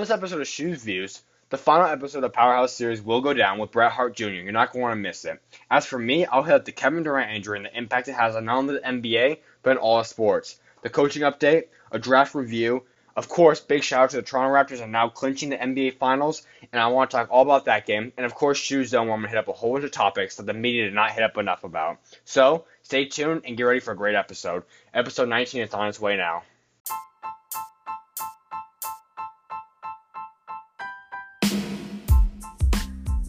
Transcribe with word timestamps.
On 0.00 0.02
this 0.02 0.10
episode 0.10 0.40
of 0.40 0.48
Shoes 0.48 0.82
Views, 0.82 1.22
the 1.50 1.58
final 1.58 1.84
episode 1.84 2.24
of 2.24 2.32
Powerhouse 2.32 2.72
Series 2.72 3.02
will 3.02 3.20
go 3.20 3.34
down 3.34 3.58
with 3.58 3.70
Bret 3.70 3.92
Hart 3.92 4.16
Jr. 4.16 4.28
You're 4.28 4.50
not 4.50 4.72
going 4.72 4.80
to 4.80 4.82
want 4.84 4.92
to 4.92 4.96
miss 5.02 5.26
it. 5.26 5.42
As 5.70 5.84
for 5.84 5.98
me, 5.98 6.24
I'll 6.24 6.42
hit 6.42 6.54
up 6.54 6.64
the 6.64 6.72
Kevin 6.72 7.02
Durant 7.02 7.32
injury 7.32 7.58
and 7.58 7.66
the 7.66 7.76
impact 7.76 8.08
it 8.08 8.14
has 8.14 8.34
on 8.34 8.46
not 8.46 8.56
only 8.56 8.76
the 8.76 8.80
NBA, 8.80 9.40
but 9.62 9.72
in 9.72 9.76
all 9.76 10.02
sports. 10.02 10.58
The 10.80 10.88
coaching 10.88 11.20
update, 11.20 11.64
a 11.92 11.98
draft 11.98 12.34
review, 12.34 12.84
of 13.14 13.28
course, 13.28 13.60
big 13.60 13.82
shout 13.82 14.04
out 14.04 14.10
to 14.12 14.16
the 14.16 14.22
Toronto 14.22 14.54
Raptors 14.54 14.82
and 14.82 14.90
now 14.90 15.10
clinching 15.10 15.50
the 15.50 15.58
NBA 15.58 15.98
Finals, 15.98 16.46
and 16.72 16.80
I 16.80 16.86
want 16.86 17.10
to 17.10 17.18
talk 17.18 17.28
all 17.30 17.42
about 17.42 17.66
that 17.66 17.84
game. 17.84 18.10
And 18.16 18.24
of 18.24 18.34
course, 18.34 18.56
Shoes 18.56 18.88
Zone, 18.88 19.06
where 19.06 19.14
I'm 19.14 19.20
going 19.20 19.30
to 19.30 19.36
hit 19.36 19.38
up 19.38 19.48
a 19.48 19.52
whole 19.52 19.74
bunch 19.74 19.84
of 19.84 19.90
topics 19.90 20.36
that 20.36 20.46
the 20.46 20.54
media 20.54 20.84
did 20.84 20.94
not 20.94 21.10
hit 21.10 21.24
up 21.24 21.36
enough 21.36 21.62
about. 21.62 21.98
So, 22.24 22.64
stay 22.84 23.04
tuned 23.04 23.42
and 23.44 23.54
get 23.54 23.64
ready 23.64 23.80
for 23.80 23.92
a 23.92 23.96
great 23.98 24.14
episode. 24.14 24.62
Episode 24.94 25.28
19 25.28 25.60
is 25.60 25.74
on 25.74 25.88
its 25.88 26.00
way 26.00 26.16
now. 26.16 26.44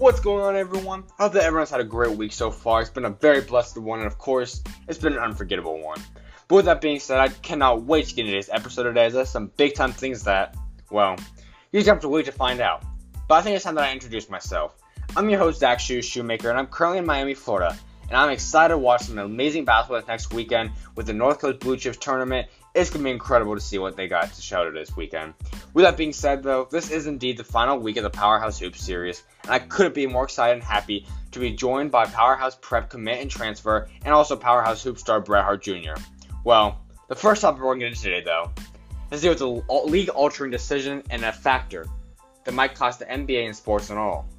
What's 0.02 0.20
going 0.20 0.44
on, 0.44 0.56
everyone? 0.56 1.04
I 1.20 1.24
hope 1.26 1.34
that 1.34 1.44
everyone's 1.44 1.70
had 1.70 1.80
a 1.80 1.84
great 1.84 2.18
week 2.18 2.34
so 2.34 2.50
far. 2.50 2.82
It's 2.82 2.90
been 2.90 3.06
a 3.06 3.12
very 3.12 3.42
blessed 3.42 3.78
one, 3.78 4.00
and 4.00 4.08
of 4.08 4.18
course, 4.18 4.64
it's 4.88 4.98
been 4.98 5.14
an 5.14 5.20
unforgettable 5.20 5.80
one. 5.80 6.00
But 6.48 6.56
with 6.56 6.66
that 6.66 6.82
being 6.82 7.00
said, 7.00 7.20
I 7.20 7.28
cannot 7.28 7.84
wait 7.84 8.08
to 8.08 8.16
get 8.16 8.26
into 8.26 8.36
this 8.36 8.50
episode 8.52 8.86
today. 8.86 9.10
There's 9.10 9.30
some 9.30 9.52
big 9.58 9.76
time 9.76 9.92
things 9.92 10.24
that, 10.24 10.58
well, 10.90 11.18
you 11.72 11.80
just 11.80 11.88
have 11.88 12.00
to 12.00 12.10
wait 12.10 12.26
to 12.26 12.32
find 12.32 12.62
out. 12.62 12.84
But 13.28 13.36
I 13.36 13.42
think 13.44 13.56
it's 13.56 13.64
time 13.64 13.76
that 13.76 13.84
I 13.84 13.94
introduce 13.94 14.28
myself. 14.28 14.76
I'm 15.16 15.30
your 15.30 15.38
host, 15.38 15.60
Zach 15.60 15.80
Shoes 15.80 16.04
Shoemaker, 16.04 16.50
and 16.50 16.58
I'm 16.58 16.66
currently 16.66 16.98
in 16.98 17.06
Miami, 17.06 17.36
Florida. 17.36 17.78
And 18.08 18.18
I'm 18.18 18.32
excited 18.32 18.74
to 18.74 18.80
watch 18.80 19.04
some 19.04 19.20
amazing 19.20 19.66
basketball 19.66 20.02
next 20.08 20.34
weekend 20.34 20.72
with 20.96 21.06
the 21.06 21.14
North 21.14 21.38
Coast 21.38 21.60
Blue 21.60 21.78
Chips 21.78 21.98
tournament. 21.98 22.48
It's 22.74 22.90
going 22.90 23.00
to 23.00 23.04
be 23.04 23.12
incredible 23.12 23.54
to 23.56 23.60
see 23.60 23.80
what 23.80 23.98
they 23.98 24.08
got 24.08 24.32
to 24.32 24.42
show 24.42 24.72
this 24.72 24.96
weekend. 24.96 25.34
With 25.74 25.84
that 25.84 25.98
being 25.98 26.14
said, 26.14 26.42
though, 26.42 26.70
this 26.72 26.90
is 26.90 27.06
indeed 27.06 27.36
the 27.36 27.44
final 27.44 27.78
week 27.78 27.98
of 27.98 28.04
the 28.04 28.10
Powerhouse 28.10 28.58
Hoops 28.60 28.80
series, 28.80 29.24
and 29.44 29.52
I 29.52 29.60
couldn't 29.60 29.94
be 29.94 30.08
more 30.08 30.24
excited 30.24 30.54
and 30.54 30.64
happy 30.64 31.06
to 31.32 31.40
be 31.40 31.52
joined 31.52 31.92
by 31.92 32.06
Powerhouse 32.06 32.58
Prep 32.62 32.90
commit 32.90 33.20
and 33.20 33.30
transfer, 33.30 33.90
and 34.06 34.14
also 34.14 34.38
Powerhouse 34.38 34.82
Hoop 34.84 34.98
star 34.98 35.20
Bret 35.20 35.44
Hart 35.44 35.62
Jr. 35.62 35.96
Well, 36.46 36.80
the 37.10 37.16
first 37.16 37.42
topic 37.42 37.62
we're 37.62 37.76
going 37.76 37.80
to 37.80 37.86
get 37.88 37.92
into 37.92 38.04
today, 38.04 38.24
though, 38.24 38.52
has 39.10 39.20
to 39.20 39.36
do 39.36 39.50
with 39.50 39.66
a 39.70 39.74
league-altering 39.90 40.52
decision 40.52 41.04
and 41.10 41.26
a 41.26 41.34
factor 41.34 41.88
that 42.46 42.54
might 42.54 42.74
cost 42.74 43.00
the 43.00 43.06
NBA 43.06 43.48
and 43.48 43.56
sports 43.56 43.90
and 43.90 44.00
all. 44.00 44.30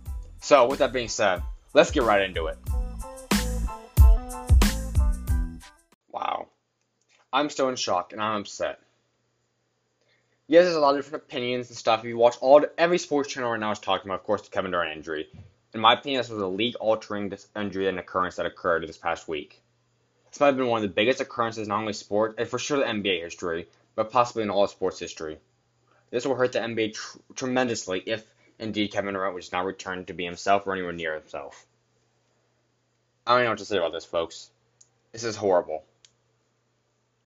So, 0.40 0.66
with 0.66 0.78
that 0.78 0.94
being 0.94 1.08
said, 1.08 1.42
let's 1.74 1.90
get 1.90 2.04
right 2.04 2.22
into 2.22 2.46
it. 2.46 2.56
Wow. 6.10 6.48
I'm 7.32 7.48
still 7.50 7.68
in 7.68 7.76
shock 7.76 8.12
and 8.12 8.20
I'm 8.20 8.42
upset. 8.42 8.78
Yes, 10.48 10.64
there's 10.64 10.76
a 10.76 10.80
lot 10.80 10.94
of 10.94 10.98
different 10.98 11.24
opinions 11.24 11.70
and 11.70 11.78
stuff. 11.78 12.00
If 12.00 12.06
you 12.06 12.18
watch 12.18 12.36
all 12.40 12.62
every 12.76 12.98
sports 12.98 13.32
channel 13.32 13.50
right 13.50 13.60
now 13.60 13.70
is 13.70 13.78
talking 13.78 14.08
about, 14.08 14.20
of 14.20 14.26
course, 14.26 14.42
the 14.42 14.50
Kevin 14.50 14.70
Durant 14.70 14.96
injury. 14.96 15.28
In 15.72 15.80
my 15.80 15.94
opinion, 15.94 16.20
this 16.20 16.28
was 16.28 16.42
a 16.42 16.46
league-altering 16.46 17.32
injury 17.56 17.88
and 17.88 17.98
occurrence 17.98 18.36
that 18.36 18.44
occurred 18.44 18.86
this 18.86 18.98
past 18.98 19.28
week. 19.28 19.62
This 20.30 20.40
might 20.40 20.48
have 20.48 20.56
been 20.56 20.66
one 20.66 20.82
of 20.82 20.88
the 20.88 20.94
biggest 20.94 21.20
occurrences 21.20 21.68
not 21.68 21.80
only 21.80 21.94
sport 21.94 22.34
and 22.36 22.46
for 22.46 22.58
sure 22.58 22.78
the 22.78 22.84
NBA 22.84 23.22
history, 23.22 23.68
but 23.94 24.10
possibly 24.10 24.42
in 24.42 24.50
all 24.50 24.66
sports 24.66 24.98
history. 24.98 25.38
This 26.10 26.26
will 26.26 26.34
hurt 26.34 26.52
the 26.52 26.58
NBA 26.58 26.92
tr- 26.94 27.18
tremendously 27.34 28.02
if 28.04 28.26
indeed 28.58 28.92
Kevin 28.92 29.14
Durant 29.14 29.34
was 29.34 29.52
not 29.52 29.64
returned 29.64 30.08
to 30.08 30.12
be 30.12 30.24
himself 30.26 30.66
or 30.66 30.74
anywhere 30.74 30.92
near 30.92 31.14
himself. 31.14 31.66
I 33.26 33.36
don't 33.36 33.44
know 33.44 33.50
what 33.50 33.58
to 33.58 33.64
say 33.64 33.78
about 33.78 33.92
this, 33.92 34.04
folks. 34.04 34.50
This 35.12 35.24
is 35.24 35.36
horrible. 35.36 35.84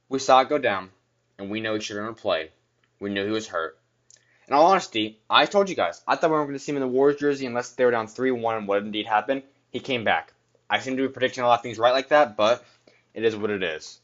We 0.08 0.18
saw 0.18 0.40
it 0.40 0.48
go 0.48 0.58
down, 0.58 0.90
and 1.38 1.50
we 1.50 1.60
know 1.60 1.74
he 1.74 1.80
shouldn't 1.80 2.06
have 2.06 2.16
played. 2.16 2.50
We 3.00 3.10
knew 3.10 3.24
he 3.24 3.32
was 3.32 3.48
hurt. 3.48 3.78
In 4.48 4.54
all 4.54 4.66
honesty, 4.66 5.18
I 5.28 5.46
told 5.46 5.68
you 5.68 5.74
guys, 5.74 6.02
I 6.06 6.14
thought 6.14 6.30
we 6.30 6.36
weren't 6.36 6.48
going 6.48 6.58
to 6.58 6.64
see 6.64 6.70
him 6.70 6.76
in 6.76 6.82
the 6.82 6.88
Warriors 6.88 7.18
jersey 7.18 7.46
unless 7.46 7.70
they 7.70 7.84
were 7.84 7.90
down 7.90 8.06
3 8.06 8.30
1 8.30 8.56
and 8.56 8.68
what 8.68 8.78
indeed 8.78 9.06
happened. 9.06 9.42
He 9.72 9.80
came 9.80 10.04
back. 10.04 10.32
I 10.70 10.78
seem 10.78 10.96
to 10.96 11.02
be 11.02 11.12
predicting 11.12 11.42
a 11.42 11.48
lot 11.48 11.58
of 11.58 11.62
things 11.62 11.78
right 11.78 11.92
like 11.92 12.08
that, 12.08 12.36
but 12.36 12.64
it 13.14 13.24
is 13.24 13.34
what 13.34 13.50
it 13.50 13.62
is. 13.64 13.98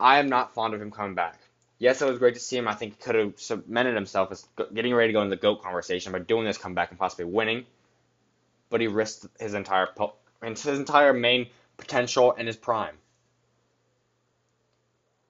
I 0.00 0.18
am 0.18 0.28
not 0.28 0.54
fond 0.54 0.72
of 0.72 0.80
him 0.80 0.90
coming 0.90 1.14
back. 1.14 1.38
Yes, 1.78 2.00
it 2.00 2.08
was 2.08 2.18
great 2.18 2.34
to 2.34 2.40
see 2.40 2.56
him. 2.56 2.68
I 2.68 2.74
think 2.74 2.94
he 2.94 3.02
could 3.02 3.14
have 3.14 3.38
cemented 3.38 3.94
himself 3.94 4.32
as 4.32 4.46
getting 4.72 4.94
ready 4.94 5.08
to 5.08 5.12
go 5.12 5.22
into 5.22 5.36
the 5.36 5.40
GOAT 5.40 5.62
conversation 5.62 6.12
by 6.12 6.20
doing 6.20 6.44
this 6.44 6.56
comeback 6.56 6.90
and 6.90 6.98
possibly 6.98 7.26
winning. 7.26 7.66
But 8.70 8.80
he 8.80 8.86
risked 8.86 9.26
his 9.38 9.54
entire 9.54 9.88
his 10.42 10.66
entire 10.66 11.12
main 11.12 11.48
potential 11.76 12.34
and 12.38 12.46
his 12.46 12.56
prime. 12.56 12.94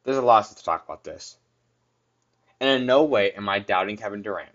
There's 0.05 0.17
a 0.17 0.23
lot 0.23 0.45
to 0.47 0.65
talk 0.65 0.85
about 0.85 1.05
this. 1.05 1.37
And 2.61 2.81
in 2.81 2.87
no 2.87 3.05
way 3.05 3.33
am 3.33 3.49
I 3.49 3.61
doubting 3.61 3.97
Kevin 3.97 4.23
Durant. 4.23 4.51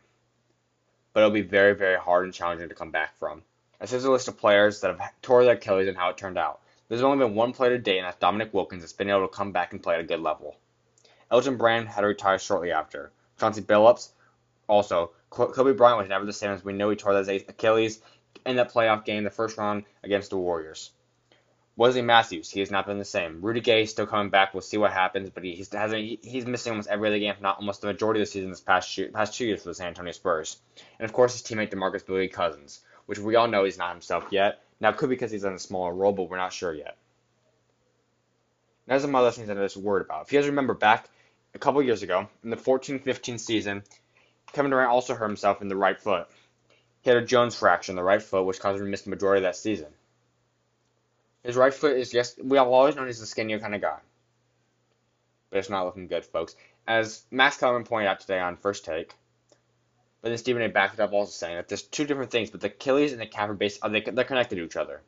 But 1.13 1.22
it'll 1.22 1.31
be 1.31 1.41
very, 1.41 1.74
very 1.74 1.97
hard 1.97 2.25
and 2.25 2.34
challenging 2.34 2.69
to 2.69 2.75
come 2.75 2.91
back 2.91 3.18
from. 3.18 3.44
As 3.80 3.91
here's 3.91 4.06
a 4.06 4.12
list 4.12 4.28
of 4.28 4.38
players 4.38 4.81
that 4.81 4.97
have 4.97 5.22
tore 5.22 5.44
their 5.44 5.56
Achilles 5.56 5.88
and 5.88 5.97
how 5.97 6.09
it 6.09 6.18
turned 6.18 6.38
out. 6.38 6.62
There's 6.90 7.03
only 7.03 7.25
been 7.25 7.36
one 7.36 7.53
player 7.53 7.72
to 7.72 7.78
date, 7.78 7.97
and 7.97 8.07
that's 8.07 8.18
Dominique 8.18 8.53
Wilkins, 8.53 8.81
that's 8.81 8.94
been 8.94 9.09
able 9.09 9.28
to 9.28 9.34
come 9.34 9.52
back 9.52 9.74
and 9.74 9.84
play 9.84 9.96
at 9.96 10.02
a 10.02 10.06
good 10.06 10.22
level. 10.22 10.56
Elton 11.30 11.57
Brand 11.57 11.88
had 11.88 12.02
to 12.02 12.07
retire 12.07 12.40
shortly 12.40 12.72
after. 12.72 13.12
Chauncey 13.40 13.62
Billups, 13.62 14.09
also. 14.68 15.12
Kobe 15.30 15.74
Bryant 15.74 15.97
was 15.97 16.07
never 16.07 16.25
the 16.25 16.34
same 16.34 16.52
as 16.52 16.63
we 16.63 16.74
know 16.74 16.90
he 16.90 16.96
tore 16.96 17.13
his 17.13 17.28
Achilles 17.28 18.00
in 18.46 18.56
that 18.56 18.72
playoff 18.72 19.03
game, 19.03 19.24
the 19.24 19.30
first 19.30 19.57
round 19.57 19.84
against 20.03 20.30
the 20.30 20.38
Warriors. 20.38 20.91
Wesley 21.78 22.02
Matthews, 22.02 22.50
he 22.50 22.60
has 22.60 22.72
not 22.72 22.88
been 22.88 22.98
the 22.98 23.06
same. 23.06 23.40
Rudy 23.40 23.62
Gay 23.62 23.84
is 23.84 23.92
still 23.92 24.08
coming 24.08 24.32
back. 24.32 24.52
We'll 24.52 24.62
see 24.62 24.78
what 24.78 24.92
happens, 24.92 25.30
but 25.30 25.44
he 25.44 25.64
hasn't. 25.72 26.26
He's 26.26 26.48
missing 26.48 26.72
almost 26.72 26.90
every 26.90 27.08
other 27.08 27.20
game, 27.20 27.32
if 27.32 27.40
not 27.40 27.60
almost 27.60 27.82
the 27.82 27.88
majority 27.88 28.20
of 28.20 28.26
the 28.26 28.32
season 28.32 28.50
this 28.50 28.60
past 28.60 28.98
year, 28.98 29.10
past 29.14 29.36
two 29.36 29.46
years 29.46 29.62
for 29.62 29.70
the 29.70 29.76
San 29.76 29.90
Antonio 29.90 30.12
Spurs. 30.12 30.58
And 30.98 31.08
of 31.08 31.14
course, 31.14 31.34
his 31.34 31.44
teammate 31.44 31.70
DeMarcus 31.70 32.04
Billy 32.04 32.30
Cousins, 32.30 32.82
which 33.06 33.20
we 33.20 33.36
all 33.36 33.48
know 33.48 33.64
he's 33.64 33.78
not 33.78 33.92
himself 33.92 34.26
yet. 34.32 34.64
Now, 34.80 34.90
it 34.90 34.98
could 34.98 35.10
be 35.10 35.16
because 35.16 35.32
he's 35.32 35.44
in 35.44 35.54
a 35.54 35.60
smaller 35.60 35.94
role, 35.94 36.14
but 36.14 36.30
we're 36.30 36.38
not 36.38 36.52
sure 36.52 36.74
yet. 36.74 36.98
Now, 38.88 38.98
some 38.98 39.14
other 39.14 39.30
things 39.30 39.48
that 39.48 39.58
I'm 39.58 39.64
just 39.64 39.78
worried 39.78 40.06
about. 40.06 40.26
If 40.26 40.34
you 40.34 40.40
guys 40.40 40.50
remember 40.50 40.74
back 40.74 41.08
a 41.54 41.60
couple 41.60 41.84
years 41.84 42.02
ago, 42.02 42.28
in 42.44 42.50
the 42.50 42.58
14-15 42.58 43.40
season, 43.40 43.84
Kevin 44.52 44.72
Durant 44.72 44.90
also 44.90 45.14
hurt 45.14 45.28
himself 45.28 45.62
in 45.62 45.68
the 45.68 45.76
right 45.76 46.00
foot. 46.00 46.28
He 47.02 47.12
had 47.12 47.22
a 47.22 47.26
Jones 47.26 47.56
fracture 47.56 47.92
in 47.92 47.96
the 47.96 48.04
right 48.04 48.22
foot, 48.22 48.46
which 48.46 48.60
caused 48.60 48.80
him 48.80 48.86
to 48.86 48.90
miss 48.90 49.04
the 49.04 49.12
majority 49.12 49.40
of 49.40 49.44
that 49.44 49.56
season. 49.56 49.88
His 51.47 51.56
right 51.56 51.74
foot 51.74 51.96
is 51.96 52.12
just, 52.12 52.44
we 52.44 52.58
have 52.58 52.68
always 52.68 52.97
known 52.97 53.08
he's 53.08 53.22
a 53.22 53.25
skinnier 53.25 53.58
kind 53.58 53.74
of 53.74 53.80
guy. 53.80 54.00
But 55.50 55.59
it's 55.59 55.69
not 55.69 55.85
looking 55.85 56.08
good, 56.08 56.25
folks. 56.25 56.58
As 56.85 57.24
Max 57.31 57.56
Kellerman 57.56 57.85
pointed 57.85 58.09
out 58.09 58.19
today 58.19 58.38
on 58.38 58.58
First 58.58 58.84
Take, 58.84 59.16
but 60.22 60.28
then 60.28 60.38
Stephen 60.38 60.62
A. 60.62 60.68
backed 60.68 60.96
it 60.96 61.00
up 61.00 61.13
also 61.13 61.31
saying 61.31 61.56
that 61.56 61.69
there's 61.69 61.84
two 61.84 62.03
different 62.03 62.31
things, 62.31 62.50
but 62.50 62.59
the 62.59 62.68
Achilles 62.68 63.13
and 63.13 63.22
the 63.22 63.25
calf 63.25 63.50
are 63.50 63.53
based, 63.53 63.80
are 63.81 63.90
they, 63.90 64.02
they're 64.02 64.25
connected 64.25 64.57
to 64.57 64.66
each 64.66 64.75
other. 64.75 65.02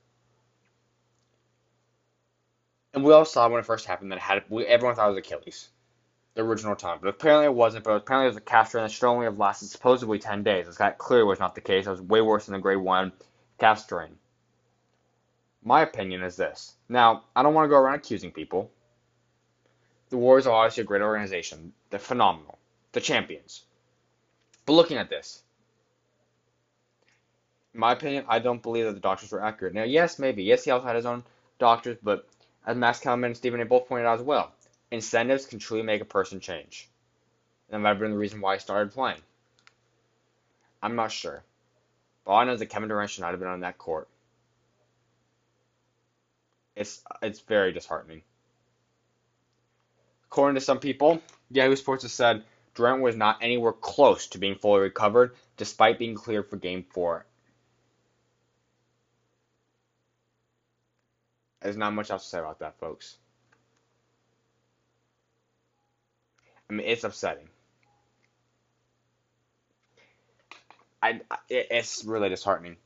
And 2.93 3.03
we 3.03 3.11
all 3.11 3.25
saw 3.25 3.49
when 3.49 3.59
it 3.59 3.65
first 3.65 3.85
happened 3.85 4.13
that 4.13 4.19
it 4.19 4.21
had, 4.21 4.43
we, 4.47 4.65
everyone 4.65 4.95
thought 4.95 5.09
it 5.09 5.15
was 5.15 5.17
Achilles, 5.17 5.67
the 6.35 6.41
original 6.41 6.77
time. 6.77 6.99
But 7.01 7.09
apparently 7.09 7.47
it 7.47 7.53
wasn't, 7.53 7.83
but 7.83 7.97
apparently 7.97 8.27
it 8.27 8.29
was 8.29 8.37
a 8.37 8.41
calf 8.41 8.69
strain 8.69 8.85
that 8.85 8.91
should 8.91 9.09
only 9.09 9.25
have 9.25 9.37
lasted 9.37 9.67
supposedly 9.67 10.19
10 10.19 10.43
days. 10.43 10.73
That 10.77 10.99
clearly 10.99 11.25
was 11.25 11.41
not 11.41 11.55
the 11.55 11.59
case. 11.59 11.85
It 11.85 11.89
was 11.89 12.01
way 12.01 12.21
worse 12.21 12.45
than 12.45 12.53
the 12.53 12.61
grade 12.61 12.77
1 12.77 13.11
calf 13.59 13.79
strain. 13.79 14.18
My 15.63 15.81
opinion 15.81 16.23
is 16.23 16.35
this. 16.35 16.73
Now, 16.87 17.23
I 17.35 17.43
don't 17.43 17.53
want 17.53 17.65
to 17.65 17.69
go 17.69 17.77
around 17.77 17.95
accusing 17.95 18.31
people. 18.31 18.71
The 20.09 20.17
Warriors 20.17 20.47
are 20.47 20.53
obviously 20.53 20.81
a 20.81 20.85
great 20.85 21.01
organization. 21.01 21.73
They're 21.89 21.99
phenomenal. 21.99 22.57
The 22.93 23.01
champions. 23.01 23.63
But 24.65 24.73
looking 24.73 24.97
at 24.97 25.09
this, 25.09 25.43
in 27.73 27.79
my 27.79 27.91
opinion, 27.91 28.25
I 28.27 28.39
don't 28.39 28.63
believe 28.63 28.85
that 28.85 28.93
the 28.93 28.99
doctors 28.99 29.31
were 29.31 29.43
accurate. 29.43 29.73
Now, 29.73 29.83
yes, 29.83 30.17
maybe. 30.17 30.43
Yes, 30.43 30.63
he 30.63 30.71
also 30.71 30.87
had 30.87 30.95
his 30.95 31.05
own 31.05 31.23
doctors, 31.59 31.97
but 32.01 32.27
as 32.65 32.77
Max 32.77 32.99
Kellerman 32.99 33.29
and 33.31 33.37
Stephen 33.37 33.61
A. 33.61 33.65
both 33.65 33.87
pointed 33.87 34.07
out 34.07 34.19
as 34.19 34.25
well, 34.25 34.51
incentives 34.91 35.45
can 35.45 35.59
truly 35.59 35.83
make 35.83 36.01
a 36.01 36.05
person 36.05 36.39
change. 36.39 36.89
And 37.69 37.75
that 37.75 37.79
might 37.79 37.89
have 37.89 37.99
been 37.99 38.11
the 38.11 38.17
reason 38.17 38.41
why 38.41 38.55
he 38.55 38.59
started 38.59 38.93
playing. 38.93 39.21
I'm 40.81 40.95
not 40.95 41.11
sure. 41.11 41.43
But 42.25 42.31
all 42.31 42.39
I 42.39 42.45
know 42.45 42.53
is 42.53 42.59
that 42.59 42.67
Kevin 42.67 42.89
Durant 42.89 43.11
should 43.11 43.21
not 43.21 43.31
have 43.31 43.39
been 43.39 43.49
on 43.49 43.59
that 43.61 43.77
court. 43.77 44.07
It's 46.79 47.03
it's 47.21 47.41
very 47.41 47.73
disheartening. 47.73 48.23
According 50.27 50.55
to 50.55 50.61
some 50.61 50.79
people, 50.79 51.21
Yahoo 51.51 51.75
Sports 51.75 52.03
has 52.03 52.13
said 52.13 52.45
Durant 52.73 53.01
was 53.01 53.17
not 53.17 53.39
anywhere 53.41 53.73
close 53.73 54.27
to 54.27 54.37
being 54.37 54.55
fully 54.55 54.79
recovered, 54.79 55.35
despite 55.57 55.99
being 55.99 56.15
cleared 56.15 56.49
for 56.49 56.55
Game 56.55 56.85
Four. 56.91 57.25
There's 61.59 61.75
not 61.75 61.93
much 61.93 62.11
else 62.11 62.23
to 62.23 62.29
say 62.29 62.39
about 62.39 62.59
that, 62.59 62.79
folks. 62.79 63.17
I 66.69 66.73
mean, 66.73 66.87
it's 66.87 67.03
upsetting. 67.03 67.49
I, 71.03 71.21
it's 71.49 72.05
really 72.05 72.29
disheartening. 72.29 72.77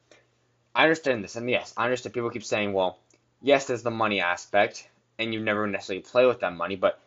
I 0.73 0.83
understand 0.83 1.23
this, 1.23 1.35
and 1.35 1.47
yes, 1.49 1.75
I 1.77 1.85
understand 1.85 2.15
people 2.15 2.31
keep 2.31 2.43
saying, 2.43 2.73
well, 2.73 3.02
yes, 3.43 3.65
there's 3.65 3.83
the 3.83 3.91
money 3.91 4.21
aspect, 4.21 4.89
and 5.19 5.31
you 5.31 5.39
never 5.39 5.67
necessarily 5.67 6.01
play 6.01 6.25
with 6.25 6.39
that 6.39 6.53
money, 6.53 6.75
but 6.75 6.99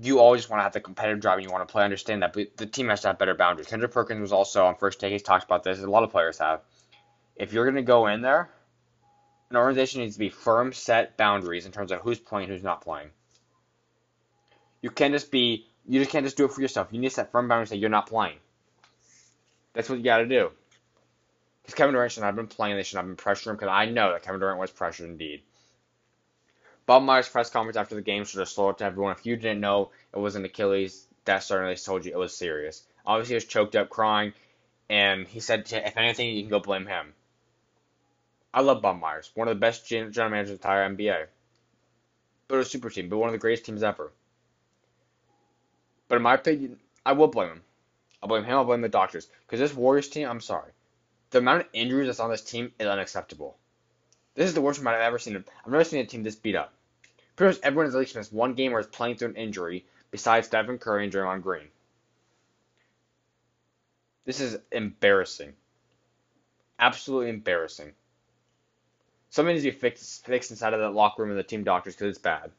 you 0.00 0.20
always 0.20 0.48
want 0.48 0.60
to 0.60 0.62
have 0.62 0.72
the 0.72 0.80
competitive 0.80 1.20
drive 1.20 1.38
and 1.38 1.44
you 1.44 1.50
want 1.50 1.66
to 1.66 1.72
play. 1.72 1.82
Understand 1.82 2.22
that, 2.22 2.32
but 2.32 2.56
the 2.56 2.66
team 2.66 2.88
has 2.88 3.00
to 3.00 3.08
have 3.08 3.18
better 3.18 3.34
boundaries. 3.34 3.66
Kendrick 3.66 3.90
Perkins 3.90 4.20
was 4.20 4.32
also 4.32 4.64
on 4.64 4.76
first 4.76 5.00
take. 5.00 5.10
He's 5.12 5.22
talked 5.22 5.44
about 5.44 5.64
this. 5.64 5.80
A 5.80 5.90
lot 5.90 6.04
of 6.04 6.10
players 6.10 6.38
have. 6.38 6.60
If 7.34 7.52
you're 7.52 7.64
going 7.64 7.76
to 7.76 7.82
go 7.82 8.06
in 8.06 8.20
there, 8.20 8.48
an 9.50 9.56
organization 9.56 10.02
needs 10.02 10.14
to 10.14 10.18
be 10.18 10.28
firm, 10.28 10.72
set 10.72 11.16
boundaries 11.16 11.66
in 11.66 11.72
terms 11.72 11.92
of 11.92 12.00
who's 12.00 12.18
playing, 12.18 12.48
who's 12.48 12.62
not 12.62 12.82
playing. 12.82 13.10
You 14.80 14.90
can't 14.90 15.12
just 15.12 15.30
be. 15.30 15.66
You 15.86 15.98
just 15.98 16.12
can't 16.12 16.24
just 16.24 16.36
do 16.36 16.44
it 16.44 16.52
for 16.52 16.60
yourself. 16.60 16.88
You 16.90 17.00
need 17.00 17.08
to 17.08 17.14
set 17.14 17.32
firm 17.32 17.48
boundaries 17.48 17.70
that 17.70 17.78
you're 17.78 17.90
not 17.90 18.06
playing. 18.06 18.36
That's 19.72 19.88
what 19.88 19.98
you 19.98 20.04
got 20.04 20.18
to 20.18 20.26
do. 20.26 20.52
Because 21.62 21.74
Kevin 21.74 21.94
Durant 21.94 22.12
should 22.12 22.20
not 22.20 22.26
have 22.26 22.36
been 22.36 22.46
playing. 22.48 22.76
They 22.76 22.82
should 22.82 22.96
not 22.96 23.06
have 23.06 23.16
been 23.16 23.24
pressuring 23.24 23.50
him. 23.50 23.56
Because 23.56 23.68
I 23.68 23.86
know 23.86 24.12
that 24.12 24.22
Kevin 24.22 24.40
Durant 24.40 24.58
was 24.58 24.70
pressured 24.70 25.08
indeed. 25.08 25.42
Bob 26.86 27.04
Myers' 27.04 27.28
press 27.28 27.50
conference 27.50 27.76
after 27.76 27.94
the 27.94 28.02
game 28.02 28.24
should 28.24 28.40
have 28.40 28.48
slow 28.48 28.70
it 28.70 28.78
to 28.78 28.84
everyone. 28.84 29.12
If 29.12 29.24
you 29.24 29.36
didn't 29.36 29.60
know 29.60 29.90
it 30.12 30.18
was 30.18 30.34
an 30.34 30.44
Achilles, 30.44 31.06
that 31.24 31.44
certainly 31.44 31.76
told 31.76 32.04
you 32.04 32.12
it 32.12 32.18
was 32.18 32.36
serious. 32.36 32.82
Obviously, 33.06 33.34
he 33.34 33.36
was 33.36 33.44
choked 33.44 33.76
up, 33.76 33.88
crying, 33.88 34.32
and 34.90 35.26
he 35.28 35.38
said, 35.38 35.70
if 35.72 35.96
anything, 35.96 36.34
you 36.34 36.42
can 36.42 36.50
go 36.50 36.58
blame 36.58 36.86
him. 36.86 37.14
I 38.52 38.60
love 38.60 38.82
Bob 38.82 39.00
Myers, 39.00 39.30
one 39.34 39.48
of 39.48 39.54
the 39.54 39.60
best 39.60 39.86
general 39.86 40.30
managers 40.30 40.50
in 40.50 40.56
the 40.56 40.62
entire 40.62 40.88
NBA. 40.90 41.26
But 42.48 42.58
a 42.58 42.64
super 42.64 42.90
team, 42.90 43.08
but 43.08 43.18
one 43.18 43.28
of 43.28 43.32
the 43.32 43.38
greatest 43.38 43.64
teams 43.64 43.82
ever. 43.82 44.12
But 46.08 46.16
in 46.16 46.22
my 46.22 46.34
opinion, 46.34 46.78
I 47.06 47.12
will 47.12 47.28
blame 47.28 47.48
him. 47.48 47.62
I'll 48.22 48.28
blame 48.28 48.44
him, 48.44 48.56
I'll 48.56 48.64
blame 48.64 48.82
the 48.82 48.88
doctors. 48.88 49.28
Because 49.46 49.60
this 49.60 49.74
Warriors 49.74 50.08
team, 50.08 50.28
I'm 50.28 50.40
sorry. 50.40 50.72
The 51.32 51.38
amount 51.38 51.62
of 51.62 51.66
injuries 51.72 52.06
that's 52.06 52.20
on 52.20 52.30
this 52.30 52.42
team 52.42 52.72
is 52.78 52.86
unacceptable. 52.86 53.56
This 54.34 54.48
is 54.48 54.54
the 54.54 54.60
worst 54.60 54.80
amount 54.80 54.96
I've 54.96 55.02
ever 55.02 55.18
seen. 55.18 55.36
I've 55.36 55.70
never 55.72 55.82
seen 55.82 56.00
a 56.00 56.06
team 56.06 56.22
this 56.22 56.36
beat 56.36 56.54
up. 56.54 56.74
Pretty 57.36 57.54
much 57.54 57.60
everyone 57.62 57.86
in 57.86 57.92
the 57.92 57.98
league 57.98 58.14
missed 58.14 58.32
one 58.32 58.52
game 58.52 58.74
or 58.74 58.80
is 58.80 58.86
playing 58.86 59.16
through 59.16 59.30
an 59.30 59.36
injury 59.36 59.86
besides 60.10 60.46
Stephen 60.46 60.78
Curry 60.78 61.04
and 61.04 61.12
Draymond 61.12 61.42
Green. 61.42 61.68
This 64.26 64.40
is 64.40 64.58
embarrassing. 64.70 65.54
Absolutely 66.78 67.30
embarrassing. 67.30 67.92
Something 69.30 69.54
needs 69.54 69.64
to 69.64 69.70
be 69.70 69.78
fixed, 69.78 70.26
fixed 70.26 70.50
inside 70.50 70.74
of 70.74 70.80
that 70.80 70.90
locker 70.90 71.22
room 71.22 71.30
and 71.30 71.38
the 71.38 71.44
team 71.44 71.64
doctors 71.64 71.94
because 71.94 72.10
it's 72.10 72.18
bad. 72.18 72.50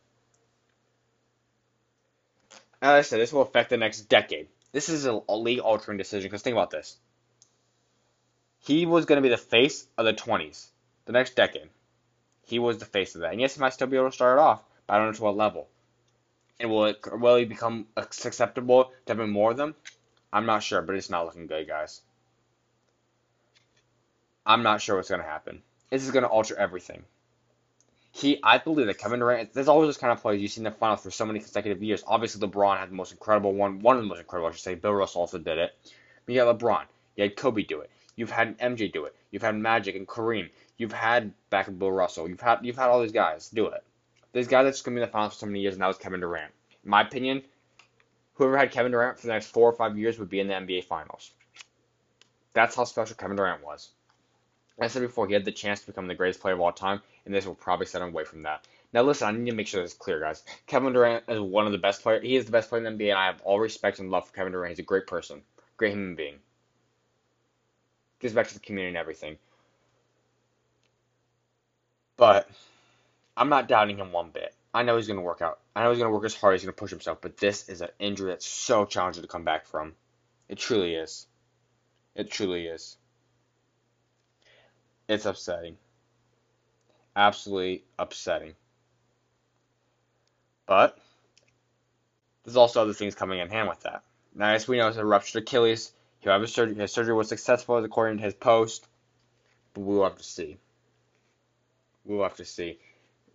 As 2.81 2.90
I 2.90 3.02
said, 3.02 3.20
this 3.20 3.31
will 3.31 3.44
affect 3.44 3.70
the 3.70 3.78
next 3.78 4.02
decade. 4.10 4.48
This 4.72 4.90
is 4.90 5.06
a, 5.06 5.22
a 5.30 5.38
league 5.38 5.60
altering 5.60 6.00
decision 6.00 6.28
because 6.28 6.42
think 6.42 6.56
about 6.56 6.72
this. 6.72 6.98
He 8.63 8.86
was 8.86 9.06
going 9.06 9.18
to 9.18 9.21
be 9.21 9.27
the 9.27 9.38
face 9.38 9.88
of 9.98 10.06
the 10.06 10.13
20s, 10.13 10.68
the 11.04 11.12
next 11.12 11.36
decade. 11.36 11.69
He 12.44 12.60
was 12.60 12.77
the 12.77 12.86
face 12.86 13.13
of 13.13 13.21
that. 13.21 13.33
And 13.33 13.42
yes, 13.42 13.56
he 13.56 13.60
might 13.60 13.74
still 13.74 13.88
be 13.88 13.98
able 13.98 14.10
to 14.10 14.15
start 14.15 14.38
it 14.38 14.42
off, 14.42 14.63
but 14.88 14.94
I 14.94 14.98
don't 14.98 15.07
know 15.07 15.13
to 15.13 15.24
what 15.24 15.36
level. 15.36 15.68
And 16.62 16.69
will 16.69 16.86
it 16.86 17.06
will 17.12 17.36
he 17.36 17.44
become 17.44 17.88
acceptable 17.98 18.86
to 18.86 19.13
having 19.13 19.31
more 19.31 19.51
of 19.51 19.57
them? 19.57 19.75
I'm 20.31 20.45
not 20.45 20.63
sure, 20.63 20.81
but 20.81 20.95
it's 20.95 21.10
not 21.10 21.25
looking 21.25 21.48
good, 21.48 21.68
guys. 21.68 22.01
I'm 24.45 24.63
not 24.63 24.81
sure 24.81 24.95
what's 24.95 25.10
going 25.10 25.21
to 25.21 25.27
happen. 25.27 25.62
This 25.89 26.04
is 26.04 26.12
going 26.12 26.24
to 26.24 26.30
alter 26.30 26.56
everything. 26.56 27.04
He, 28.13 28.39
I 28.44 28.60
believe 28.60 28.88
that 28.88 28.98
Kevin 28.98 29.19
Durant. 29.19 29.54
There's 29.54 29.68
always 29.68 29.88
those 29.88 29.98
kind 29.98 30.13
of 30.13 30.21
players 30.21 30.42
you 30.42 30.48
see 30.48 30.62
in 30.62 30.65
the 30.65 30.71
finals 30.71 31.04
for 31.04 31.12
so 31.12 31.25
many 31.25 31.39
consecutive 31.39 31.83
years. 31.83 32.04
Obviously, 32.07 32.48
LeBron 32.48 32.77
had 32.77 32.92
the 32.92 32.95
most 32.95 33.12
incredible 33.12 33.54
one, 33.54 33.81
one 33.81 33.98
of 33.98 34.04
the 34.04 34.07
most 34.07 34.19
incredible, 34.19 34.48
I 34.48 34.51
should 34.54 34.62
say. 34.62 34.75
Bill 34.75 34.94
Russell 34.94 35.21
also 35.21 35.38
did 35.38 35.57
it. 35.57 35.75
But 36.25 36.36
you 36.36 36.39
had 36.39 36.57
LeBron. 36.57 36.86
You 37.18 37.24
had 37.24 37.36
Kobe 37.36 37.63
do 37.63 37.81
it. 37.81 37.89
You've 38.15 38.31
had 38.31 38.57
MJ 38.60 38.92
do 38.92 39.06
it. 39.06 39.15
You've 39.31 39.42
had 39.42 39.56
Magic 39.56 39.95
and 39.95 40.07
Kareem. 40.07 40.50
You've 40.77 40.92
had 40.92 41.33
back 41.50 41.68
in 41.68 41.77
Bill 41.77 41.92
Russell. 41.92 42.27
You've 42.30 42.42
had 42.42 42.60
you've 42.63 42.77
had 42.77 42.89
all 42.89 43.01
these 43.01 43.12
guys 43.12 43.50
do 43.50 43.68
it. 43.68 43.83
This 44.33 44.48
guy 44.48 44.63
that's 44.63 44.81
to 44.81 44.89
be 44.89 44.95
in 44.95 45.01
the 45.01 45.07
finals 45.07 45.33
for 45.33 45.39
so 45.39 45.45
many 45.45 45.62
years, 45.62 45.75
and 45.75 45.81
that 45.81 45.88
was 45.88 45.98
Kevin 45.98 46.19
Durant. 46.19 46.51
In 46.83 46.89
my 46.89 47.01
opinion, 47.01 47.44
whoever 48.33 48.57
had 48.57 48.71
Kevin 48.71 48.92
Durant 48.92 49.19
for 49.19 49.27
the 49.27 49.33
next 49.33 49.48
four 49.48 49.69
or 49.69 49.74
five 49.74 49.98
years 49.98 50.18
would 50.19 50.30
be 50.30 50.39
in 50.39 50.48
the 50.48 50.54
NBA 50.56 50.86
Finals. 50.86 51.31
That's 52.54 52.75
how 52.75 52.83
special 52.83 53.15
Kevin 53.15 53.38
Durant 53.38 53.63
was. 53.63 53.89
As 54.80 54.92
I 54.92 54.94
said 54.94 55.01
before, 55.04 55.27
he 55.27 55.33
had 55.33 55.45
the 55.45 55.51
chance 55.51 55.81
to 55.81 55.88
become 55.88 56.07
the 56.07 56.15
greatest 56.15 56.39
player 56.39 56.56
of 56.56 56.62
all 56.62 56.71
time, 56.71 57.01
and 57.25 57.33
this 57.33 57.45
will 57.45 57.56
probably 57.56 57.86
set 57.86 58.01
him 58.01 58.10
away 58.10 58.24
from 58.24 58.44
that. 58.44 58.68
Now, 58.92 59.04
listen, 59.04 59.27
I 59.27 59.31
need 59.31 59.50
to 59.50 59.56
make 59.56 59.68
sure 59.68 59.81
this 59.81 59.92
is 59.92 59.98
clear, 59.98 60.19
guys. 60.19 60.44
Kevin 60.65 60.94
Durant 60.94 61.25
is 61.27 61.39
one 61.39 61.65
of 61.68 61.71
the 61.71 61.77
best 61.77 62.01
players. 62.01 62.24
He 62.24 62.36
is 62.36 62.45
the 62.45 62.51
best 62.51 62.69
player 62.69 62.83
in 62.83 62.98
the 62.98 63.04
NBA, 63.04 63.10
and 63.10 63.19
I 63.19 63.27
have 63.27 63.42
all 63.44 63.60
respect 63.60 64.00
and 64.00 64.10
love 64.10 64.27
for 64.27 64.33
Kevin 64.33 64.51
Durant. 64.51 64.71
He's 64.71 64.80
a 64.80 64.83
great 64.83 65.07
person, 65.07 65.42
great 65.77 65.94
human 65.94 66.15
being. 66.15 66.39
Gives 68.24 68.34
back 68.34 68.48
to 68.48 68.54
the 68.54 68.62
community 68.62 68.88
and 68.88 68.98
everything. 68.98 69.38
But 72.16 72.50
I'm 73.36 73.50
not 73.50 73.68
doubting 73.68 73.98
him 73.98 74.14
one 74.14 74.30
bit. 74.30 74.56
I 74.74 74.84
know 74.84 74.96
he's 74.96 75.08
going 75.08 75.20
to 75.20 75.25
work 75.25 75.42
out. 75.42 75.60
I 75.75 75.84
know 75.84 75.90
he's 75.90 76.00
going 76.00 76.10
to 76.10 76.16
work 76.16 76.24
as 76.24 76.34
hard. 76.34 76.56
As 76.56 76.62
he's 76.62 76.68
going 76.68 76.74
to 76.74 76.80
push 76.80 76.90
himself. 76.90 77.18
But 77.20 77.36
this 77.36 77.68
is 77.68 77.81
an 77.81 77.90
injury 78.00 78.30
that's 78.30 78.46
so 78.46 78.86
challenging 78.86 79.24
to 79.24 79.28
come 79.28 79.44
back 79.44 79.66
from. 79.66 79.94
It 80.48 80.58
truly 80.58 80.96
is. 80.96 81.28
It 82.16 82.31
truly 82.31 82.68
is. 82.68 82.96
It's 85.10 85.25
upsetting. 85.25 85.75
Absolutely 87.18 87.84
upsetting. 88.00 88.54
But 90.66 90.98
there's 92.46 92.56
also 92.56 92.84
other 92.84 92.94
things 92.94 93.16
coming 93.16 93.40
in 93.40 93.50
hand 93.50 93.68
with 93.68 93.81
that. 93.81 94.04
Now, 94.34 94.54
as 94.54 94.66
we 94.66 94.78
know, 94.78 94.88
it's 94.88 94.96
a 94.96 95.04
ruptured 95.04 95.44
Achilles. 95.44 95.92
His 96.24 96.54
surgery. 96.54 96.75
His 96.75 96.92
surgery 96.92 97.14
was 97.14 97.30
successful, 97.30 97.84
according 97.84 98.18
to 98.18 98.24
his 98.24 98.34
post. 98.34 98.88
But 99.74 99.81
we'll 99.81 100.04
have 100.04 100.18
to 100.18 100.24
see. 100.24 100.58
We'll 102.06 102.24
have 102.24 102.38
to 102.38 102.46
see. 102.46 102.80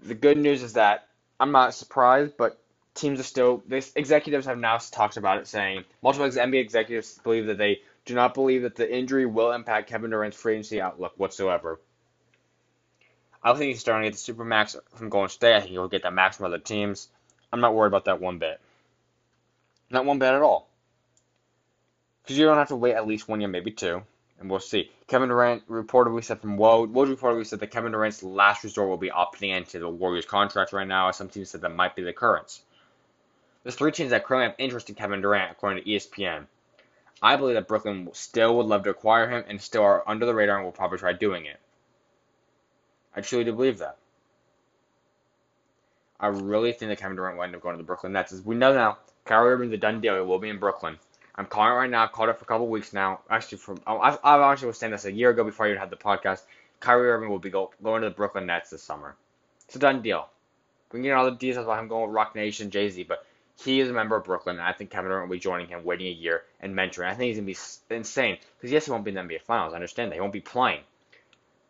The 0.00 0.14
good 0.14 0.38
news 0.38 0.62
is 0.62 0.74
that 0.74 1.08
I'm 1.40 1.52
not 1.52 1.74
surprised, 1.74 2.36
but 2.36 2.60
teams 2.94 3.20
are 3.20 3.24
still. 3.24 3.62
This 3.66 3.92
executives 3.96 4.46
have 4.46 4.58
now 4.58 4.78
talked 4.78 5.16
about 5.16 5.38
it, 5.38 5.48
saying 5.48 5.84
multiple 6.02 6.28
NBA 6.28 6.60
executives 6.60 7.18
believe 7.22 7.46
that 7.46 7.58
they 7.58 7.80
do 8.04 8.14
not 8.14 8.34
believe 8.34 8.62
that 8.62 8.76
the 8.76 8.90
injury 8.90 9.26
will 9.26 9.52
impact 9.52 9.90
Kevin 9.90 10.10
Durant's 10.10 10.36
free 10.36 10.54
agency 10.54 10.80
outlook 10.80 11.12
whatsoever. 11.16 11.80
I 13.42 13.52
think 13.52 13.70
he's 13.70 13.80
starting 13.80 14.10
to 14.10 14.10
get 14.10 14.18
the 14.18 14.32
supermax 14.32 14.76
from 14.94 15.10
Golden 15.10 15.28
State. 15.28 15.54
I 15.54 15.60
think 15.60 15.72
he'll 15.72 15.88
get 15.88 16.02
that 16.02 16.12
max 16.12 16.36
from 16.36 16.46
other 16.46 16.58
teams. 16.58 17.08
I'm 17.52 17.60
not 17.60 17.74
worried 17.74 17.88
about 17.88 18.06
that 18.06 18.20
one 18.20 18.38
bit. 18.38 18.60
Not 19.90 20.04
one 20.04 20.18
bit 20.18 20.34
at 20.34 20.42
all. 20.42 20.67
Because 22.28 22.38
you 22.38 22.44
don't 22.44 22.58
have 22.58 22.68
to 22.68 22.76
wait 22.76 22.94
at 22.94 23.06
least 23.06 23.26
one 23.26 23.40
year, 23.40 23.48
maybe 23.48 23.70
two 23.70 24.02
and 24.38 24.48
we'll 24.48 24.60
see. 24.60 24.90
Kevin 25.06 25.28
Durant 25.28 25.68
reportedly 25.68 26.22
said 26.22 26.40
from 26.40 26.58
Woj, 26.58 26.92
Woj 26.92 27.14
reportedly 27.14 27.46
said 27.46 27.60
that 27.60 27.70
Kevin 27.70 27.92
Durant's 27.92 28.22
last 28.22 28.62
resort 28.62 28.88
will 28.88 28.96
be 28.96 29.10
opting 29.10 29.56
into 29.56 29.78
the 29.78 29.88
Warriors 29.88 30.26
contract 30.26 30.72
right 30.72 30.86
now. 30.86 31.10
Some 31.10 31.28
teams 31.28 31.50
said 31.50 31.62
that 31.62 31.74
might 31.74 31.96
be 31.96 32.02
the 32.02 32.10
occurrence. 32.10 32.62
There's 33.62 33.74
three 33.74 33.92
teams 33.92 34.10
that 34.10 34.24
currently 34.24 34.48
have 34.48 34.54
interest 34.58 34.88
in 34.88 34.94
Kevin 34.94 35.20
Durant, 35.20 35.50
according 35.50 35.82
to 35.82 35.90
ESPN. 35.90 36.46
I 37.20 37.34
believe 37.36 37.54
that 37.54 37.66
Brooklyn 37.66 38.08
still 38.12 38.56
would 38.56 38.66
love 38.66 38.84
to 38.84 38.90
acquire 38.90 39.28
him 39.28 39.44
and 39.48 39.60
still 39.60 39.82
are 39.82 40.08
under 40.08 40.24
the 40.24 40.34
radar 40.34 40.56
and 40.56 40.64
will 40.64 40.72
probably 40.72 40.98
try 40.98 41.12
doing 41.12 41.46
it. 41.46 41.58
I 43.16 43.20
truly 43.20 43.44
do 43.44 43.52
believe 43.52 43.78
that. 43.78 43.96
I 46.20 46.28
really 46.28 46.72
think 46.72 46.90
that 46.90 47.00
Kevin 47.00 47.16
Durant 47.16 47.36
will 47.36 47.44
end 47.44 47.56
up 47.56 47.62
going 47.62 47.74
to 47.74 47.82
the 47.82 47.86
Brooklyn 47.86 48.12
Nets. 48.12 48.32
As 48.32 48.42
we 48.42 48.54
know 48.54 48.72
now, 48.72 48.98
Kyrie 49.24 49.52
Irving's 49.52 49.72
a 49.72 49.76
done 49.76 50.00
deal. 50.00 50.14
He 50.14 50.20
will 50.20 50.38
be 50.38 50.48
in 50.48 50.58
Brooklyn. 50.58 50.98
I'm 51.38 51.46
calling 51.46 51.70
it 51.70 51.76
right 51.76 51.88
now. 51.88 52.02
I've 52.02 52.10
called 52.10 52.30
it 52.30 52.36
for 52.36 52.44
a 52.44 52.48
couple 52.48 52.66
weeks 52.66 52.92
now. 52.92 53.20
Actually, 53.30 53.58
from 53.58 53.80
oh, 53.86 54.00
I've, 54.00 54.18
I've 54.24 54.40
actually 54.40 54.66
was 54.66 54.78
saying 54.78 54.90
this 54.90 55.04
a 55.04 55.12
year 55.12 55.30
ago 55.30 55.44
before 55.44 55.66
I 55.66 55.68
even 55.68 55.78
had 55.78 55.88
the 55.88 55.96
podcast. 55.96 56.42
Kyrie 56.80 57.08
Irving 57.08 57.30
will 57.30 57.38
be 57.38 57.48
go, 57.48 57.70
going 57.80 58.02
to 58.02 58.08
the 58.08 58.14
Brooklyn 58.14 58.46
Nets 58.46 58.70
this 58.70 58.82
summer. 58.82 59.14
It's 59.64 59.76
a 59.76 59.78
done 59.78 60.02
deal. 60.02 60.28
We 60.90 60.96
can 60.96 61.04
get 61.04 61.12
all 61.12 61.26
the 61.26 61.36
details 61.36 61.64
about 61.64 61.78
him 61.78 61.86
going 61.86 62.08
with 62.08 62.14
Roc 62.14 62.34
Nation, 62.34 62.70
Jay 62.70 62.90
Z, 62.90 63.04
but 63.04 63.24
he 63.62 63.78
is 63.78 63.88
a 63.88 63.92
member 63.92 64.16
of 64.16 64.24
Brooklyn, 64.24 64.56
and 64.56 64.64
I 64.64 64.72
think 64.72 64.90
Kevin 64.90 65.10
Durant 65.10 65.28
will 65.28 65.36
be 65.36 65.40
joining 65.40 65.68
him, 65.68 65.84
waiting 65.84 66.08
a 66.08 66.10
year 66.10 66.42
and 66.58 66.74
mentoring. 66.74 67.06
I 67.06 67.14
think 67.14 67.28
he's 67.28 67.36
gonna 67.36 67.46
be 67.46 67.94
insane 67.94 68.38
because 68.56 68.72
yes, 68.72 68.86
he 68.86 68.90
won't 68.90 69.04
be 69.04 69.12
in 69.12 69.14
the 69.14 69.20
NBA 69.20 69.42
Finals. 69.42 69.74
I 69.74 69.76
understand 69.76 70.10
that 70.10 70.16
he 70.16 70.20
won't 70.20 70.32
be 70.32 70.40
playing, 70.40 70.82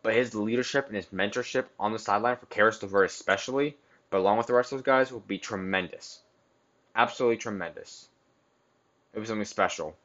but 0.01 0.15
his 0.15 0.33
leadership 0.33 0.87
and 0.87 0.95
his 0.95 1.07
mentorship 1.07 1.65
on 1.79 1.93
the 1.93 1.99
sideline 1.99 2.37
for 2.37 2.47
Caris 2.47 2.81
LeVert 2.81 3.05
especially, 3.05 3.77
but 4.09 4.17
along 4.17 4.39
with 4.39 4.47
the 4.47 4.53
rest 4.53 4.71
of 4.71 4.79
those 4.79 4.85
guys, 4.85 5.11
will 5.11 5.19
be 5.19 5.37
tremendous, 5.37 6.21
absolutely 6.95 7.37
tremendous. 7.37 8.08
It 9.13 9.19
was 9.19 9.27
something 9.27 9.45
special. 9.45 9.95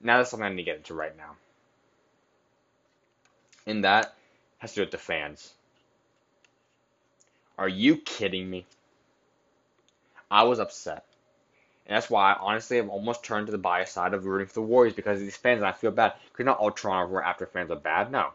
Now 0.00 0.18
that's 0.18 0.30
something 0.30 0.46
I 0.46 0.50
need 0.50 0.56
to 0.56 0.62
get 0.62 0.76
into 0.76 0.94
right 0.94 1.16
now. 1.16 1.36
And 3.66 3.84
that 3.84 4.14
has 4.58 4.72
to 4.72 4.76
do 4.76 4.82
with 4.82 4.90
the 4.90 4.98
fans. 4.98 5.52
Are 7.58 7.68
you 7.68 7.96
kidding 7.96 8.48
me? 8.48 8.66
I 10.30 10.42
was 10.42 10.58
upset. 10.58 11.04
And 11.86 11.96
that's 11.96 12.10
why 12.10 12.32
I 12.32 12.38
honestly 12.38 12.78
have 12.78 12.88
almost 12.88 13.22
turned 13.22 13.46
to 13.46 13.52
the 13.52 13.58
bias 13.58 13.92
side 13.92 14.12
of 14.12 14.26
rooting 14.26 14.48
for 14.48 14.54
the 14.54 14.62
Warriors 14.62 14.94
because 14.94 15.20
these 15.20 15.36
fans, 15.36 15.58
and 15.58 15.66
I 15.66 15.72
feel 15.72 15.92
bad. 15.92 16.14
Because 16.32 16.46
not 16.46 16.58
all 16.58 16.72
Toronto 16.72 17.14
Raptor 17.14 17.48
fans 17.48 17.70
are 17.70 17.76
bad, 17.76 18.10
no. 18.10 18.30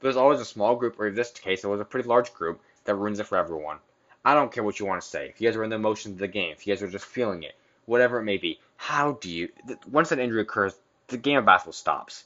There's 0.00 0.16
always 0.16 0.40
a 0.40 0.44
small 0.44 0.76
group, 0.76 1.00
or 1.00 1.08
in 1.08 1.14
this 1.14 1.30
case, 1.32 1.64
it 1.64 1.68
was 1.68 1.80
a 1.80 1.84
pretty 1.84 2.08
large 2.08 2.34
group, 2.34 2.60
that 2.84 2.94
ruins 2.94 3.18
it 3.18 3.26
for 3.26 3.38
everyone. 3.38 3.78
I 4.24 4.34
don't 4.34 4.52
care 4.52 4.62
what 4.62 4.78
you 4.78 4.86
want 4.86 5.00
to 5.00 5.08
say. 5.08 5.28
If 5.28 5.40
you 5.40 5.48
guys 5.48 5.56
are 5.56 5.64
in 5.64 5.70
the 5.70 5.76
emotions 5.76 6.14
of 6.14 6.18
the 6.18 6.28
game, 6.28 6.52
if 6.52 6.66
you 6.66 6.74
guys 6.74 6.82
are 6.82 6.88
just 6.88 7.06
feeling 7.06 7.42
it, 7.42 7.54
whatever 7.86 8.18
it 8.18 8.24
may 8.24 8.36
be. 8.36 8.60
How 8.76 9.12
do 9.12 9.30
you, 9.30 9.48
once 9.90 10.10
that 10.10 10.18
injury 10.18 10.42
occurs, 10.42 10.74
the 11.08 11.16
game 11.16 11.38
of 11.38 11.46
basketball 11.46 11.72
stops. 11.72 12.24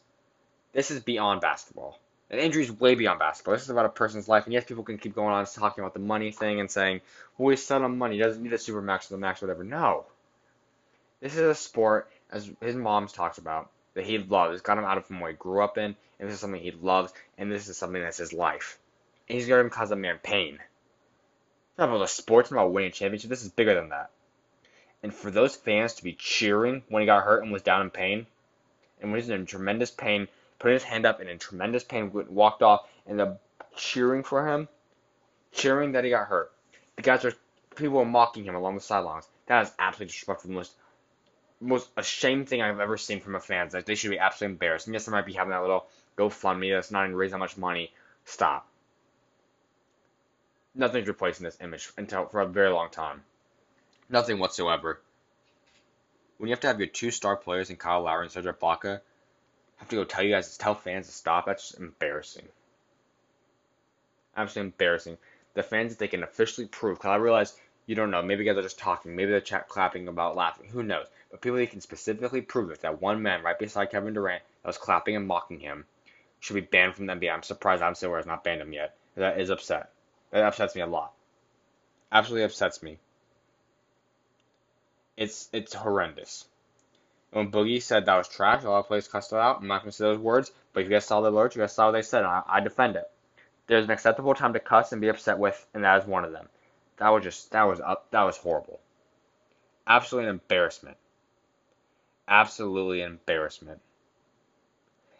This 0.72 0.90
is 0.90 1.00
beyond 1.00 1.40
basketball. 1.40 1.98
An 2.30 2.38
injury 2.38 2.62
is 2.62 2.72
way 2.72 2.94
beyond 2.94 3.18
basketball. 3.18 3.54
This 3.54 3.64
is 3.64 3.70
about 3.70 3.86
a 3.86 3.90
person's 3.90 4.28
life, 4.28 4.44
and 4.44 4.52
yes, 4.52 4.64
people 4.64 4.84
can 4.84 4.98
keep 4.98 5.14
going 5.14 5.32
on 5.32 5.44
talking 5.46 5.82
about 5.82 5.94
the 5.94 6.00
money 6.00 6.30
thing 6.30 6.60
and 6.60 6.70
saying, 6.70 7.00
"Well, 7.36 7.48
we 7.48 7.56
set 7.56 7.82
on 7.82 7.98
money. 7.98 8.16
He 8.16 8.22
doesn't 8.22 8.42
need 8.42 8.52
a 8.52 8.58
super 8.58 8.80
max 8.80 9.10
or 9.10 9.14
the 9.14 9.18
max, 9.18 9.42
or 9.42 9.46
whatever." 9.46 9.64
No. 9.64 10.06
This 11.20 11.34
is 11.34 11.40
a 11.40 11.54
sport, 11.54 12.08
as 12.30 12.48
his 12.60 12.76
mom 12.76 13.08
talks 13.08 13.38
about, 13.38 13.70
that 13.94 14.06
he 14.06 14.18
loves. 14.18 14.54
It's 14.54 14.62
got 14.62 14.78
him 14.78 14.84
out 14.84 14.96
of 14.96 15.06
from 15.06 15.18
where 15.20 15.32
he 15.32 15.36
grew 15.36 15.62
up 15.62 15.76
in, 15.76 15.96
and 16.20 16.28
this 16.28 16.34
is 16.34 16.40
something 16.40 16.60
he 16.60 16.70
loves, 16.70 17.12
and 17.36 17.50
this 17.50 17.68
is 17.68 17.76
something 17.76 18.00
that's 18.00 18.18
his 18.18 18.32
life. 18.32 18.78
And 19.28 19.36
he's 19.36 19.48
going 19.48 19.64
to 19.64 19.70
cause 19.70 19.90
a 19.90 19.96
man 19.96 20.20
pain. 20.22 20.54
It's 20.54 21.78
not 21.78 21.88
about 21.88 21.98
the 21.98 22.06
sports, 22.06 22.46
it's 22.46 22.52
not 22.52 22.62
about 22.62 22.72
winning 22.72 22.90
a 22.90 22.92
championship. 22.92 23.28
This 23.28 23.42
is 23.42 23.50
bigger 23.50 23.74
than 23.74 23.88
that. 23.88 24.10
And 25.02 25.14
for 25.14 25.30
those 25.30 25.56
fans 25.56 25.94
to 25.94 26.04
be 26.04 26.12
cheering 26.12 26.82
when 26.88 27.00
he 27.00 27.06
got 27.06 27.24
hurt 27.24 27.42
and 27.42 27.52
was 27.52 27.62
down 27.62 27.82
in 27.82 27.90
pain, 27.90 28.26
and 29.00 29.10
when 29.10 29.20
he's 29.20 29.30
in 29.30 29.46
tremendous 29.46 29.90
pain, 29.90 30.28
putting 30.58 30.74
his 30.74 30.84
hand 30.84 31.06
up 31.06 31.20
and 31.20 31.28
in 31.28 31.38
tremendous 31.38 31.84
pain, 31.84 32.10
walked 32.28 32.62
off, 32.62 32.86
and 33.06 33.18
the 33.18 33.38
cheering 33.76 34.22
for 34.22 34.46
him, 34.46 34.68
cheering 35.52 35.92
that 35.92 36.04
he 36.04 36.10
got 36.10 36.28
hurt. 36.28 36.52
The 36.96 37.02
guys 37.02 37.24
are 37.24 37.32
people 37.76 37.96
were 37.96 38.04
mocking 38.04 38.44
him 38.44 38.54
along 38.54 38.74
the 38.74 38.80
sidelines. 38.80 39.26
That 39.46 39.62
is 39.62 39.72
absolutely 39.78 40.06
disrespectful. 40.06 40.48
The 40.48 40.56
most 40.56 40.72
most 41.60 41.90
ashamed 41.96 42.48
thing 42.48 42.62
I've 42.62 42.80
ever 42.80 42.96
seen 42.96 43.20
from 43.20 43.34
a 43.34 43.40
fan. 43.40 43.68
Like 43.72 43.84
they 43.84 43.94
should 43.94 44.10
be 44.10 44.18
absolutely 44.18 44.54
embarrassed. 44.54 44.86
And 44.86 44.94
yes, 44.94 45.04
they 45.04 45.12
might 45.12 45.26
be 45.26 45.34
having 45.34 45.50
that 45.50 45.60
little 45.60 45.86
GoFundMe 46.16 46.72
that's 46.74 46.90
not 46.90 47.04
even 47.04 47.16
raising 47.16 47.32
that 47.32 47.38
much 47.38 47.58
money. 47.58 47.92
Stop. 48.24 48.66
Nothing's 50.74 51.08
replacing 51.08 51.44
this 51.44 51.58
image 51.60 51.90
until 51.96 52.26
for 52.26 52.40
a 52.40 52.46
very 52.46 52.70
long 52.70 52.90
time. 52.90 53.22
Nothing 54.10 54.38
whatsoever. 54.38 55.00
When 56.38 56.48
you 56.48 56.52
have 56.52 56.60
to 56.60 56.66
have 56.66 56.80
your 56.80 56.88
two 56.88 57.10
star 57.10 57.36
players 57.36 57.70
in 57.70 57.76
Kyle 57.76 58.02
Lowry 58.02 58.24
and 58.24 58.32
Serge 58.32 58.46
Ibaka 58.46 59.00
have 59.76 59.88
to 59.88 59.96
go 59.96 60.04
tell 60.04 60.24
you 60.24 60.34
guys, 60.34 60.56
tell 60.58 60.74
fans 60.74 61.06
to 61.06 61.12
stop. 61.12 61.46
That's 61.46 61.68
just 61.70 61.80
embarrassing. 61.80 62.48
Absolutely 64.36 64.68
embarrassing. 64.68 65.18
The 65.54 65.62
fans, 65.62 65.92
if 65.92 65.98
they 65.98 66.08
can 66.08 66.22
officially 66.22 66.66
prove, 66.66 66.98
because 66.98 67.10
I 67.10 67.16
realize 67.16 67.56
you 67.86 67.94
don't 67.94 68.10
know. 68.10 68.22
Maybe 68.22 68.44
guys 68.44 68.56
are 68.56 68.62
just 68.62 68.78
talking. 68.78 69.16
Maybe 69.16 69.30
they're 69.30 69.40
chat, 69.40 69.68
clapping 69.68 70.06
about 70.06 70.36
laughing. 70.36 70.68
Who 70.68 70.82
knows? 70.82 71.06
But 71.30 71.40
people 71.40 71.58
that 71.58 71.70
can 71.70 71.80
specifically 71.80 72.40
prove 72.40 72.70
it 72.70 72.80
that 72.82 73.00
one 73.00 73.22
man 73.22 73.42
right 73.42 73.58
beside 73.58 73.90
Kevin 73.90 74.14
Durant 74.14 74.42
that 74.62 74.68
was 74.68 74.78
clapping 74.78 75.16
and 75.16 75.26
mocking 75.26 75.60
him 75.60 75.84
should 76.40 76.54
be 76.54 76.60
banned 76.60 76.94
from 76.94 77.06
the 77.06 77.14
NBA. 77.14 77.32
I'm 77.32 77.42
surprised 77.42 77.82
I'm 77.82 77.86
Adam 77.86 77.94
Silver 77.96 78.16
has 78.16 78.26
not 78.26 78.44
banned 78.44 78.60
him 78.60 78.72
yet. 78.72 78.96
That 79.16 79.40
is 79.40 79.50
upset. 79.50 79.90
That 80.30 80.44
upsets 80.44 80.74
me 80.74 80.82
a 80.82 80.86
lot. 80.86 81.12
Absolutely 82.12 82.44
upsets 82.44 82.82
me. 82.82 82.98
It's 85.20 85.50
it's 85.52 85.74
horrendous. 85.74 86.46
When 87.30 87.52
Boogie 87.52 87.82
said 87.82 88.06
that 88.06 88.16
was 88.16 88.26
trash, 88.26 88.64
a 88.64 88.70
lot 88.70 88.78
of 88.78 88.86
players 88.86 89.06
cussed 89.06 89.34
it 89.34 89.38
out. 89.38 89.58
I'm 89.60 89.68
not 89.68 89.84
to 89.84 89.92
say 89.92 90.04
those 90.04 90.18
words, 90.18 90.50
but 90.72 90.82
you 90.82 90.88
guys 90.88 91.04
saw 91.04 91.20
the 91.20 91.30
words, 91.30 91.54
you 91.54 91.60
guys 91.60 91.74
saw 91.74 91.86
what 91.86 91.92
they 91.92 92.00
said, 92.00 92.24
I, 92.24 92.42
I 92.46 92.60
defend 92.60 92.96
it. 92.96 93.04
There's 93.66 93.84
an 93.84 93.90
acceptable 93.90 94.34
time 94.34 94.54
to 94.54 94.60
cuss 94.60 94.92
and 94.92 95.00
be 95.00 95.08
upset 95.08 95.38
with, 95.38 95.66
and 95.74 95.84
that 95.84 96.02
is 96.02 96.08
one 96.08 96.24
of 96.24 96.32
them. 96.32 96.48
That 96.96 97.10
was 97.10 97.22
just 97.22 97.50
that 97.50 97.64
was 97.64 97.80
up 97.80 98.10
that 98.12 98.22
was 98.22 98.38
horrible. 98.38 98.80
Absolutely 99.86 100.30
an 100.30 100.36
embarrassment. 100.36 100.96
Absolutely 102.26 103.02
an 103.02 103.12
embarrassment. 103.12 103.82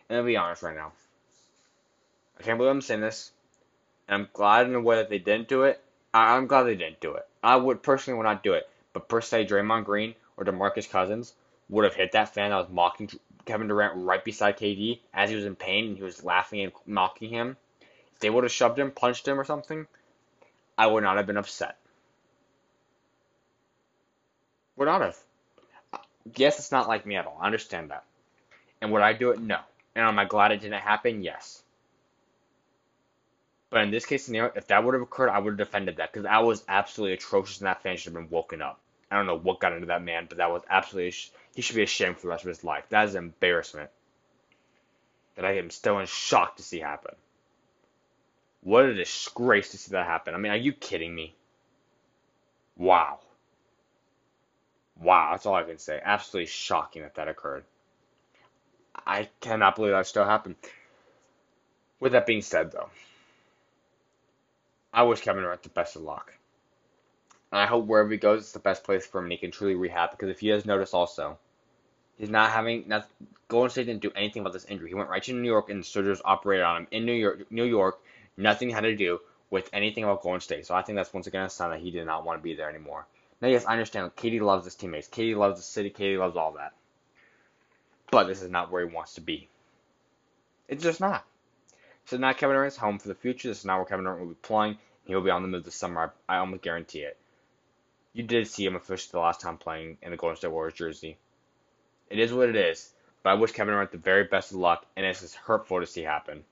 And 0.09 0.19
I'll 0.19 0.25
be 0.25 0.39
honest 0.39 0.63
right 0.63 0.75
now. 0.75 0.93
I 2.39 2.43
can't 2.43 2.57
believe 2.57 2.71
I'm 2.71 2.81
saying 2.81 3.03
this. 3.03 3.33
And 4.09 4.23
I'm 4.23 4.29
glad 4.33 4.67
in 4.67 4.75
a 4.75 4.81
way 4.81 4.97
that 4.97 5.11
they 5.11 5.19
didn't 5.19 5.49
do 5.49 5.65
it. 5.65 5.79
I, 6.15 6.39
am 6.39 6.47
glad 6.47 6.63
they 6.63 6.75
didn't 6.75 7.01
do 7.01 7.17
it. 7.17 7.29
I 7.43 7.57
would 7.57 7.83
personally 7.83 8.17
would 8.17 8.25
not 8.25 8.43
do 8.43 8.55
it. 8.55 8.67
But 8.93 9.09
per 9.09 9.21
se, 9.21 9.47
Draymond 9.47 9.85
Green 9.85 10.15
or 10.37 10.45
DeMarcus 10.45 10.91
Cousins 10.91 11.35
would 11.69 11.85
have 11.85 11.95
hit 11.95 12.13
that 12.13 12.35
fan 12.35 12.51
that 12.51 12.57
was 12.57 12.69
mocking 12.69 13.11
Kevin 13.45 13.69
Durant 13.69 14.05
right 14.05 14.25
beside 14.25 14.59
KD 14.59 15.01
as 15.15 15.31
he 15.31 15.37
was 15.37 15.45
in 15.45 15.57
pain 15.57 15.87
and 15.87 15.97
he 15.97 16.03
was 16.03 16.25
laughing 16.25 16.61
and 16.61 16.73
mocking 16.87 17.31
him. 17.31 17.57
If 18.13 18.21
they 18.21 18.31
would 18.31 18.45
have 18.45 18.53
shoved 18.53 18.79
him, 18.79 18.91
punched 18.91 19.27
him, 19.27 19.39
or 19.39 19.45
something, 19.45 19.87
I 20.77 20.87
would 20.87 21.05
not 21.05 21.17
have 21.17 21.27
been 21.27 21.37
upset. 21.37 21.77
Would 24.77 24.87
not 24.87 25.01
have. 25.03 25.19
Yes, 26.37 26.59
it's 26.59 26.73
not 26.73 26.89
like 26.89 27.07
me 27.07 27.17
at 27.17 27.27
all. 27.27 27.39
I 27.41 27.47
understand 27.47 27.91
that. 27.91 28.05
And 28.81 28.93
would 28.93 29.03
I 29.03 29.13
do 29.13 29.31
it? 29.31 29.41
No. 29.41 29.59
And 29.95 30.07
am 30.07 30.19
I 30.19 30.25
glad 30.25 30.53
it 30.53 30.61
didn't 30.61 30.81
happen? 30.81 31.23
Yes. 31.23 31.63
But 33.71 33.83
in 33.83 33.91
this 33.93 34.05
case 34.05 34.25
scenario, 34.25 34.53
if 34.57 34.67
that 34.67 34.85
would 34.85 34.95
have 34.95 35.03
occurred, 35.03 35.31
I 35.31 35.39
would 35.39 35.53
have 35.53 35.69
defended 35.69 35.97
that 35.97 36.13
because 36.13 36.25
that 36.25 36.45
was 36.45 36.65
absolutely 36.69 37.15
atrocious, 37.15 37.59
and 37.59 37.67
that 37.67 37.83
fan 37.83 37.97
should 37.97 38.13
have 38.13 38.23
been 38.23 38.31
woken 38.31 38.61
up. 38.63 38.81
I 39.11 39.17
don't 39.17 39.27
know 39.27 39.39
what 39.39 39.61
got 39.61 39.73
into 39.73 39.87
that 39.87 40.03
man, 40.03 40.27
but 40.29 40.39
that 40.39 40.51
was 40.51 40.63
absolutely 40.69 41.15
he 41.55 41.63
should 41.63 41.77
be 41.77 41.83
ashamed 41.83 42.17
for 42.17 42.23
the 42.23 42.29
rest 42.29 42.45
of 42.45 42.49
his 42.49 42.65
life. 42.65 42.85
That 42.91 43.09
is 43.09 43.15
an 43.15 43.25
embarrassment 43.25 43.91
that 45.37 45.45
I 45.45 45.57
am 45.57 45.71
still 45.71 45.99
in 45.99 46.07
shock 46.07 46.57
to 46.57 46.63
see 46.63 46.79
happen. 46.81 47.15
What 48.63 48.85
a 48.85 48.95
disgrace 48.95 49.71
to 49.71 49.79
see 49.79 49.93
that 49.93 50.07
happen. 50.07 50.35
I 50.35 50.39
mean, 50.39 50.53
are 50.53 50.57
you 50.57 50.73
kidding 50.73 51.15
me? 51.15 51.35
Wow. 52.77 53.21
Wow, 55.01 55.31
that's 55.33 55.47
all 55.47 55.55
I 55.55 55.63
can 55.63 55.79
say. 55.79 56.01
Absolutely 56.03 56.47
shocking 56.47 57.03
that 57.03 57.15
that 57.15 57.29
occurred. 57.29 57.65
I 59.07 59.29
cannot 59.41 59.77
believe 59.77 59.93
that 59.93 60.07
still 60.07 60.25
happened. 60.25 60.57
With 62.01 62.13
that 62.13 62.27
being 62.27 62.43
said, 62.43 62.71
though, 62.73 62.91
I 64.93 65.03
wish 65.05 65.21
Kevin 65.21 65.43
Durant 65.43 65.63
the 65.63 65.69
best 65.69 65.97
of 65.97 66.03
luck. 66.03 66.35
And 67.53 67.61
I 67.61 67.67
hope 67.67 67.87
wherever 67.87 68.11
he 68.11 68.17
goes, 68.17 68.41
it's 68.41 68.53
the 68.53 68.59
best 68.59 68.85
place 68.85 69.07
for 69.07 69.19
him 69.19 69.25
and 69.25 69.33
he 69.33 69.39
can 69.39 69.51
truly 69.51 69.75
rehab. 69.75 70.11
Because 70.11 70.31
if 70.31 70.43
you 70.43 70.53
guys 70.53 70.65
notice 70.65 70.95
also, 70.95 71.39
he's 72.19 72.31
not 72.31 72.51
having, 72.51 72.85
not, 72.87 73.09
Golden 73.49 73.71
State 73.71 73.87
didn't 73.87 74.03
do 74.03 74.13
anything 74.15 74.41
about 74.41 74.53
this 74.53 74.65
injury. 74.67 74.89
He 74.89 74.95
went 74.95 75.09
right 75.09 75.23
to 75.23 75.33
New 75.33 75.49
York 75.49 75.71
and 75.71 75.81
the 75.81 75.87
surgeons 75.87 76.21
operated 76.25 76.65
on 76.65 76.83
him 76.83 76.89
in 76.91 77.05
New 77.07 77.13
York. 77.13 77.51
New 77.51 77.65
York, 77.65 78.01
nothing 78.37 78.71
had 78.71 78.83
to 78.83 78.97
do 78.97 79.21
with 79.51 79.69
anything 79.73 80.05
about 80.05 80.23
Golden 80.23 80.41
State. 80.41 80.67
So 80.67 80.75
I 80.75 80.83
think 80.83 80.97
that's 80.97 81.13
once 81.13 81.27
again 81.27 81.45
a 81.45 81.51
sign 81.51 81.71
that 81.71 81.81
he 81.81 81.91
did 81.91 82.07
not 82.07 82.25
want 82.25 82.39
to 82.39 82.43
be 82.43 82.55
there 82.55 82.69
anymore. 82.69 83.07
Now, 83.41 83.49
yes, 83.49 83.65
I 83.65 83.73
understand. 83.73 84.15
KD 84.17 84.41
loves 84.41 84.65
his 84.65 84.75
teammates. 84.75 85.09
KD 85.09 85.37
loves 85.37 85.59
the 85.59 85.65
city. 85.65 85.91
KD 85.91 86.19
loves 86.19 86.37
all 86.37 86.53
that. 86.53 86.73
But 88.11 88.25
this 88.25 88.43
is 88.43 88.51
not 88.51 88.71
where 88.71 88.87
he 88.87 88.95
wants 88.95 89.15
to 89.15 89.21
be. 89.21 89.49
It's 90.69 90.83
just 90.83 91.01
not. 91.01 91.25
Is 92.11 92.19
not 92.19 92.39
Kevin 92.39 92.57
Durant's 92.57 92.77
home 92.77 92.99
for 92.99 93.07
the 93.07 93.15
future. 93.15 93.49
This 93.49 93.61
is 93.61 93.65
not 93.65 93.77
where 93.77 93.85
Kevin 93.85 94.05
Durant 94.05 94.21
will 94.21 94.29
be 94.29 94.35
playing. 94.35 94.79
He 95.05 95.15
will 95.15 95.23
be 95.23 95.31
on 95.31 95.43
the 95.43 95.49
move 95.49 95.65
this 95.65 95.77
summer. 95.77 96.13
I, 96.29 96.35
I 96.35 96.39
almost 96.39 96.63
guarantee 96.63 97.01
it. 97.01 97.17
You 98.13 98.25
did 98.25 98.49
see 98.49 98.67
him 98.67 98.75
officially 98.75 99.13
the 99.13 99.21
last 99.21 99.41
time 99.41 99.59
playing 99.59 99.99
in 100.03 100.11
the 100.11 100.17
Golden 100.17 100.37
State 100.37 100.51
Warriors 100.51 100.75
jersey. 100.75 101.19
It 102.09 102.19
is 102.19 102.33
what 102.33 102.49
it 102.49 102.57
is. 102.57 102.93
But 103.23 103.31
I 103.31 103.35
wish 103.35 103.53
Kevin 103.53 103.75
Durant 103.75 103.93
the 103.93 103.99
very 103.99 104.25
best 104.25 104.51
of 104.51 104.57
luck, 104.57 104.87
and 104.97 105.07
it's 105.07 105.21
just 105.21 105.37
hurtful 105.37 105.79
to 105.81 105.87
see 105.87 106.03
happen. 106.03 106.45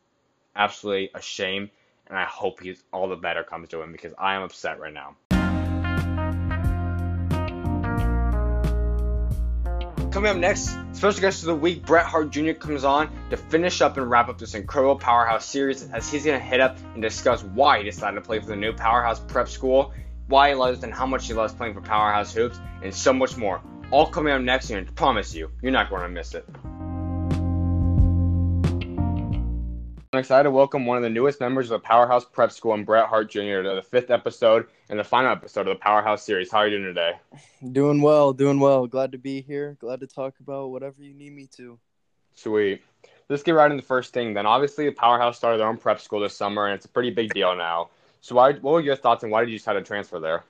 Absolutely 0.54 1.10
a 1.14 1.20
shame, 1.20 1.70
and 2.06 2.16
I 2.16 2.24
hope 2.24 2.60
he's 2.60 2.82
all 2.92 3.08
the 3.08 3.16
better 3.16 3.42
comes 3.42 3.70
to 3.70 3.82
him 3.82 3.90
because 3.90 4.14
I 4.18 4.34
am 4.34 4.42
upset 4.42 4.78
right 4.78 4.92
now. 4.92 5.16
Coming 10.18 10.32
up 10.32 10.36
next, 10.38 10.76
special 10.94 11.20
guest 11.20 11.42
of 11.44 11.46
the 11.46 11.54
week, 11.54 11.86
Bret 11.86 12.04
Hart 12.04 12.30
Jr. 12.30 12.50
comes 12.50 12.82
on 12.82 13.08
to 13.30 13.36
finish 13.36 13.80
up 13.80 13.98
and 13.98 14.10
wrap 14.10 14.28
up 14.28 14.36
this 14.36 14.54
incredible 14.54 14.96
Powerhouse 14.96 15.44
series 15.44 15.88
as 15.92 16.10
he's 16.10 16.24
going 16.24 16.36
to 16.36 16.44
hit 16.44 16.58
up 16.58 16.76
and 16.94 17.00
discuss 17.00 17.44
why 17.44 17.78
he 17.78 17.84
decided 17.84 18.16
to 18.16 18.20
play 18.20 18.40
for 18.40 18.46
the 18.46 18.56
new 18.56 18.72
Powerhouse 18.72 19.20
Prep 19.20 19.48
School, 19.48 19.92
why 20.26 20.48
he 20.48 20.54
loves 20.56 20.82
and 20.82 20.92
how 20.92 21.06
much 21.06 21.28
he 21.28 21.34
loves 21.34 21.52
playing 21.52 21.72
for 21.72 21.82
Powerhouse 21.82 22.34
Hoops, 22.34 22.58
and 22.82 22.92
so 22.92 23.12
much 23.12 23.36
more. 23.36 23.62
All 23.92 24.06
coming 24.08 24.32
up 24.32 24.42
next, 24.42 24.70
and 24.70 24.88
I 24.88 24.90
promise 24.90 25.32
you, 25.36 25.52
you're 25.62 25.70
not 25.70 25.88
going 25.88 26.02
to 26.02 26.08
miss 26.08 26.34
it. 26.34 26.44
I'm 30.18 30.22
excited 30.22 30.42
to 30.42 30.50
welcome 30.50 30.84
one 30.84 30.96
of 30.96 31.04
the 31.04 31.10
newest 31.10 31.38
members 31.38 31.70
of 31.70 31.80
the 31.80 31.86
Powerhouse 31.86 32.24
Prep 32.24 32.50
School 32.50 32.74
and 32.74 32.84
Bret 32.84 33.06
Hart 33.06 33.30
Jr. 33.30 33.62
to 33.62 33.74
the 33.76 33.86
fifth 33.88 34.10
episode 34.10 34.66
and 34.88 34.98
the 34.98 35.04
final 35.04 35.30
episode 35.30 35.68
of 35.68 35.76
the 35.76 35.80
Powerhouse 35.80 36.24
series. 36.24 36.50
How 36.50 36.58
are 36.58 36.66
you 36.66 36.76
doing 36.76 36.92
today? 36.92 37.12
Doing 37.70 38.02
well, 38.02 38.32
doing 38.32 38.58
well. 38.58 38.88
Glad 38.88 39.12
to 39.12 39.18
be 39.18 39.42
here. 39.42 39.76
Glad 39.78 40.00
to 40.00 40.08
talk 40.08 40.34
about 40.40 40.72
whatever 40.72 41.04
you 41.04 41.14
need 41.14 41.32
me 41.32 41.46
to. 41.58 41.78
Sweet. 42.34 42.82
Let's 43.28 43.44
get 43.44 43.52
right 43.52 43.70
into 43.70 43.80
the 43.80 43.86
first 43.86 44.12
thing 44.12 44.34
then. 44.34 44.44
Obviously, 44.44 44.86
the 44.86 44.90
Powerhouse 44.90 45.36
started 45.36 45.58
their 45.58 45.68
own 45.68 45.76
prep 45.76 46.00
school 46.00 46.18
this 46.18 46.36
summer, 46.36 46.66
and 46.66 46.74
it's 46.74 46.86
a 46.86 46.88
pretty 46.88 47.10
big 47.10 47.32
deal 47.32 47.54
now. 47.54 47.90
So, 48.20 48.34
why, 48.34 48.54
what 48.54 48.72
were 48.72 48.80
your 48.80 48.96
thoughts, 48.96 49.22
and 49.22 49.30
why 49.30 49.44
did 49.44 49.52
you 49.52 49.58
decide 49.58 49.74
to 49.74 49.82
transfer 49.82 50.18
there? 50.18 50.42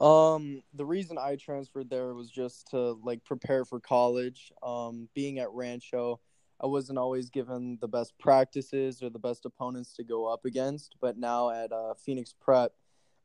Um, 0.00 0.64
the 0.74 0.84
reason 0.84 1.16
I 1.16 1.36
transferred 1.36 1.90
there 1.90 2.12
was 2.12 2.28
just 2.28 2.72
to 2.72 2.98
like 3.04 3.22
prepare 3.22 3.64
for 3.64 3.78
college. 3.78 4.52
Um, 4.64 5.08
being 5.14 5.38
at 5.38 5.52
Rancho, 5.52 6.18
I 6.64 6.66
wasn't 6.66 6.98
always 6.98 7.28
given 7.28 7.76
the 7.82 7.88
best 7.88 8.18
practices 8.18 9.02
or 9.02 9.10
the 9.10 9.18
best 9.18 9.44
opponents 9.44 9.92
to 9.96 10.02
go 10.02 10.24
up 10.24 10.46
against. 10.46 10.96
But 10.98 11.18
now 11.18 11.50
at 11.50 11.70
uh, 11.70 11.92
Phoenix 11.92 12.34
Prep, 12.40 12.72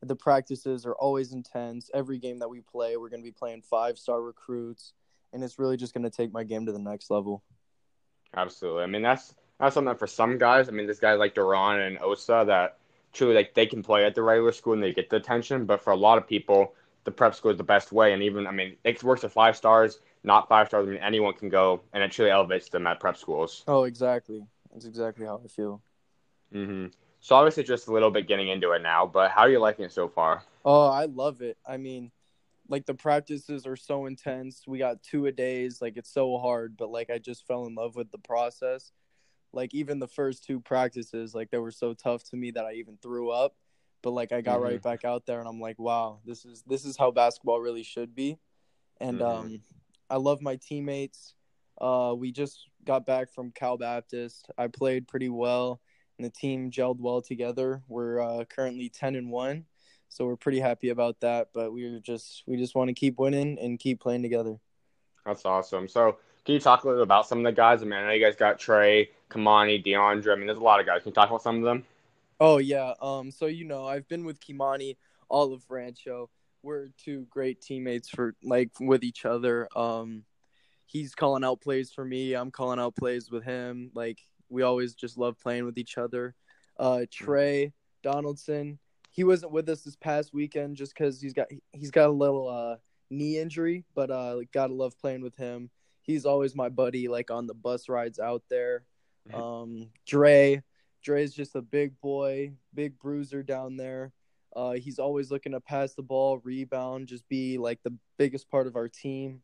the 0.02 0.16
practices 0.18 0.86
are 0.86 0.94
always 0.96 1.32
intense. 1.32 1.90
Every 1.94 2.20
game 2.20 2.40
that 2.40 2.50
we 2.50 2.60
play, 2.60 2.98
we're 2.98 3.08
going 3.08 3.22
to 3.22 3.26
be 3.26 3.32
playing 3.32 3.62
five 3.62 3.98
star 3.98 4.22
recruits, 4.22 4.92
and 5.32 5.42
it's 5.42 5.58
really 5.58 5.78
just 5.78 5.94
going 5.94 6.04
to 6.04 6.10
take 6.10 6.34
my 6.34 6.44
game 6.44 6.66
to 6.66 6.74
the 6.74 6.80
next 6.80 7.10
level. 7.10 7.42
Absolutely. 8.36 8.84
I 8.84 8.88
mean, 8.88 9.04
that's 9.04 9.34
that's 9.58 9.74
something 9.74 9.96
for 9.96 10.08
some 10.08 10.38
guys. 10.38 10.68
I 10.68 10.74
mean, 10.74 10.86
this 10.86 11.00
guy 11.00 11.14
like 11.14 11.34
Duran 11.34 11.80
and 11.80 11.98
Osa 12.02 12.44
that 12.46 12.78
truly 13.14 13.36
like 13.36 13.54
they 13.54 13.66
can 13.66 13.82
play 13.82 14.04
at 14.04 14.16
the 14.16 14.22
regular 14.22 14.52
school 14.52 14.74
and 14.74 14.84
they 14.84 14.92
get 14.92 15.10
the 15.10 15.16
attention. 15.16 15.66
But 15.66 15.82
for 15.82 15.92
a 15.92 15.98
lot 15.98 16.18
of 16.18 16.28
people, 16.28 16.74
the 17.06 17.12
prep 17.12 17.36
school 17.36 17.52
is 17.52 17.58
the 17.58 17.64
best 17.64 17.94
way. 17.94 18.12
And 18.12 18.22
even 18.22 18.48
I 18.48 18.52
mean, 18.52 18.76
it 18.84 19.02
works 19.02 19.24
at 19.24 19.32
five 19.32 19.56
stars 19.56 20.00
not 20.24 20.50
five 20.50 20.68
stars. 20.68 20.88
I 20.88 20.92
mean, 20.92 21.02
anyone 21.02 21.34
can 21.34 21.50
go, 21.50 21.82
and 21.94 22.04
it 22.04 22.12
truly 22.12 22.32
elevates 22.32 22.70
them 22.70 22.88
at 22.88 23.00
prep 23.00 23.18
schools. 23.18 23.64
Oh, 23.68 23.84
exactly. 23.84 24.46
That's 24.72 24.86
exactly 24.86 25.26
how 25.26 25.42
I 25.44 25.48
feel. 25.48 25.82
hmm 26.52 26.88
So 27.22 27.36
obviously, 27.36 27.64
just 27.64 27.88
a 27.88 27.94
little 27.94 28.12
bit 28.12 28.28
getting 28.28 28.50
into 28.50 28.72
it 28.72 28.82
now, 28.82 29.06
but 29.06 29.32
how 29.32 29.42
are 29.42 29.50
you 29.50 29.60
liking 29.60 29.86
it 29.86 29.92
so 29.92 30.08
far? 30.08 30.44
Oh, 30.66 30.88
I 30.88 31.06
love 31.06 31.42
it. 31.42 31.58
I 31.66 31.78
mean, 31.78 32.12
like 32.68 32.86
the 32.86 32.94
practices 32.94 33.66
are 33.66 33.76
so 33.76 34.06
intense. 34.06 34.64
We 34.68 34.78
got 34.78 35.02
two 35.04 35.26
a 35.26 35.32
days. 35.32 35.82
Like 35.82 35.98
it's 35.98 36.12
so 36.12 36.38
hard, 36.38 36.78
but 36.78 36.92
like 36.92 37.10
I 37.10 37.18
just 37.18 37.48
fell 37.48 37.66
in 37.66 37.76
love 37.76 37.96
with 37.96 38.12
the 38.12 38.20
process. 38.20 38.92
Like 39.52 39.74
even 39.74 40.00
the 40.00 40.08
first 40.08 40.44
two 40.44 40.60
practices, 40.60 41.34
like 41.34 41.50
they 41.50 41.58
were 41.58 41.72
so 41.72 41.94
tough 41.94 42.24
to 42.26 42.36
me 42.38 42.52
that 42.52 42.66
I 42.66 42.74
even 42.74 42.98
threw 43.02 43.32
up. 43.32 43.56
But 44.04 44.12
like 44.12 44.32
I 44.32 44.42
got 44.42 44.60
Mhm. 44.60 44.64
right 44.64 44.82
back 44.82 45.04
out 45.04 45.26
there 45.26 45.40
and 45.40 45.48
I'm 45.48 45.60
like, 45.60 45.80
wow, 45.80 46.20
this 46.26 46.46
is 46.46 46.64
this 46.68 46.86
is 46.86 46.98
how 46.98 47.12
basketball 47.12 47.60
really 47.60 47.84
should 47.84 48.14
be. 48.16 48.38
And 49.02 49.20
Mhm. 49.20 49.26
um 49.28 49.62
I 50.10 50.18
love 50.18 50.42
my 50.42 50.56
teammates. 50.58 51.34
Uh 51.80 52.14
we 52.18 52.32
just 52.32 52.68
got 52.86 53.06
back 53.06 53.32
from 53.32 53.52
Cal 53.52 53.78
Baptist. 53.78 54.50
I 54.58 54.68
played 54.68 55.08
pretty 55.08 55.30
well 55.30 55.82
and 56.18 56.26
the 56.26 56.32
team 56.32 56.72
gelled 56.72 57.00
well 57.00 57.22
together. 57.22 57.82
We're 57.88 58.20
uh, 58.20 58.44
currently 58.46 58.90
10 58.90 59.16
and 59.16 59.32
1 59.32 59.66
so 60.10 60.26
we're 60.26 60.36
pretty 60.36 60.60
happy 60.60 60.90
about 60.90 61.20
that. 61.22 61.50
But 61.54 61.72
we 61.72 62.00
just 62.04 62.44
we 62.46 62.58
just 62.58 62.76
want 62.76 62.90
to 62.90 62.94
keep 62.94 63.20
winning 63.20 63.58
and 63.60 63.80
keep 63.80 64.02
playing 64.02 64.24
together. 64.24 64.58
That's 65.26 65.46
awesome. 65.46 65.88
So 65.88 66.18
can 66.46 66.56
you 66.56 66.60
talk 66.60 66.84
a 66.84 66.88
little 66.88 67.02
bit 67.02 67.04
about 67.04 67.28
some 67.28 67.40
of 67.40 67.44
the 67.46 67.52
guys? 67.52 67.82
I 67.82 67.86
mean, 67.86 67.94
I 67.94 68.08
know 68.08 68.12
you 68.12 68.26
guys 68.26 68.36
got 68.36 68.60
Trey, 68.60 69.12
Kamani, 69.30 69.86
DeAndre. 69.86 70.34
I 70.34 70.36
mean, 70.36 70.48
there's 70.48 70.58
a 70.58 70.64
lot 70.64 70.80
of 70.80 70.86
guys. 70.86 71.04
Can 71.04 71.12
you 71.12 71.14
talk 71.14 71.30
about 71.30 71.44
some 71.44 71.58
of 71.58 71.64
them? 71.64 71.86
Oh 72.40 72.58
yeah. 72.58 72.94
Um. 73.02 73.32
So 73.32 73.46
you 73.46 73.66
know, 73.66 73.86
I've 73.86 74.08
been 74.08 74.26
with 74.26 74.40
Kimani 74.40 74.98
all 75.30 75.54
of 75.54 75.64
Rancho. 75.70 76.30
We're 76.62 76.90
two 76.98 77.26
great 77.30 77.62
teammates 77.62 78.10
for 78.10 78.36
like 78.44 78.72
with 78.80 79.04
each 79.04 79.26
other. 79.26 79.68
Um, 79.76 80.24
he's 80.86 81.16
calling 81.16 81.44
out 81.44 81.62
plays 81.62 81.92
for 81.92 82.04
me. 82.04 82.34
I'm 82.34 82.52
calling 82.52 82.80
out 82.80 82.96
plays 82.96 83.32
with 83.32 83.44
him. 83.44 83.92
Like 83.94 84.20
we 84.50 84.64
always 84.64 84.94
just 84.96 85.18
love 85.18 85.40
playing 85.40 85.66
with 85.66 85.78
each 85.78 85.98
other. 85.98 86.36
Uh, 86.78 87.06
Trey 87.12 87.74
Donaldson. 88.04 88.80
He 89.12 89.24
wasn't 89.24 89.52
with 89.52 89.68
us 89.70 89.82
this 89.82 89.96
past 89.96 90.34
weekend 90.34 90.78
just 90.78 90.94
because 90.94 91.22
he's 91.22 91.34
got 91.34 91.48
he's 91.72 91.92
got 91.92 92.10
a 92.10 92.14
little 92.14 92.48
uh 92.48 92.76
knee 93.10 93.38
injury, 93.38 93.86
but 93.96 94.12
uh, 94.12 94.36
like, 94.36 94.52
gotta 94.52 94.74
love 94.74 94.98
playing 95.00 95.22
with 95.22 95.36
him. 95.36 95.70
He's 96.02 96.26
always 96.26 96.56
my 96.56 96.70
buddy, 96.70 97.08
like 97.08 97.32
on 97.32 97.48
the 97.48 97.54
bus 97.54 97.90
rides 97.90 98.20
out 98.20 98.44
there. 98.50 98.84
Mhm. 99.30 99.40
Um, 99.40 99.90
Dre, 100.06 100.64
Dre's 101.04 101.34
just 101.34 101.56
a 101.56 101.62
big 101.62 102.00
boy, 102.02 102.54
big 102.74 103.00
bruiser 103.00 103.44
down 103.44 103.78
there. 103.78 104.12
Uh, 104.56 104.74
he's 104.74 105.00
always 105.00 105.32
looking 105.32 105.52
to 105.52 105.62
pass 105.62 105.94
the 105.94 106.02
ball, 106.02 106.40
rebound, 106.40 107.08
just 107.08 107.28
be 107.30 107.58
like 107.58 107.80
the 107.84 107.94
biggest 108.18 108.50
part 108.50 108.68
of 108.68 108.76
our 108.76 108.88
team. 108.88 109.42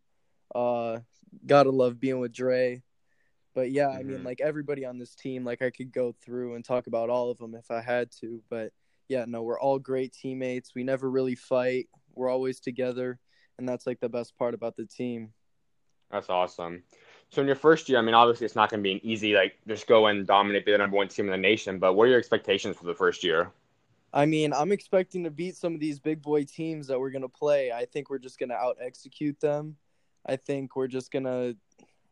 Uh, 0.54 1.00
gotta 1.46 1.70
love 1.70 2.00
being 2.00 2.20
with 2.20 2.32
Dre. 2.32 2.82
But 3.54 3.72
yeah, 3.72 3.90
I 3.90 4.04
mean, 4.04 4.20
Mhm. 4.20 4.26
like 4.26 4.42
everybody 4.42 4.84
on 4.84 4.98
this 4.98 5.16
team, 5.16 5.46
like 5.46 5.62
I 5.62 5.70
could 5.70 5.92
go 5.92 6.12
through 6.12 6.56
and 6.56 6.66
talk 6.66 6.88
about 6.88 7.10
all 7.10 7.30
of 7.30 7.38
them 7.38 7.56
if 7.56 7.72
I 7.72 7.82
had 7.82 8.12
to. 8.20 8.44
But 8.50 8.74
yeah, 9.08 9.26
no, 9.26 9.44
we're 9.44 9.60
all 9.60 9.80
great 9.80 10.12
teammates. 10.12 10.76
We 10.76 10.84
never 10.84 11.10
really 11.10 11.36
fight. 11.36 11.88
We're 12.14 12.30
always 12.30 12.60
together, 12.60 13.20
and 13.58 13.68
that's 13.68 13.86
like 13.88 14.00
the 14.00 14.10
best 14.10 14.38
part 14.38 14.54
about 14.54 14.76
the 14.76 14.86
team. 14.86 15.34
That's 16.12 16.30
awesome. 16.30 16.84
So 17.30 17.42
in 17.42 17.48
your 17.48 17.56
first 17.56 17.90
year, 17.90 17.98
I 17.98 18.02
mean, 18.02 18.14
obviously 18.14 18.46
it's 18.46 18.56
not 18.56 18.70
going 18.70 18.82
to 18.82 18.84
be 18.84 18.94
an 18.94 19.02
easy 19.04 19.34
like 19.34 19.58
just 19.68 19.88
go 19.88 20.08
and 20.08 20.26
dominate, 20.26 20.66
be 20.66 20.72
the 20.72 20.78
number 20.78 20.98
one 20.98 21.08
team 21.08 21.26
in 21.26 21.32
the 21.32 21.38
nation. 21.38 21.80
But 21.80 21.94
what 21.94 22.06
are 22.06 22.10
your 22.10 22.20
expectations 22.20 22.78
for 22.78 22.86
the 22.86 22.94
first 22.94 23.24
year? 23.24 23.52
I 24.14 24.26
mean, 24.26 24.54
I'm 24.54 24.72
expecting 24.72 25.24
to 25.26 25.32
beat 25.32 25.56
some 25.58 25.74
of 25.74 25.80
these 25.80 26.00
big 26.00 26.22
boy 26.22 26.46
teams 26.46 26.88
that 26.88 27.00
we're 27.00 27.10
gonna 27.12 27.30
play. 27.30 27.72
I 27.72 27.86
think 27.86 28.10
we're 28.10 28.18
just 28.18 28.40
gonna 28.40 28.54
out 28.54 28.78
execute 28.82 29.40
them. 29.40 29.76
I 30.26 30.38
think 30.38 30.76
we're 30.76 30.88
just 30.88 31.12
gonna 31.12 31.56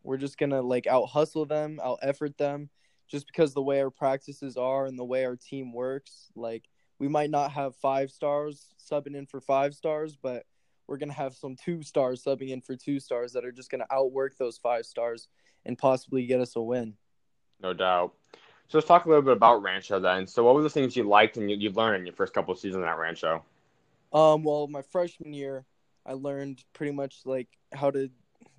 we're 0.04 0.18
just 0.18 0.38
gonna 0.38 0.62
like 0.62 0.86
out 0.88 1.06
hustle 1.06 1.46
them, 1.46 1.80
out 1.84 2.00
effort 2.02 2.38
them, 2.38 2.70
just 3.08 3.26
because 3.28 3.54
the 3.54 3.62
way 3.62 3.82
our 3.82 3.90
practices 3.90 4.58
are 4.58 4.86
and 4.86 5.00
the 5.00 5.06
way 5.06 5.26
our 5.26 5.36
team 5.36 5.74
works. 5.74 6.30
Like 6.36 6.68
we 7.00 7.08
might 7.08 7.30
not 7.30 7.52
have 7.54 7.76
five 7.78 8.12
stars 8.12 8.74
subbing 8.80 9.16
in 9.16 9.26
for 9.26 9.40
five 9.40 9.74
stars, 9.74 10.18
but 10.22 10.46
we're 10.88 10.98
gonna 10.98 11.14
have 11.14 11.36
some 11.36 11.56
two 11.56 11.82
stars 11.84 12.24
subbing 12.24 12.50
in 12.50 12.62
for 12.62 12.76
two 12.76 13.00
stars 13.00 13.34
that 13.34 13.46
are 13.46 13.52
just 13.52 13.72
gonna 13.72 13.88
outwork 13.92 14.38
those 14.38 14.58
five 14.58 14.86
stars 14.86 15.28
and 15.66 15.78
possibly 15.78 16.26
get 16.26 16.42
us 16.42 16.56
a 16.56 16.62
win. 16.62 16.96
No 17.62 17.74
doubt. 17.74 18.14
So 18.68 18.78
let's 18.78 18.88
talk 18.88 19.06
a 19.06 19.10
little 19.10 19.22
bit 19.22 19.34
about 19.34 19.62
Rancho 19.62 20.00
then. 20.00 20.26
So 20.26 20.44
what 20.44 20.56
were 20.56 20.64
the 20.64 20.70
things 20.70 20.96
you 20.96 21.04
liked 21.04 21.38
and 21.38 21.50
you, 21.50 21.58
you 21.58 21.72
learned 21.72 21.98
in 21.98 22.06
your 22.06 22.16
first 22.16 22.34
couple 22.34 22.54
of 22.54 22.60
seasons 22.60 22.84
at 22.84 22.98
Rancho? 22.98 23.44
Um, 24.12 24.44
well, 24.44 24.68
my 24.68 24.82
freshman 24.82 25.34
year, 25.34 25.66
I 26.06 26.14
learned 26.14 26.64
pretty 26.74 26.92
much 26.92 27.22
like 27.26 27.48
how 27.74 27.92
to 27.92 28.10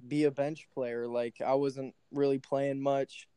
be 0.07 0.25
a 0.25 0.31
bench 0.31 0.69
player. 0.73 1.07
Like 1.07 1.41
I 1.45 1.55
wasn't 1.55 1.95
really 2.13 2.39
playing 2.39 2.81
much. 2.81 3.29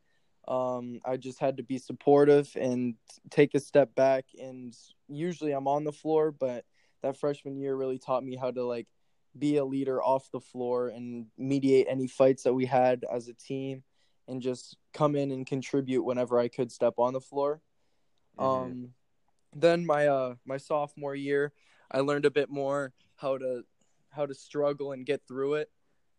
Um, 0.46 1.00
I 1.04 1.16
just 1.16 1.40
had 1.40 1.58
to 1.58 1.62
be 1.62 1.78
supportive 1.78 2.50
and 2.58 2.94
take 3.30 3.54
a 3.54 3.60
step 3.60 3.94
back. 3.94 4.24
And 4.40 4.74
usually 5.08 5.52
I'm 5.52 5.68
on 5.68 5.84
the 5.84 5.92
floor, 5.92 6.30
but 6.30 6.64
that 7.02 7.18
freshman 7.18 7.58
year 7.58 7.74
really 7.74 7.98
taught 7.98 8.24
me 8.24 8.36
how 8.36 8.50
to 8.50 8.64
like 8.64 8.86
be 9.38 9.56
a 9.56 9.64
leader 9.64 10.02
off 10.02 10.30
the 10.32 10.40
floor 10.40 10.88
and 10.88 11.26
mediate 11.36 11.86
any 11.88 12.06
fights 12.06 12.44
that 12.44 12.54
we 12.54 12.66
had 12.66 13.04
as 13.12 13.28
a 13.28 13.34
team 13.34 13.82
and 14.28 14.40
just 14.42 14.76
come 14.92 15.16
in 15.16 15.32
and 15.32 15.46
contribute 15.46 16.02
whenever 16.04 16.38
I 16.38 16.48
could 16.48 16.70
step 16.70 16.94
on 16.98 17.12
the 17.14 17.20
floor. 17.20 17.62
Mhm. 18.38 18.44
Um, 18.44 18.94
then 19.54 19.86
my 19.86 20.06
uh 20.06 20.34
my 20.44 20.58
sophomore 20.58 21.14
year, 21.14 21.52
I 21.90 22.00
learned 22.00 22.26
a 22.26 22.30
bit 22.30 22.50
more 22.50 22.92
how 23.16 23.38
to 23.38 23.64
how 24.10 24.26
to 24.26 24.34
struggle 24.34 24.92
and 24.92 25.06
get 25.06 25.26
through 25.26 25.54
it. 25.54 25.70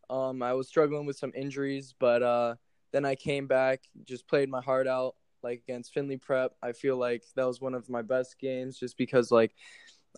Um, 0.10 0.42
I 0.42 0.54
was 0.54 0.68
struggling 0.68 1.06
with 1.06 1.18
some 1.18 1.32
injuries, 1.36 1.94
but 1.98 2.24
uh, 2.24 2.56
then 2.92 3.06
I 3.06 3.16
came 3.16 3.48
back, 3.48 3.84
just 4.04 4.28
played 4.28 4.50
my 4.50 4.62
heart 4.62 4.88
out, 4.88 5.16
like 5.44 5.60
against 5.60 5.94
Finley 5.94 6.18
Prep. 6.18 6.56
I 6.64 6.72
feel 6.72 6.98
like 6.98 7.24
that 7.36 7.46
was 7.46 7.62
one 7.62 7.76
of 7.76 7.90
my 7.90 8.02
best 8.02 8.40
games, 8.40 8.80
just 8.80 8.98
because 8.98 9.32
like 9.32 9.54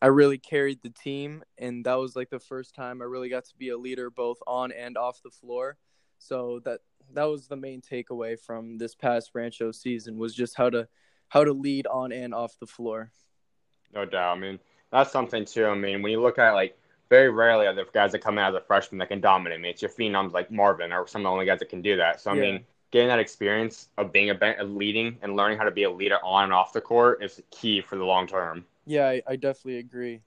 I 0.02 0.08
really 0.08 0.38
carried 0.38 0.82
the 0.82 0.90
team, 0.90 1.44
and 1.58 1.86
that 1.86 1.96
was 1.96 2.16
like 2.16 2.30
the 2.30 2.40
first 2.40 2.74
time 2.74 3.02
I 3.02 3.06
really 3.06 3.30
got 3.30 3.46
to 3.46 3.58
be 3.58 3.70
a 3.70 3.78
leader 3.78 4.10
both 4.10 4.38
on 4.48 4.72
and 4.72 4.98
off 4.98 5.22
the 5.22 5.30
floor. 5.32 5.78
So 6.18 6.62
that 6.66 6.82
that 7.14 7.24
was 7.26 7.48
the 7.48 7.56
main 7.56 7.82
takeaway 7.82 8.40
from 8.40 8.78
this 8.78 8.96
past 8.96 9.32
Rancho 9.34 9.72
season 9.72 10.18
was 10.18 10.34
just 10.34 10.56
how 10.56 10.70
to 10.70 10.88
how 11.30 11.44
to 11.44 11.54
lead 11.54 11.88
on 11.88 12.12
and 12.12 12.34
off 12.34 12.58
the 12.60 12.68
floor. 12.68 13.12
No 13.94 14.06
doubt. 14.06 14.38
I 14.38 14.40
mean, 14.40 14.60
that's 14.92 15.12
something 15.12 15.46
too. 15.46 15.66
I 15.66 15.76
mean, 15.76 16.02
when 16.02 16.12
you 16.12 16.22
look 16.22 16.38
at 16.38 16.52
like 16.52 16.78
very 17.10 17.30
rarely 17.30 17.68
are 17.68 17.74
there 17.74 17.86
guys 17.94 18.14
that 18.14 18.20
come 18.20 18.38
in 18.38 18.44
as 18.46 18.56
a 18.56 18.62
freshman 18.62 19.00
that 19.00 19.10
can 19.10 19.20
dominate. 19.20 19.60
I 19.60 19.62
mean, 19.62 19.72
it's 19.72 19.82
your 19.82 19.92
phenoms 19.92 20.32
like 20.32 20.50
Marvin 20.50 20.94
or 20.94 21.06
some 21.08 21.22
of 21.22 21.24
the 21.26 21.30
only 21.30 21.46
guys 21.46 21.60
that 21.60 21.70
can 21.70 21.82
do 21.82 21.98
that. 21.98 22.22
So 22.22 22.32
I 22.32 22.36
Yeah. 22.36 22.42
mean, 22.42 22.66
getting 22.92 23.10
that 23.10 23.20
experience 23.20 23.90
of 23.98 24.12
being 24.14 24.30
a, 24.30 24.34
of 24.34 24.70
leading 24.72 25.18
and 25.22 25.36
learning 25.36 25.58
how 25.58 25.66
to 25.66 25.72
be 25.72 25.84
a 25.84 25.92
leader 25.92 26.20
on 26.24 26.46
and 26.46 26.54
off 26.54 26.72
the 26.72 26.82
court 26.82 27.22
is 27.24 27.42
key 27.52 27.82
for 27.82 27.98
the 27.98 28.06
long 28.06 28.28
term. 28.28 28.66
Yeah, 28.86 29.08
I, 29.08 29.22
I 29.28 29.36
definitely 29.36 29.80
agree. 29.80 30.22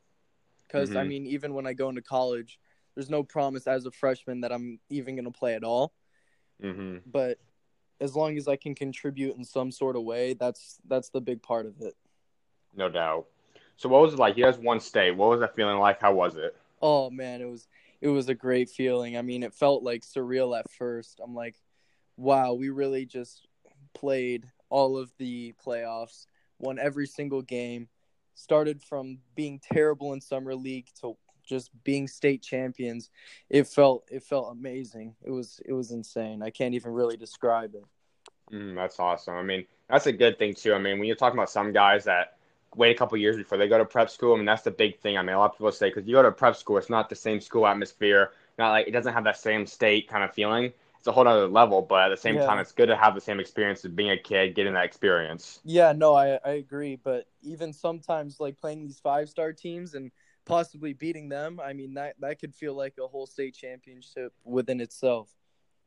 Because 0.67 0.95
I 0.95 1.05
Mhm. 1.05 1.09
mean, 1.09 1.27
even 1.27 1.55
when 1.55 1.67
I 1.67 1.73
go 1.73 1.89
into 1.89 2.03
college, 2.03 2.59
there's 2.95 3.11
no 3.11 3.23
promise 3.23 3.67
as 3.67 3.87
a 3.87 3.91
freshman 3.91 4.43
that 4.43 4.53
I'm 4.53 4.79
even 4.91 5.17
going 5.17 5.25
to 5.25 5.31
play 5.31 5.55
at 5.55 5.65
all. 5.65 5.93
Hmm 6.61 6.99
But 7.07 7.39
as 8.01 8.15
long 8.15 8.37
as 8.37 8.49
I 8.49 8.57
can 8.57 8.75
contribute 8.75 9.37
in 9.37 9.45
some 9.45 9.71
sort 9.71 9.97
of 9.97 10.03
way, 10.03 10.35
that's 10.35 10.79
that's 10.87 11.11
the 11.11 11.21
big 11.21 11.43
part 11.43 11.67
of 11.67 11.81
it. 11.81 11.95
No 12.77 12.89
doubt. 12.89 13.27
So 13.77 13.89
what 13.89 14.03
was 14.03 14.15
it 14.15 14.19
like? 14.19 14.37
You 14.37 14.45
guys 14.45 14.59
won 14.59 14.81
state. 14.81 15.13
What 15.13 15.31
was 15.31 15.41
that 15.41 15.57
feeling 15.57 15.79
like? 15.79 16.01
How 16.01 16.13
was 16.13 16.37
it? 16.37 16.57
Oh 16.83 17.11
man, 17.11 17.41
it 17.41 17.49
was 17.49 17.67
it 18.01 18.09
was 18.09 18.29
a 18.29 18.35
great 18.35 18.69
feeling. 18.69 19.17
I 19.17 19.23
mean, 19.23 19.43
it 19.43 19.55
felt 19.55 19.83
like 19.83 20.03
surreal 20.03 20.59
at 20.59 20.71
first. 20.71 21.21
I'm 21.23 21.35
like, 21.35 21.57
wow, 22.17 22.53
we 22.55 22.71
really 22.71 23.07
just 23.07 23.47
played 23.95 24.47
all 24.69 24.99
of 24.99 25.13
the 25.19 25.55
playoffs, 25.65 26.27
won 26.59 26.79
every 26.79 27.07
single 27.07 27.43
game, 27.43 27.89
started 28.35 28.83
from 28.83 29.19
being 29.35 29.61
terrible 29.61 30.13
in 30.13 30.21
summer 30.21 30.55
league 30.55 30.89
to 31.01 31.17
just 31.45 31.71
being 31.85 32.09
state 32.09 32.43
champions. 32.43 33.11
It 33.51 33.67
felt 33.67 34.09
it 34.11 34.23
felt 34.23 34.53
amazing. 34.53 35.17
It 35.23 35.31
was 35.31 35.61
it 35.67 35.73
was 35.73 35.91
insane. 35.93 36.43
I 36.43 36.51
can't 36.51 36.75
even 36.75 36.93
really 36.93 37.17
describe 37.17 37.75
it. 37.75 37.85
Mm, 38.53 38.75
that's 38.75 39.01
awesome. 39.01 39.35
I 39.37 39.43
mean, 39.43 39.67
that's 39.89 40.07
a 40.07 40.13
good 40.13 40.39
thing 40.39 40.55
too. 40.55 40.75
I 40.75 40.79
mean, 40.79 40.99
when 40.99 41.07
you're 41.07 41.17
talking 41.17 41.39
about 41.39 41.51
some 41.51 41.73
guys 41.73 42.05
that 42.05 42.37
wait 42.77 42.95
a 42.95 42.99
couple 42.99 43.17
years 43.19 43.37
before 43.37 43.59
they 43.59 43.69
go 43.69 43.79
to 43.79 43.85
prep 43.85 44.11
school, 44.11 44.35
I 44.35 44.37
mean, 44.37 44.45
that's 44.47 44.63
the 44.63 44.71
big 44.71 44.99
thing. 45.01 45.17
I 45.19 45.23
mean, 45.23 45.35
a 45.35 45.39
lot 45.39 45.51
of 45.51 45.53
people 45.57 45.73
say 45.73 45.89
because 45.91 46.07
you 46.07 46.15
go 46.15 46.23
to 46.23 46.33
prep 46.33 46.57
school, 46.57 46.77
it's 46.79 46.91
not 46.91 47.09
the 47.09 47.15
same 47.17 47.41
school 47.41 47.67
atmosphere. 47.67 48.33
Not 48.59 48.71
like 48.71 48.87
it 48.89 48.93
doesn't 48.93 49.13
have 49.13 49.25
that 49.25 49.39
same 49.39 49.67
state 49.67 50.09
kind 50.09 50.25
of 50.25 50.33
feeling. 50.35 50.73
It's 50.99 51.07
a 51.09 51.13
whole 51.13 51.27
other 51.29 51.49
level, 51.49 51.83
but 51.83 52.05
at 52.05 52.09
the 52.11 52.17
same 52.17 52.39
Yeah. 52.39 52.41
time, 52.41 52.59
it's 52.59 52.73
good 52.73 52.87
to 52.87 52.97
have 52.97 53.15
the 53.15 53.21
same 53.21 53.41
experience 53.41 53.85
of 53.85 53.97
being 53.97 54.11
a 54.11 54.19
kid, 54.19 54.55
getting 54.55 54.75
that 54.75 54.85
experience. 54.85 55.61
Yeah, 55.65 55.93
no, 55.93 56.15
I 56.15 56.39
I 56.45 56.51
agree, 56.53 56.97
but 56.97 57.27
even 57.43 57.73
sometimes 57.73 58.39
like 58.41 58.59
playing 58.59 58.83
these 58.83 59.01
five 59.01 59.29
star 59.31 59.53
teams 59.53 59.95
and 59.95 60.11
possibly 60.45 60.93
beating 60.93 61.29
them, 61.29 61.61
I 61.61 61.73
mean 61.73 61.95
that 61.95 62.15
that 62.21 62.39
could 62.39 62.55
feel 62.55 62.75
like 62.75 62.95
a 63.03 63.07
whole 63.07 63.27
state 63.27 63.55
championship 63.55 64.33
within 64.45 64.81
itself. 64.81 65.31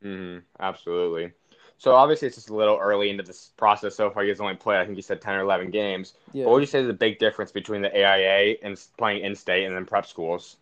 hmm 0.01 0.39
absolutely. 0.59 1.31
So 1.79 1.93
obviously, 1.93 2.27
it's 2.27 2.37
just 2.37 2.49
a 2.49 2.55
little 2.55 2.77
early 2.77 3.11
into 3.11 3.21
this 3.23 3.51
process 3.55 3.95
so 3.95 4.09
far. 4.09 4.23
You 4.23 4.33
guys 4.33 4.39
only 4.39 4.55
played, 4.55 4.77
I 4.79 4.85
think 4.85 4.95
you 4.97 5.03
said 5.03 5.21
ten 5.21 5.35
or 5.35 5.41
eleven 5.41 5.69
games. 5.69 6.13
Yeah. 6.33 6.45
What 6.45 6.53
would 6.53 6.61
you 6.61 6.65
say 6.67 6.81
is 6.81 6.87
the 6.87 6.93
big 6.93 7.19
difference 7.19 7.51
between 7.51 7.81
the 7.83 7.95
AIA 7.95 8.55
and 8.63 8.79
playing 8.97 9.23
in 9.23 9.35
state 9.35 9.65
and 9.65 9.75
then 9.75 9.85
prep 9.85 10.07
schools? 10.07 10.57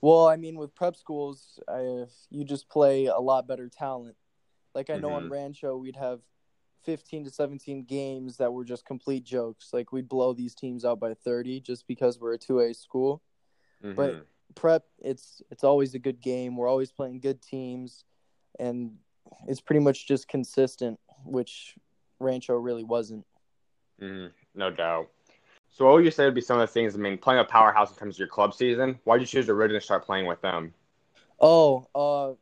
Well, 0.00 0.26
I 0.28 0.36
mean, 0.36 0.56
with 0.56 0.74
prep 0.74 0.96
schools, 0.96 1.58
I, 1.68 2.06
you 2.30 2.44
just 2.44 2.68
play 2.68 3.06
a 3.06 3.18
lot 3.18 3.46
better 3.48 3.68
talent. 3.68 4.16
Like 4.74 4.90
I 4.90 4.96
know 4.96 5.12
on 5.12 5.24
Mhm. 5.24 5.30
Rancho, 5.30 5.76
we'd 5.76 5.96
have 5.96 6.20
15 6.82 7.24
to 7.24 7.30
17 7.30 7.84
games 7.84 8.36
that 8.38 8.52
were 8.52 8.64
just 8.64 8.84
complete 8.84 9.24
jokes. 9.24 9.72
Like 9.72 9.92
we'd 9.92 10.08
blow 10.08 10.32
these 10.32 10.54
teams 10.54 10.84
out 10.84 10.98
by 11.00 11.14
30 11.14 11.60
just 11.60 11.86
because 11.86 12.18
we're 12.20 12.34
a 12.34 12.38
2A 12.38 12.72
school. 12.74 13.22
Mhm. 13.82 13.96
But 13.96 14.26
prep, 14.54 14.84
it's 14.98 15.42
it's 15.50 15.64
always 15.64 15.94
a 15.94 15.98
good 15.98 16.20
game. 16.20 16.56
We're 16.56 16.68
always 16.68 16.92
playing 16.92 17.20
good 17.20 17.42
teams, 17.42 18.04
and 18.58 18.96
it's 19.46 19.60
pretty 19.60 19.80
much 19.80 20.06
just 20.06 20.28
consistent, 20.28 20.98
which 21.24 21.76
Rancho 22.18 22.54
really 22.54 22.84
wasn't. 22.84 23.26
Mhm. 24.00 24.32
no 24.54 24.70
doubt. 24.70 25.08
So, 25.70 25.86
what 25.86 25.94
would 25.94 26.04
you 26.04 26.10
say 26.10 26.24
would 26.24 26.34
be 26.34 26.40
some 26.40 26.58
of 26.58 26.68
the 26.68 26.72
things? 26.72 26.94
I 26.94 26.98
mean, 26.98 27.16
playing 27.16 27.40
a 27.40 27.44
powerhouse 27.44 27.90
in 27.90 27.96
terms 27.96 28.16
of 28.16 28.18
your 28.18 28.28
club 28.28 28.52
season. 28.52 28.98
Why 29.04 29.16
did 29.16 29.22
you 29.22 29.42
choose 29.42 29.46
to 29.46 29.80
start 29.80 30.04
playing 30.04 30.26
with 30.26 30.40
them? 30.42 30.74
Oh, 31.40 31.86
uh, 31.94 32.34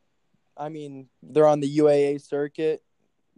I 0.61 0.69
mean, 0.69 1.09
they're 1.23 1.47
on 1.47 1.61
the 1.61 1.69
UAA 1.69 2.21
circuit, 2.21 2.83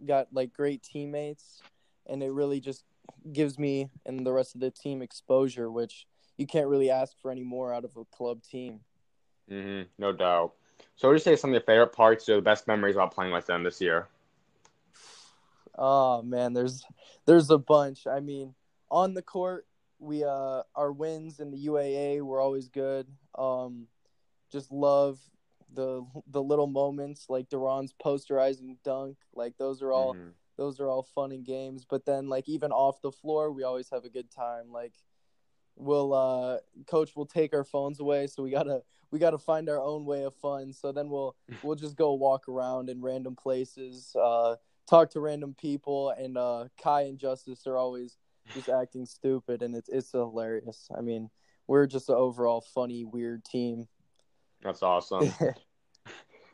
got 0.05 0.27
like 0.33 0.53
great 0.53 0.81
teammates, 0.81 1.61
and 2.07 2.23
it 2.23 2.31
really 2.31 2.59
just 2.59 2.85
gives 3.31 3.59
me 3.59 3.89
and 4.05 4.25
the 4.25 4.33
rest 4.33 4.55
of 4.55 4.61
the 4.61 4.71
team 4.71 5.01
exposure, 5.01 5.69
which 5.69 6.07
you 6.37 6.45
can't 6.47 6.67
really 6.67 6.89
ask 6.89 7.17
for 7.21 7.31
any 7.31 7.43
more 7.43 7.73
out 7.73 7.85
of 7.85 7.95
a 7.97 8.05
club 8.05 8.43
team. 8.43 8.81
hmm 9.49 9.81
No 9.97 10.11
doubt. 10.11 10.53
So, 10.95 11.07
what 11.07 11.13
would 11.13 11.19
you 11.21 11.23
say 11.23 11.35
some 11.35 11.51
of 11.51 11.53
your 11.53 11.61
favorite 11.61 11.93
parts 11.93 12.27
or 12.29 12.35
the 12.35 12.41
best 12.41 12.67
memories 12.67 12.95
about 12.95 13.13
playing 13.13 13.31
with 13.31 13.45
them 13.45 13.63
this 13.63 13.81
year? 13.81 14.07
Oh 15.77 16.21
man, 16.21 16.53
there's 16.53 16.83
there's 17.25 17.49
a 17.49 17.57
bunch. 17.57 18.05
I 18.07 18.19
mean, 18.19 18.53
on 18.91 19.13
the 19.13 19.21
court, 19.21 19.65
we 19.99 20.23
uh 20.23 20.63
our 20.75 20.91
wins 20.91 21.39
in 21.39 21.51
the 21.51 21.57
UAA 21.57 22.21
were 22.23 22.39
always 22.39 22.67
good. 22.69 23.07
Um, 23.37 23.87
just 24.51 24.71
love 24.71 25.19
the 25.73 26.05
the 26.27 26.43
little 26.43 26.67
moments 26.67 27.25
like 27.29 27.49
Duran's 27.49 27.93
posterizing 27.93 28.77
dunk. 28.83 29.17
Like 29.33 29.57
those 29.57 29.81
are 29.81 29.91
all 29.91 30.13
Mhm. 30.15 30.33
those 30.57 30.79
are 30.79 30.87
all 30.89 31.03
fun 31.03 31.31
and 31.31 31.43
games. 31.45 31.85
But 31.89 32.05
then 32.05 32.29
like 32.29 32.47
even 32.47 32.71
off 32.71 33.01
the 33.01 33.11
floor, 33.11 33.51
we 33.51 33.63
always 33.63 33.89
have 33.89 34.05
a 34.05 34.09
good 34.09 34.29
time. 34.29 34.71
Like 34.71 34.93
we'll 35.75 36.13
uh 36.13 36.57
coach 36.87 37.15
will 37.15 37.25
take 37.25 37.53
our 37.53 37.63
phones 37.63 37.99
away, 37.99 38.27
so 38.27 38.43
we 38.43 38.51
gotta 38.51 38.81
we 39.11 39.19
gotta 39.19 39.37
find 39.37 39.69
our 39.69 39.79
own 39.79 40.05
way 40.05 40.23
of 40.23 40.33
fun. 40.35 40.73
So 40.73 40.91
then 40.91 41.09
we'll 41.09 41.35
we'll 41.63 41.75
just 41.75 41.95
go 41.95 42.13
walk 42.13 42.47
around 42.47 42.89
in 42.89 43.01
random 43.01 43.35
places, 43.35 44.15
uh, 44.21 44.55
talk 44.89 45.11
to 45.11 45.19
random 45.19 45.55
people, 45.59 46.09
and 46.11 46.37
uh, 46.37 46.65
Kai 46.81 47.03
and 47.03 47.17
Justice 47.17 47.67
are 47.67 47.77
always 47.77 48.17
just 48.53 48.69
acting 48.81 49.05
stupid, 49.05 49.61
and 49.61 49.75
it's 49.75 49.89
it's 49.89 50.11
hilarious. 50.11 50.89
I 50.95 51.01
mean, 51.01 51.29
we're 51.67 51.87
just 51.87 52.09
an 52.09 52.15
overall 52.15 52.61
funny, 52.61 53.05
weird 53.05 53.45
team. 53.45 53.87
That's 54.61 54.83
awesome. 54.83 55.33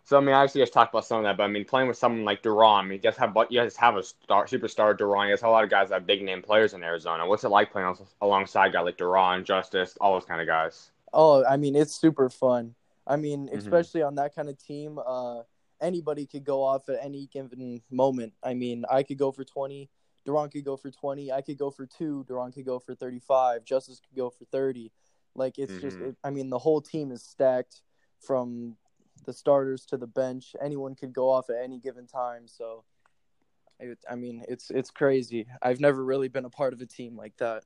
So 0.04 0.18
I 0.18 0.22
mean, 0.22 0.34
obviously, 0.34 0.62
guys 0.62 0.72
talked 0.72 0.94
about 0.94 1.06
some 1.06 1.20
of 1.20 1.24
that, 1.26 1.38
but 1.38 1.44
I 1.44 1.48
mean, 1.48 1.66
playing 1.66 1.88
with 1.88 1.98
someone 1.98 2.26
like 2.26 2.42
Duran, 2.42 2.86
I 2.86 2.88
mean, 2.88 2.94
you 2.94 2.98
guys 3.00 3.18
have 3.18 3.36
you 3.50 3.60
guys 3.60 3.76
have 3.76 3.96
a 3.96 4.04
star, 4.04 4.46
superstar 4.46 4.98
Duran. 4.98 5.28
You 5.28 5.34
guys 5.34 5.42
have 5.42 5.50
a 5.50 5.52
lot 5.52 5.64
of 5.64 5.70
guys 5.70 5.90
that 5.90 5.96
have 5.96 6.08
big 6.08 6.24
name 6.24 6.42
players 6.42 6.74
in 6.74 6.84
Arizona. 6.84 7.28
What's 7.28 7.44
it 7.44 7.50
like 7.50 7.72
playing 7.72 7.96
alongside 8.22 8.74
guys 8.74 8.86
like 8.86 8.98
Duran, 8.98 9.46
Justice, 9.46 9.98
all 10.02 10.14
those 10.14 10.26
kind 10.26 10.42
of 10.42 10.48
guys? 10.48 10.92
Oh, 11.14 11.46
I 11.46 11.58
mean, 11.58 11.76
it's 11.76 11.94
super 11.94 12.30
fun. 12.30 12.76
I 13.06 13.16
mean, 13.16 13.48
Mhm. 13.50 13.58
especially 13.58 14.02
on 14.04 14.16
that 14.16 14.36
kind 14.36 14.50
of 14.50 14.58
team, 14.58 15.00
uh, 15.04 15.44
anybody 15.82 16.26
could 16.26 16.44
go 16.44 16.64
off 16.64 16.90
at 16.90 17.04
any 17.04 17.28
given 17.28 17.82
moment. 17.90 18.34
I 18.44 18.54
mean, 18.54 18.86
I 18.90 19.04
could 19.04 19.18
go 19.18 19.32
for 19.32 19.44
20, 19.44 19.90
Duran 20.26 20.50
could 20.50 20.66
go 20.66 20.78
for 20.78 20.92
20, 20.92 21.32
I 21.32 21.42
could 21.42 21.58
go 21.58 21.72
for 21.72 21.86
two, 21.86 22.24
Duran 22.28 22.52
could 22.52 22.66
go 22.66 22.78
for 22.80 22.94
35, 22.94 23.64
Justice 23.64 24.00
could 24.00 24.16
go 24.16 24.30
for 24.30 24.46
30. 24.46 24.92
Like, 25.36 25.58
it's 25.58 25.74
just, 25.80 25.98
Mhm. 25.98 26.10
it, 26.10 26.18
I 26.24 26.30
mean, 26.30 26.50
the 26.50 26.60
whole 26.60 26.82
team 26.82 27.12
is 27.12 27.24
stacked 27.24 27.82
from 28.20 28.78
the 29.30 29.34
starters 29.34 29.86
to 29.86 29.98
the 29.98 30.08
bench. 30.08 30.56
Anyone 30.60 30.96
could 30.96 31.14
go 31.14 31.30
off 31.30 31.52
at 31.52 31.64
any 31.64 31.78
given 31.78 32.08
time. 32.08 32.48
So, 32.48 32.84
it, 33.80 34.00
I 34.10 34.16
mean, 34.16 34.44
it's 34.50 34.72
it's 34.72 34.90
crazy. 34.90 35.46
I've 35.62 35.80
never 35.80 36.04
really 36.04 36.30
been 36.30 36.46
a 36.46 36.50
part 36.50 36.74
of 36.74 36.82
a 36.82 36.88
team 36.88 37.16
like 37.16 37.38
that. 37.38 37.64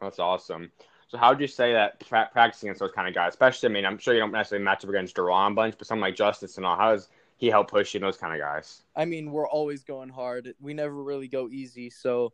That's 0.00 0.18
awesome. 0.18 0.72
So 1.06 1.18
how 1.18 1.30
would 1.30 1.40
you 1.40 1.46
say 1.46 1.72
that 1.74 2.00
pra- 2.08 2.30
practicing 2.32 2.68
against 2.68 2.80
those 2.80 2.90
kind 2.90 3.06
of 3.06 3.14
guys, 3.14 3.30
especially, 3.30 3.68
I 3.68 3.72
mean, 3.72 3.84
I'm 3.84 3.98
sure 3.98 4.14
you 4.14 4.20
don't 4.20 4.32
necessarily 4.32 4.64
match 4.64 4.82
up 4.82 4.90
against 4.90 5.14
Duran 5.14 5.54
bunch, 5.54 5.76
but 5.78 5.86
someone 5.86 6.08
like 6.08 6.16
Justice 6.16 6.56
and 6.56 6.66
all, 6.66 6.76
how 6.76 6.92
does 6.92 7.10
he 7.36 7.48
help 7.48 7.70
push 7.70 7.94
you 7.94 7.98
and 7.98 8.04
those 8.04 8.16
kind 8.16 8.32
of 8.32 8.40
guys? 8.40 8.82
I 8.96 9.04
mean, 9.04 9.30
we're 9.30 9.48
always 9.48 9.84
going 9.84 10.08
hard. 10.08 10.52
We 10.58 10.74
never 10.74 11.00
really 11.00 11.28
go 11.28 11.48
easy. 11.48 11.90
So 11.90 12.32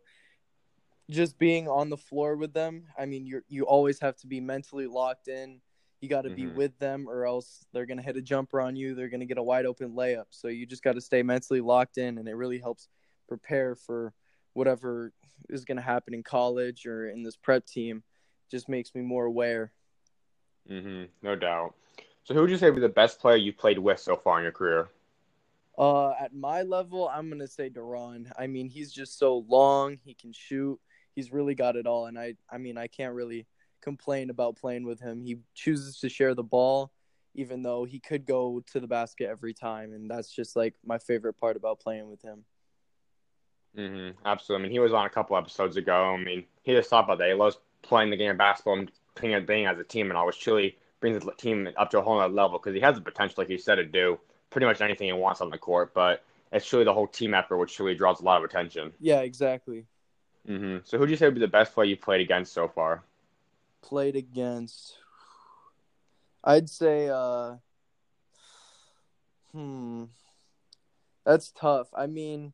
just 1.10 1.38
being 1.38 1.68
on 1.68 1.90
the 1.90 1.96
floor 1.96 2.36
with 2.36 2.54
them, 2.54 2.84
I 2.96 3.04
mean, 3.04 3.26
you 3.26 3.42
you 3.48 3.64
always 3.64 4.00
have 4.00 4.16
to 4.18 4.26
be 4.26 4.40
mentally 4.40 4.86
locked 4.86 5.28
in. 5.28 5.60
You 6.00 6.08
got 6.08 6.22
to 6.22 6.30
be 6.30 6.44
Mhm. 6.44 6.54
with 6.54 6.78
them, 6.78 7.08
or 7.08 7.26
else 7.26 7.66
they're 7.72 7.86
gonna 7.86 8.02
hit 8.02 8.16
a 8.16 8.22
jumper 8.22 8.60
on 8.60 8.76
you. 8.76 8.94
They're 8.94 9.08
gonna 9.08 9.26
get 9.26 9.38
a 9.38 9.42
wide 9.42 9.66
open 9.66 9.92
layup. 9.94 10.26
So 10.30 10.48
you 10.48 10.64
just 10.66 10.82
got 10.82 10.92
to 10.92 11.00
stay 11.00 11.22
mentally 11.22 11.60
locked 11.60 11.98
in, 11.98 12.18
and 12.18 12.28
it 12.28 12.34
really 12.34 12.58
helps 12.58 12.88
prepare 13.26 13.74
for 13.74 14.14
whatever 14.52 15.12
is 15.48 15.64
gonna 15.64 15.80
happen 15.82 16.14
in 16.14 16.22
college 16.22 16.86
or 16.86 17.08
in 17.08 17.22
this 17.22 17.36
prep 17.36 17.66
team. 17.66 18.04
Just 18.50 18.68
makes 18.68 18.94
me 18.94 19.00
more 19.02 19.24
aware. 19.26 19.72
hmm 20.66 21.04
No 21.22 21.34
doubt. 21.34 21.74
So 22.24 22.34
who 22.34 22.42
would 22.42 22.50
you 22.50 22.58
say 22.58 22.66
would 22.66 22.74
be 22.76 22.80
the 22.80 22.88
best 22.88 23.20
player 23.20 23.36
you've 23.36 23.56
played 23.56 23.78
with 23.78 23.98
so 23.98 24.14
far 24.16 24.38
in 24.38 24.42
your 24.42 24.52
career? 24.52 24.90
Uh, 25.76 26.10
at 26.12 26.34
my 26.34 26.62
level, 26.62 27.08
I'm 27.08 27.28
gonna 27.30 27.46
say 27.48 27.68
Duran. 27.68 28.30
I 28.38 28.46
mean, 28.46 28.68
he's 28.68 28.92
just 28.92 29.18
so 29.18 29.38
long. 29.48 29.98
He 30.04 30.14
can 30.14 30.32
shoot. 30.32 30.80
He's 31.14 31.32
really 31.32 31.54
got 31.54 31.76
it 31.76 31.86
all, 31.86 32.06
and 32.06 32.18
I, 32.18 32.34
I 32.50 32.58
mean, 32.58 32.76
I 32.76 32.86
can't 32.86 33.14
really 33.14 33.46
complain 33.80 34.30
about 34.30 34.56
playing 34.56 34.84
with 34.86 35.00
him. 35.00 35.20
He 35.20 35.38
chooses 35.54 35.98
to 36.00 36.08
share 36.08 36.34
the 36.34 36.42
ball, 36.42 36.92
even 37.34 37.62
though 37.62 37.84
he 37.84 38.00
could 38.00 38.26
go 38.26 38.62
to 38.72 38.80
the 38.80 38.86
basket 38.86 39.28
every 39.28 39.54
time, 39.54 39.92
and 39.92 40.10
that's 40.10 40.30
just 40.30 40.56
like 40.56 40.74
my 40.84 40.98
favorite 40.98 41.34
part 41.34 41.56
about 41.56 41.80
playing 41.80 42.08
with 42.08 42.22
him. 42.22 42.44
Mm-hmm. 43.76 44.18
Absolutely. 44.24 44.62
I 44.62 44.64
mean, 44.64 44.72
he 44.72 44.78
was 44.78 44.92
on 44.92 45.06
a 45.06 45.10
couple 45.10 45.36
episodes 45.36 45.76
ago. 45.76 46.14
I 46.14 46.22
mean, 46.22 46.44
he 46.62 46.72
just 46.72 46.90
talked 46.90 47.08
about 47.08 47.18
that. 47.18 47.28
He 47.28 47.34
loves 47.34 47.58
playing 47.82 48.10
the 48.10 48.16
game 48.16 48.30
of 48.30 48.38
basketball 48.38 48.78
and 48.78 48.90
being, 49.20 49.46
being 49.46 49.66
as 49.66 49.78
a 49.78 49.84
team 49.84 50.08
and 50.08 50.16
always 50.16 50.36
truly 50.36 50.76
brings 51.00 51.22
the 51.24 51.32
team 51.32 51.68
up 51.76 51.90
to 51.90 51.98
a 51.98 52.02
whole 52.02 52.18
other 52.18 52.32
level 52.32 52.58
because 52.58 52.74
he 52.74 52.80
has 52.80 52.96
the 52.96 53.00
potential, 53.00 53.36
like 53.38 53.48
you 53.48 53.58
said, 53.58 53.76
to 53.76 53.84
do 53.84 54.18
pretty 54.50 54.66
much 54.66 54.80
anything 54.80 55.06
he 55.06 55.12
wants 55.12 55.40
on 55.40 55.50
the 55.50 55.58
court. 55.58 55.94
But 55.94 56.24
it's 56.50 56.66
truly 56.66 56.84
the 56.84 56.94
whole 56.94 57.06
team 57.06 57.34
effort, 57.34 57.58
which 57.58 57.74
truly 57.74 57.94
draws 57.94 58.20
a 58.20 58.24
lot 58.24 58.38
of 58.38 58.44
attention. 58.44 58.92
Yeah, 59.00 59.20
exactly. 59.20 59.86
Mm-hmm. 60.48 60.78
So 60.84 60.98
who 60.98 61.06
do 61.06 61.10
you 61.10 61.16
say 61.16 61.26
would 61.26 61.34
be 61.34 61.40
the 61.40 61.48
best 61.48 61.74
player 61.74 61.88
you've 61.88 62.00
played 62.00 62.20
against 62.20 62.52
so 62.52 62.68
far? 62.68 63.04
Played 63.82 64.16
against. 64.16 64.98
I'd 66.44 66.68
say, 66.68 67.08
uh, 67.08 67.56
hmm, 69.52 70.04
that's 71.24 71.52
tough. 71.52 71.88
I 71.94 72.06
mean, 72.06 72.52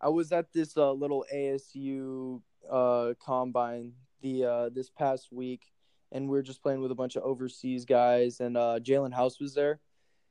I 0.00 0.08
was 0.08 0.32
at 0.32 0.52
this 0.52 0.76
uh, 0.76 0.92
little 0.92 1.24
ASU 1.34 2.40
uh, 2.70 3.14
combine 3.24 3.92
the 4.20 4.44
uh, 4.44 4.68
this 4.70 4.90
past 4.90 5.28
week, 5.32 5.72
and 6.12 6.24
we 6.28 6.30
were 6.36 6.42
just 6.42 6.62
playing 6.62 6.80
with 6.80 6.90
a 6.90 6.96
bunch 6.96 7.16
of 7.16 7.22
overseas 7.22 7.84
guys, 7.84 8.40
and 8.40 8.56
uh, 8.56 8.78
Jaelen 8.80 9.14
House 9.14 9.40
was 9.40 9.54
there. 9.54 9.80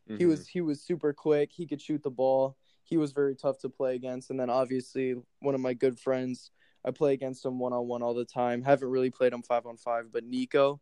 He 0.08 0.24
Mhm. 0.24 0.30
was 0.30 0.48
he 0.48 0.62
was 0.62 0.82
super 0.82 1.13
quick. 1.13 1.52
He 1.52 1.67
could 1.67 1.82
shoot 1.82 2.02
the 2.02 2.10
ball. 2.10 2.58
He 2.84 2.96
was 2.96 3.12
very 3.12 3.36
tough 3.36 3.58
to 3.60 3.70
play 3.70 3.96
against. 3.96 4.30
And 4.30 4.39
then 4.39 4.50
obviously 4.50 5.15
one 5.41 5.54
of 5.54 5.60
my 5.60 5.74
good 5.74 6.00
friends, 6.00 6.52
I 6.88 6.91
play 6.91 7.13
against 7.13 7.45
him 7.45 7.60
one 7.60 7.73
on 7.73 7.86
one 7.88 8.02
all 8.02 8.13
the 8.13 8.23
time. 8.26 8.63
Haven't 8.63 8.89
really 8.89 9.10
played 9.12 9.34
him 9.34 9.43
five 9.43 9.65
on 9.65 9.76
five, 9.76 10.10
but 10.12 10.23
Nico, 10.23 10.80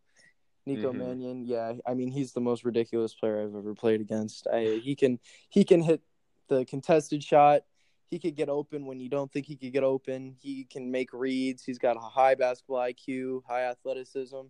Nico 0.67 0.93
Mhm. 0.93 0.97
Mannion, 0.97 1.45
yeah, 1.45 1.73
I 1.85 1.95
mean 1.95 2.11
he's 2.11 2.31
the 2.31 2.41
most 2.41 2.63
ridiculous 2.63 3.15
player 3.15 3.41
I've 3.41 3.55
ever 3.55 3.73
played 3.73 4.01
against. 4.01 4.47
I, 4.47 4.79
he 4.83 4.95
can 4.95 5.19
he 5.49 5.63
can 5.63 5.81
hit 5.81 6.01
the 6.47 6.63
contested 6.65 7.23
shot. 7.23 7.63
He 8.11 8.19
could 8.19 8.35
get 8.35 8.49
open 8.49 8.85
when 8.85 8.99
you 8.99 9.09
don't 9.09 9.31
think 9.31 9.47
he 9.47 9.55
could 9.55 9.73
get 9.73 9.83
open. 9.83 10.35
He 10.39 10.65
can 10.65 10.91
make 10.91 11.11
reads. 11.11 11.63
He's 11.63 11.79
got 11.79 11.97
a 11.97 11.99
high 11.99 12.35
basketball 12.35 12.77
IQ, 12.77 13.41
high 13.47 13.63
athleticism. 13.63 14.41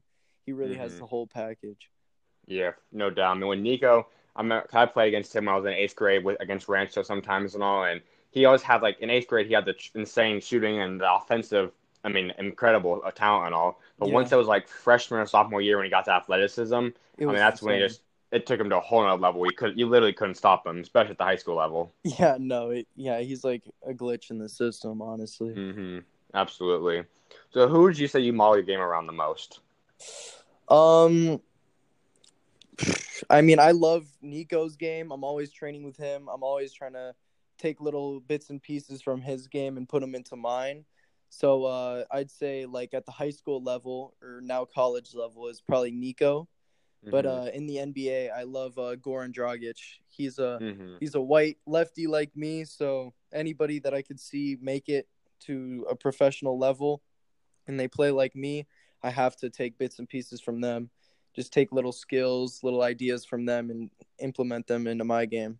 He 0.45 0.51
really 0.51 0.75
has 0.75 0.95
Mhm. 0.95 0.99
the 0.99 1.05
whole 1.05 1.25
package. 1.25 1.89
Yeah, 2.47 2.73
no 2.91 3.09
doubt. 3.09 3.31
I 3.31 3.39
mean, 3.39 3.47
when 3.47 3.63
Nico, 3.63 4.09
I 4.35 4.43
mean, 4.43 4.61
I 4.73 4.85
played 4.85 5.07
against 5.07 5.33
him 5.33 5.45
when 5.45 5.55
I 5.55 5.57
was 5.57 5.65
in 5.65 5.71
eighth 5.71 5.95
grade 5.95 6.25
with 6.25 6.39
against 6.41 6.67
Rancho 6.67 7.01
sometimes 7.01 7.55
and 7.55 7.63
all, 7.63 7.85
and 7.85 8.01
he 8.36 8.45
always 8.45 8.62
had 8.62 8.84
like 8.84 9.00
in 9.00 9.10
eighth 9.10 9.28
grade 9.28 9.48
he 9.48 9.54
had 9.54 9.65
the 9.65 9.76
insane 9.95 10.39
shooting 10.41 10.80
and 10.80 11.02
the 11.02 11.12
offensive. 11.12 11.71
I 12.04 12.10
mean, 12.10 12.32
incredible 12.38 13.02
uh, 13.04 13.10
talent 13.10 13.48
and 13.48 13.56
all. 13.56 13.80
But 13.98 14.10
Yeah. 14.10 14.13
once 14.13 14.32
it 14.32 14.36
was 14.36 14.48
like 14.48 14.67
freshman 14.67 15.21
or 15.21 15.26
sophomore 15.26 15.62
year 15.62 15.78
when 15.78 15.86
he 15.86 15.89
got 15.89 16.06
to 16.06 16.12
athleticism, 16.12 16.76
It 17.17 17.26
I 17.26 17.26
mean, 17.26 17.36
that's 17.38 17.63
when 17.63 17.76
he 17.76 17.82
just 17.82 18.02
it 18.32 18.45
took 18.45 18.60
him 18.60 18.69
to 18.69 18.78
a 18.78 18.82
whole 18.82 19.02
nother 19.04 19.19
level. 19.21 19.45
You 19.48 19.54
could 19.54 19.80
you 19.80 19.88
literally 19.88 20.13
couldn't 20.13 20.36
stop 20.36 20.67
him, 20.67 20.80
especially 20.82 21.12
at 21.12 21.17
the 21.17 21.24
high 21.24 21.38
school 21.38 21.56
level. 21.56 21.91
Yeah, 22.04 22.38
no, 22.39 22.69
it, 22.69 22.88
yeah, 22.95 23.21
he's 23.21 23.43
like 23.43 23.63
a 23.88 23.93
glitch 23.93 24.30
in 24.30 24.38
the 24.38 24.50
system, 24.50 25.02
honestly. 25.02 25.54
hmm 25.54 26.00
Absolutely. 26.34 27.06
So, 27.52 27.67
who 27.69 27.84
would 27.84 27.98
you 27.98 28.08
say 28.08 28.19
you 28.19 28.34
model 28.34 28.58
your 28.58 28.65
game 28.65 28.82
around 28.82 29.08
the 29.08 29.13
most? 29.13 29.62
Um, 30.67 31.41
I 33.30 33.41
mean, 33.41 33.60
I 33.60 33.71
love 33.71 34.06
Nico's 34.21 34.76
game. 34.76 35.12
I'm 35.12 35.24
always 35.24 35.52
training 35.52 35.84
with 35.84 35.98
him. 35.98 36.28
I'm 36.28 36.43
always 36.43 36.74
trying 36.74 36.93
to 36.93 37.15
take 37.57 37.81
little 37.81 38.19
bits 38.19 38.49
and 38.49 38.61
pieces 38.61 39.01
from 39.01 39.21
his 39.21 39.47
game 39.47 39.77
and 39.77 39.87
put 39.87 40.01
them 40.01 40.15
into 40.15 40.35
mine. 40.35 40.85
So 41.29 41.65
uh, 41.65 42.05
I'd 42.11 42.31
say 42.31 42.65
like 42.65 42.93
at 42.93 43.05
the 43.05 43.11
high 43.11 43.29
school 43.31 43.61
level 43.61 44.15
or 44.21 44.41
now 44.41 44.65
college 44.65 45.13
level 45.13 45.47
is 45.47 45.61
probably 45.61 45.91
Nico. 45.91 46.47
But 47.03 47.25
Mhm. 47.25 47.47
uh, 47.47 47.51
in 47.51 47.67
the 47.67 47.77
NBA, 47.77 48.29
I 48.29 48.43
love 48.43 48.77
uh, 48.77 48.95
Goran 48.95 49.33
Dragic. 49.33 49.77
He's 50.07 50.39
a 50.39 50.59
Mhm. 50.61 50.97
he's 50.99 51.15
a 51.15 51.21
white 51.21 51.57
lefty 51.67 52.07
like 52.07 52.35
me, 52.35 52.65
so 52.65 53.13
anybody 53.31 53.79
that 53.79 53.93
I 53.93 54.01
could 54.01 54.19
see 54.19 54.57
make 54.61 54.89
it 54.89 55.07
to 55.41 55.85
a 55.89 55.95
professional 55.95 56.57
level 56.57 57.03
and 57.67 57.79
they 57.79 57.87
play 57.87 58.11
like 58.11 58.35
me, 58.35 58.65
I 59.03 59.09
have 59.11 59.35
to 59.37 59.49
take 59.49 59.77
bits 59.77 59.99
and 59.99 60.07
pieces 60.09 60.41
from 60.41 60.61
them. 60.61 60.89
Just 61.35 61.51
take 61.51 61.71
little 61.71 61.91
skills, 61.91 62.63
little 62.63 62.81
ideas 62.81 63.25
from 63.25 63.45
them 63.45 63.69
and 63.69 63.91
implement 64.19 64.67
them 64.67 64.87
into 64.87 65.03
my 65.03 65.25
game. 65.25 65.59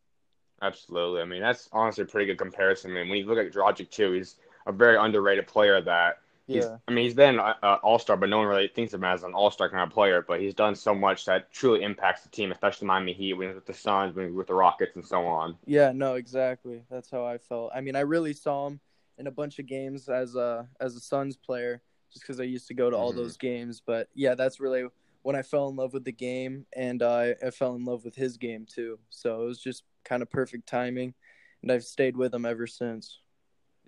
Absolutely. 0.62 1.22
I 1.22 1.26
mean, 1.26 1.42
that's 1.42 1.70
honestly 1.72 2.04
a 2.04 2.08
pretty 2.08 2.28
good 2.28 2.38
comparison. 2.38 2.92
I 2.92 2.96
mean, 2.96 3.10
when 3.10 3.20
you 3.20 3.26
look 3.26 3.38
at 3.38 3.52
Dragic 3.52 3.90
too, 3.90 4.14
he's 4.14 4.36
a 4.66 4.72
very 4.72 4.98
underrated 4.98 5.48
player 5.48 5.82
that 5.82 6.20
He's, 6.48 6.66
Yeah. 6.66 6.78
I 6.88 6.92
mean, 6.92 7.06
he's 7.06 7.16
been 7.16 7.40
an 7.40 7.56
all 7.82 7.98
star, 7.98 8.18
but 8.18 8.30
no 8.30 8.38
one 8.38 8.46
really 8.48 8.68
thinks 8.68 8.94
of 8.94 9.00
him 9.00 9.06
as 9.06 9.24
an 9.24 9.34
all 9.34 9.50
star 9.50 9.68
kind 9.68 9.82
of 9.82 9.90
player. 9.90 10.22
But 10.22 10.40
he's 10.42 10.54
done 10.54 10.76
so 10.76 10.94
much 10.94 11.26
that 11.26 11.52
truly 11.52 11.82
impacts 11.82 12.22
the 12.22 12.30
team, 12.30 12.52
especially 12.52 12.88
Miami 12.88 13.14
Heat 13.14 13.34
when 13.34 13.48
he's 13.48 13.56
with 13.56 13.66
the 13.66 13.74
Suns, 13.74 14.16
when 14.16 14.28
he's 14.28 14.36
with 14.36 14.46
the 14.48 14.54
Rockets, 14.54 14.96
and 14.96 15.04
so 15.04 15.26
on. 15.26 15.58
Yeah, 15.66 15.92
no, 15.92 16.14
exactly. 16.16 16.84
That's 16.90 17.10
how 17.10 17.26
I 17.26 17.40
felt. 17.40 17.72
I 17.74 17.82
mean, 17.82 17.96
I 17.96 18.02
really 18.02 18.34
saw 18.34 18.68
him 18.68 18.80
in 19.18 19.26
a 19.26 19.32
bunch 19.32 19.58
of 19.58 19.66
games 19.66 20.08
as 20.08 20.36
a 20.36 20.68
as 20.80 20.96
a 20.96 21.00
Suns 21.00 21.36
player, 21.36 21.82
just 22.14 22.24
because 22.24 22.40
I 22.40 22.44
used 22.44 22.68
to 22.68 22.76
go 22.76 22.92
to 22.92 22.96
all 22.96 23.12
Mhm. 23.12 23.16
those 23.16 23.38
games. 23.38 23.82
But 23.84 24.10
yeah, 24.14 24.36
that's 24.36 24.60
really 24.60 24.86
when 25.24 25.36
I 25.36 25.42
fell 25.42 25.68
in 25.70 25.76
love 25.76 25.94
with 25.94 26.04
the 26.06 26.12
game, 26.12 26.68
and 26.76 27.02
uh, 27.02 27.34
I 27.44 27.50
fell 27.50 27.74
in 27.74 27.86
love 27.86 28.06
with 28.06 28.14
his 28.14 28.38
game 28.38 28.68
too. 28.68 29.00
So 29.10 29.42
it 29.42 29.46
was 29.46 29.60
just 29.60 29.84
kind 30.06 30.22
of 30.22 30.30
perfect 30.30 30.68
timing, 30.68 31.14
and 31.62 31.72
I've 31.72 31.84
stayed 31.84 32.16
with 32.16 32.34
him 32.34 32.46
ever 32.46 32.68
since. 32.68 33.20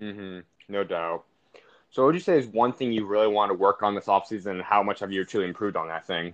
Mm-hmm. 0.01 0.39
No 0.67 0.83
doubt. 0.83 1.23
So, 1.89 2.01
what 2.01 2.07
would 2.07 2.15
you 2.15 2.21
say 2.21 2.37
is 2.37 2.47
one 2.47 2.73
thing 2.73 2.91
you 2.91 3.05
really 3.05 3.27
want 3.27 3.49
to 3.49 3.53
work 3.53 3.81
on 3.81 3.95
this 3.95 4.05
offseason, 4.05 4.47
and 4.47 4.61
how 4.61 4.83
much 4.83 4.99
have 4.99 5.11
you 5.11 5.23
truly 5.23 5.47
improved 5.47 5.77
on 5.77 5.87
that 5.87 6.05
thing? 6.05 6.33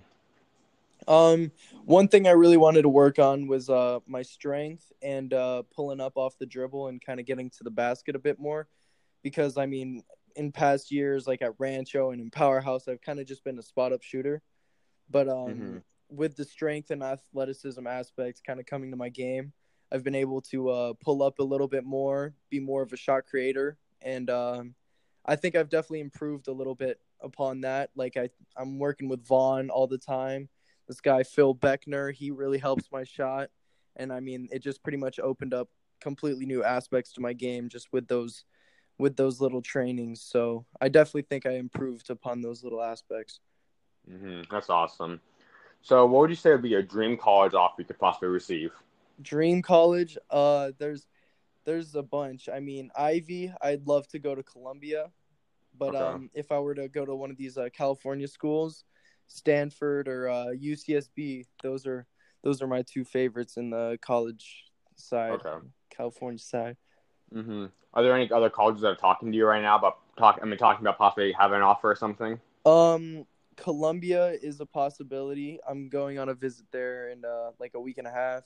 Um, 1.07 1.51
one 1.85 2.07
thing 2.07 2.27
I 2.27 2.31
really 2.31 2.57
wanted 2.57 2.83
to 2.83 2.89
work 2.89 3.19
on 3.19 3.47
was 3.47 3.69
uh 3.69 3.99
my 4.07 4.21
strength 4.21 4.89
and 5.01 5.33
uh 5.33 5.63
pulling 5.75 5.99
up 5.99 6.13
off 6.15 6.37
the 6.39 6.45
dribble 6.45 6.87
and 6.87 7.03
kind 7.03 7.19
of 7.19 7.25
getting 7.25 7.49
to 7.51 7.63
the 7.63 7.69
basket 7.69 8.15
a 8.15 8.19
bit 8.19 8.39
more, 8.39 8.67
because 9.21 9.57
I 9.57 9.65
mean, 9.65 10.03
in 10.35 10.51
past 10.51 10.91
years, 10.91 11.27
like 11.27 11.41
at 11.41 11.53
Rancho 11.59 12.11
and 12.11 12.21
in 12.21 12.31
Powerhouse, 12.31 12.87
I've 12.87 13.01
kind 13.01 13.19
of 13.19 13.27
just 13.27 13.43
been 13.43 13.59
a 13.59 13.63
spot 13.63 13.91
up 13.93 14.01
shooter, 14.01 14.41
but 15.09 15.27
um, 15.27 15.49
Mhm. 15.49 15.83
with 16.09 16.35
the 16.35 16.45
strength 16.45 16.89
and 16.89 17.03
athleticism 17.03 17.85
aspects 17.85 18.41
kind 18.41 18.59
of 18.59 18.65
coming 18.65 18.91
to 18.91 18.97
my 18.97 19.09
game, 19.09 19.51
I've 19.93 20.03
been 20.03 20.15
able 20.15 20.41
to 20.41 20.69
uh 20.69 20.93
pull 20.99 21.23
up 21.23 21.39
a 21.39 21.43
little 21.43 21.67
bit 21.67 21.85
more, 21.85 22.33
be 22.49 22.59
more 22.59 22.81
of 22.81 22.91
a 22.93 22.97
shot 22.97 23.25
creator, 23.25 23.77
and 24.01 24.29
um, 24.29 24.75
I 25.25 25.35
think 25.35 25.55
I've 25.55 25.69
definitely 25.69 26.01
improved 26.01 26.47
a 26.47 26.53
little 26.53 26.75
bit 26.75 26.99
upon 27.21 27.61
that. 27.61 27.91
Like 27.95 28.17
I, 28.17 28.29
I'm 28.57 28.79
working 28.79 29.07
with 29.07 29.25
Vaughn 29.25 29.69
all 29.69 29.87
the 29.87 29.97
time 29.97 30.49
this 30.87 31.01
guy 31.01 31.23
Phil 31.23 31.55
Beckner, 31.55 32.13
he 32.13 32.31
really 32.31 32.57
helps 32.57 32.91
my 32.91 33.03
shot, 33.03 33.49
and 33.95 34.11
I 34.11 34.19
mean, 34.19 34.49
it 34.51 34.59
just 34.59 34.83
pretty 34.83 34.97
much 34.97 35.19
opened 35.19 35.53
up 35.53 35.69
completely 36.01 36.45
new 36.45 36.63
aspects 36.63 37.13
to 37.13 37.21
my 37.21 37.31
game 37.33 37.69
just 37.69 37.87
with 37.93 38.07
those 38.07 38.43
with 38.99 39.15
those 39.15 39.41
little 39.41 39.61
trainings. 39.61 40.21
So 40.21 40.65
I 40.79 40.89
definitely 40.89 41.23
think 41.23 41.45
I 41.45 41.53
improved 41.53 42.09
upon 42.09 42.41
those 42.41 42.63
little 42.63 42.81
aspects. 42.81 43.39
hmm 44.07 44.41
That's 44.51 44.69
awesome. 44.69 45.21
So, 45.81 46.05
what 46.05 46.21
would 46.21 46.29
you 46.29 46.35
say 46.35 46.51
would 46.51 46.61
be 46.61 46.69
your 46.69 46.83
dream 46.83 47.17
college 47.17 47.53
offer 47.53 47.75
you 47.81 47.85
could 47.85 47.99
possibly 47.99 48.29
receive? 48.29 48.71
Dream 49.21 49.61
college, 49.61 50.17
uh, 50.29 50.71
there's 50.77 51.07
there's 51.65 51.95
a 51.95 52.03
bunch. 52.03 52.49
I 52.53 52.59
mean, 52.59 52.91
Ivy, 52.97 53.53
I'd 53.61 53.87
love 53.87 54.07
to 54.09 54.19
go 54.19 54.35
to 54.35 54.43
Columbia, 54.43 55.11
but 55.77 55.95
Okay. 55.95 56.03
um, 56.03 56.29
if 56.33 56.51
I 56.51 56.59
were 56.59 56.75
to 56.75 56.89
go 56.89 57.05
to 57.05 57.15
one 57.15 57.31
of 57.31 57.37
these 57.37 57.57
uh, 57.57 57.69
California 57.71 58.27
schools, 58.27 58.83
Stanford 59.27 60.07
or 60.07 60.29
uh, 60.29 60.45
UCSB, 60.47 61.45
those 61.61 61.85
are 61.87 62.05
those 62.43 62.61
are 62.61 62.67
my 62.67 62.81
two 62.81 63.05
favorites 63.05 63.55
in 63.57 63.69
the 63.69 63.97
college 64.01 64.65
side, 64.95 65.31
Okay. 65.31 65.65
California 65.89 66.39
side. 66.39 66.77
Mm-hmm. 67.33 67.67
Are 67.93 68.03
there 68.03 68.15
any 68.15 68.29
other 68.31 68.49
colleges 68.49 68.81
that 68.81 68.87
are 68.89 68.95
talking 68.95 69.31
to 69.31 69.37
you 69.37 69.45
right 69.45 69.61
now 69.61 69.77
about 69.77 69.99
talk? 70.17 70.39
I 70.41 70.45
mean, 70.45 70.57
talking 70.57 70.83
about 70.85 70.97
possibly 70.97 71.31
having 71.31 71.57
an 71.57 71.63
offer 71.63 71.91
or 71.91 71.95
something? 71.95 72.39
Um, 72.65 73.25
Columbia 73.55 74.31
is 74.41 74.59
a 74.59 74.65
possibility. 74.65 75.59
I'm 75.67 75.89
going 75.89 76.19
on 76.19 76.29
a 76.29 76.33
visit 76.33 76.65
there 76.71 77.09
in 77.09 77.23
uh, 77.23 77.51
like 77.59 77.73
a 77.75 77.79
week 77.79 77.97
and 77.99 78.07
a 78.07 78.11
half. 78.11 78.43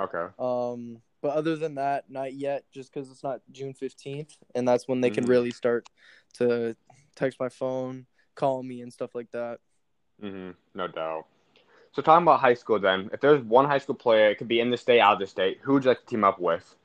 Okay. 0.00 0.26
Um, 0.38 1.02
but 1.22 1.32
other 1.32 1.56
than 1.56 1.74
that, 1.74 2.10
not 2.10 2.32
yet, 2.32 2.64
just 2.72 2.92
because 2.92 3.10
it's 3.10 3.22
not 3.22 3.42
June 3.52 3.74
15th, 3.74 4.36
and 4.54 4.66
that's 4.66 4.88
when 4.88 5.00
they 5.00 5.10
can 5.10 5.24
Mhm. 5.24 5.28
really 5.28 5.50
start 5.50 5.86
to 6.34 6.74
text 7.14 7.38
my 7.38 7.48
phone, 7.50 8.06
call 8.34 8.62
me, 8.62 8.80
and 8.80 8.92
stuff 8.92 9.14
like 9.14 9.30
that. 9.32 9.60
Mm-hmm. 10.22 10.52
No 10.74 10.88
doubt. 10.88 11.26
So 11.92 12.02
talking 12.02 12.22
about 12.22 12.40
high 12.40 12.54
school, 12.54 12.78
then, 12.78 13.10
if 13.12 13.20
there's 13.20 13.42
one 13.42 13.66
high 13.66 13.78
school 13.78 13.96
player, 13.96 14.30
it 14.30 14.36
could 14.38 14.48
be 14.48 14.60
in 14.60 14.70
the 14.70 14.76
state, 14.76 15.00
out 15.00 15.14
of 15.14 15.18
the 15.18 15.26
state. 15.26 15.58
Who 15.62 15.74
would 15.74 15.84
you 15.84 15.90
like 15.90 16.00
to 16.00 16.06
team 16.06 16.24
up 16.24 16.38
with? 16.38 16.76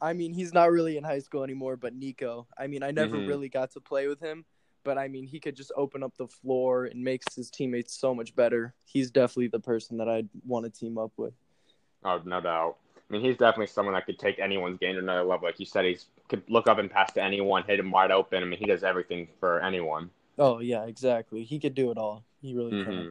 I 0.00 0.12
mean, 0.12 0.34
he's 0.34 0.52
not 0.52 0.70
really 0.70 0.98
in 0.98 1.04
high 1.04 1.20
school 1.20 1.42
anymore, 1.42 1.76
but 1.76 1.94
Nico. 1.94 2.46
I 2.58 2.66
mean, 2.66 2.82
I 2.82 2.90
never 2.90 3.16
Mhm. 3.16 3.26
really 3.26 3.48
got 3.48 3.70
to 3.72 3.80
play 3.80 4.06
with 4.06 4.20
him, 4.20 4.44
but 4.84 4.98
I 4.98 5.08
mean, 5.08 5.26
he 5.26 5.40
could 5.40 5.56
just 5.56 5.72
open 5.74 6.02
up 6.02 6.14
the 6.16 6.28
floor 6.28 6.84
and 6.84 7.02
makes 7.02 7.34
his 7.34 7.50
teammates 7.50 7.98
so 7.98 8.14
much 8.14 8.36
better. 8.36 8.74
He's 8.84 9.10
definitely 9.10 9.48
the 9.48 9.60
person 9.60 9.96
that 9.96 10.08
I'd 10.08 10.28
want 10.44 10.66
to 10.66 10.70
team 10.70 10.98
up 10.98 11.12
with. 11.16 11.32
Oh, 12.04 12.20
no 12.24 12.40
doubt. 12.40 12.76
I 12.96 13.12
mean, 13.12 13.22
he's 13.22 13.36
definitely 13.36 13.68
someone 13.68 13.94
that 13.94 14.06
could 14.06 14.18
take 14.18 14.38
anyone's 14.38 14.78
game 14.78 14.94
to 14.94 14.98
another 15.00 15.22
level. 15.22 15.46
Like 15.46 15.60
you 15.60 15.66
said, 15.66 15.84
he's 15.84 16.06
could 16.28 16.42
look 16.48 16.66
up 16.66 16.78
and 16.78 16.90
pass 16.90 17.12
to 17.12 17.22
anyone, 17.22 17.62
hit 17.62 17.78
him 17.78 17.90
wide 17.90 18.10
open. 18.10 18.42
I 18.42 18.46
mean, 18.46 18.58
he 18.58 18.66
does 18.66 18.82
everything 18.82 19.28
for 19.38 19.60
anyone. 19.62 20.10
Oh 20.38 20.58
yeah, 20.58 20.84
exactly. 20.84 21.44
He 21.44 21.58
could 21.60 21.74
do 21.74 21.90
it 21.90 21.98
all. 21.98 22.24
He 22.40 22.54
really 22.54 22.82
hmm 22.84 23.08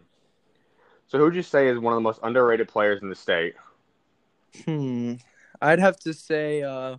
So 1.08 1.18
who 1.18 1.24
would 1.24 1.36
you 1.36 1.44
say 1.44 1.68
is 1.70 1.80
one 1.80 1.94
of 1.94 1.98
the 1.98 2.02
most 2.02 2.20
underrated 2.24 2.68
players 2.68 3.02
in 3.02 3.10
the 3.10 3.16
state? 3.16 3.56
Hmm. 4.66 5.14
I'd 5.62 5.80
have 5.80 5.98
to 6.02 6.14
say 6.14 6.62
uh, 6.62 6.98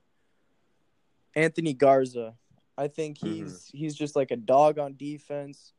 Anthony 1.35 1.75
Garza. 1.75 2.35
I 2.79 2.89
think 2.89 3.19
Mhm. 3.19 3.23
he's 3.29 3.71
he's 3.73 3.95
just 3.95 4.17
like 4.17 4.31
a 4.31 4.37
dog 4.37 4.79
on 4.79 4.97
defense. 4.97 5.73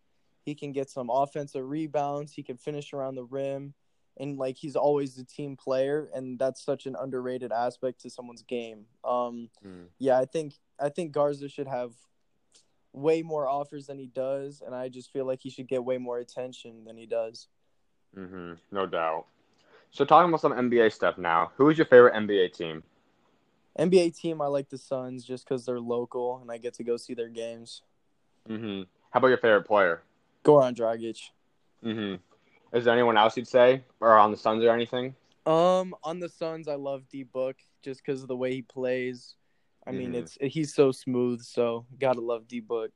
He 0.45 0.55
can 0.55 0.71
get 0.71 0.89
some 0.89 1.09
offensive 1.09 1.67
rebounds. 1.67 2.31
He 2.33 2.43
can 2.43 2.57
finish 2.57 2.93
around 2.93 3.15
the 3.15 3.23
rim, 3.25 3.73
and 4.19 4.37
like 4.37 4.57
he's 4.57 4.75
always 4.75 5.17
a 5.17 5.23
team 5.23 5.55
player, 5.55 6.09
and 6.13 6.37
that's 6.39 6.63
such 6.63 6.85
an 6.85 6.95
underrated 6.99 7.51
aspect 7.51 8.01
to 8.01 8.09
someone's 8.09 8.43
game. 8.43 8.85
Um, 9.03 9.49
Mm. 9.65 9.87
yeah, 9.99 10.17
I 10.19 10.25
think 10.25 10.53
I 10.79 10.89
think 10.89 11.11
Garza 11.11 11.47
should 11.49 11.67
have 11.67 11.93
way 12.93 13.21
more 13.21 13.47
offers 13.47 13.87
than 13.87 13.97
he 13.99 14.07
does, 14.07 14.61
and 14.65 14.73
I 14.73 14.89
just 14.89 15.11
feel 15.11 15.25
like 15.25 15.39
he 15.41 15.49
should 15.49 15.67
get 15.67 15.83
way 15.83 15.97
more 15.97 16.19
attention 16.19 16.83
than 16.85 16.97
he 16.97 17.05
does. 17.05 17.47
mm-hmm. 18.15 18.53
No 18.71 18.85
doubt. 18.85 19.25
So 19.91 20.03
talking 20.05 20.29
about 20.29 20.41
some 20.41 20.53
NBA 20.53 20.91
stuff 20.91 21.17
now, 21.17 21.51
who 21.57 21.69
is 21.69 21.77
your 21.77 21.85
favorite 21.85 22.13
NBA 22.15 22.53
team? 22.53 22.83
NBA 23.79 24.17
team, 24.19 24.41
I 24.41 24.47
like 24.47 24.69
the 24.69 24.77
Suns 24.77 25.23
just 25.23 25.47
because 25.47 25.65
they're 25.65 25.79
local 25.79 26.39
and 26.41 26.51
I 26.51 26.57
get 26.57 26.73
to 26.75 26.83
go 26.83 26.97
see 26.97 27.13
their 27.13 27.29
games. 27.29 27.83
mm-hmm. 28.49 28.83
How 29.11 29.19
about 29.19 29.27
your 29.27 29.37
favorite 29.37 29.65
player? 29.67 30.01
Goran 30.43 30.75
Dragic. 30.75 31.29
hmm 31.83 32.15
Is 32.77 32.85
there 32.85 32.93
anyone 32.93 33.17
else 33.17 33.35
you'd 33.35 33.47
say, 33.47 33.81
or 33.99 34.19
on 34.19 34.29
the 34.29 34.37
Suns 34.37 34.63
or 34.63 34.69
anything? 34.69 35.15
Um, 35.47 35.95
on 36.03 36.19
the 36.19 36.29
Suns, 36.29 36.67
I 36.67 36.75
love 36.75 37.09
D 37.09 37.23
Book 37.23 37.55
just 37.81 38.05
because 38.05 38.21
of 38.21 38.27
the 38.27 38.37
way 38.37 38.53
he 38.53 38.61
plays. 38.61 39.35
I 39.87 39.91
mean, 39.91 40.13
Mhm. 40.13 40.17
it's 40.19 40.37
he's 40.41 40.75
so 40.75 40.91
smooth, 40.91 41.41
so 41.41 41.87
gotta 41.97 42.21
love 42.21 42.47
D 42.47 42.59
Book. 42.59 42.91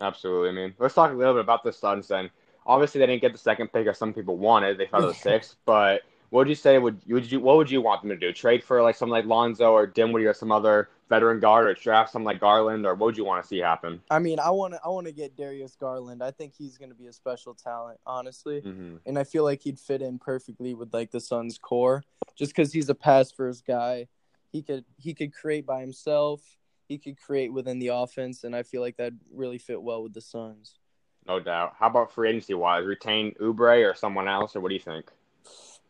Absolutely. 0.00 0.48
I 0.48 0.52
mean, 0.52 0.74
let's 0.80 0.94
talk 0.94 1.12
a 1.12 1.14
little 1.14 1.34
bit 1.34 1.42
about 1.42 1.62
the 1.62 1.72
Suns 1.72 2.08
then. 2.08 2.28
Obviously, 2.66 2.98
they 2.98 3.06
didn't 3.06 3.22
get 3.22 3.30
the 3.30 3.38
second 3.38 3.72
pick 3.72 3.86
as 3.86 3.98
some 3.98 4.12
people 4.12 4.36
wanted. 4.36 4.78
They 4.78 4.86
thought 4.86 5.02
it 5.04 5.06
was 5.06 5.18
sixth, 5.18 5.56
but 5.64 6.02
what 6.34 6.40
would 6.40 6.48
you 6.48 6.56
say? 6.56 6.78
Would 6.78 7.00
would 7.06 7.30
you 7.30 7.38
what 7.38 7.58
would 7.58 7.70
you 7.70 7.80
want 7.80 8.02
them 8.02 8.10
to 8.10 8.16
do? 8.16 8.32
Trade 8.32 8.64
for 8.64 8.82
like 8.82 8.96
someone 8.96 9.16
like 9.20 9.28
Lonzo 9.28 9.70
or 9.70 9.86
Dinwiddie 9.86 10.26
or 10.26 10.34
some 10.34 10.50
other 10.50 10.88
veteran 11.08 11.38
guard, 11.38 11.68
or 11.68 11.74
draft 11.74 12.10
someone 12.10 12.32
like 12.32 12.40
Garland, 12.40 12.84
or 12.84 12.96
what 12.96 13.06
would 13.06 13.16
you 13.16 13.24
want 13.24 13.40
to 13.40 13.46
see 13.46 13.58
happen? 13.58 14.02
I 14.10 14.18
mean, 14.18 14.40
I 14.40 14.50
want 14.50 14.74
to 14.74 14.80
I 14.84 14.88
want 14.88 15.06
to 15.06 15.12
get 15.12 15.36
Darius 15.36 15.76
Garland. 15.76 16.24
I 16.24 16.32
think 16.32 16.52
he's 16.52 16.76
gonna 16.76 16.96
be 16.96 17.06
a 17.06 17.12
special 17.12 17.54
talent, 17.54 18.00
honestly. 18.04 18.62
hmm 18.62 18.96
and 19.06 19.16
I 19.16 19.22
feel 19.22 19.44
like 19.44 19.62
he'd 19.62 19.78
fit 19.78 20.02
in 20.02 20.18
perfectly 20.18 20.74
with 20.74 20.92
like 20.92 21.12
the 21.12 21.20
Suns 21.20 21.56
core, 21.56 22.02
just 22.34 22.50
because 22.50 22.72
he's 22.72 22.88
a 22.88 22.96
pass 22.96 23.30
first 23.30 23.64
guy. 23.64 24.08
He 24.50 24.60
could 24.60 24.84
he 24.98 25.14
could 25.14 25.32
create 25.32 25.64
by 25.64 25.82
himself. 25.82 26.40
He 26.88 26.98
could 26.98 27.16
create 27.16 27.52
within 27.52 27.78
the 27.78 27.88
offense, 27.88 28.42
and 28.42 28.56
I 28.56 28.64
feel 28.64 28.80
like 28.80 28.96
that 28.96 29.12
really 29.32 29.58
fit 29.58 29.80
well 29.80 30.02
with 30.02 30.14
the 30.14 30.20
Suns. 30.20 30.80
No 31.28 31.38
doubt. 31.38 31.74
How 31.78 31.86
about 31.86 32.10
free 32.10 32.30
agency 32.30 32.54
wise? 32.54 32.84
Retain 32.86 33.34
Oubre 33.40 33.88
or 33.88 33.94
someone 33.94 34.26
else, 34.26 34.56
or 34.56 34.60
what 34.60 34.70
do 34.70 34.74
you 34.74 34.80
think? 34.80 35.12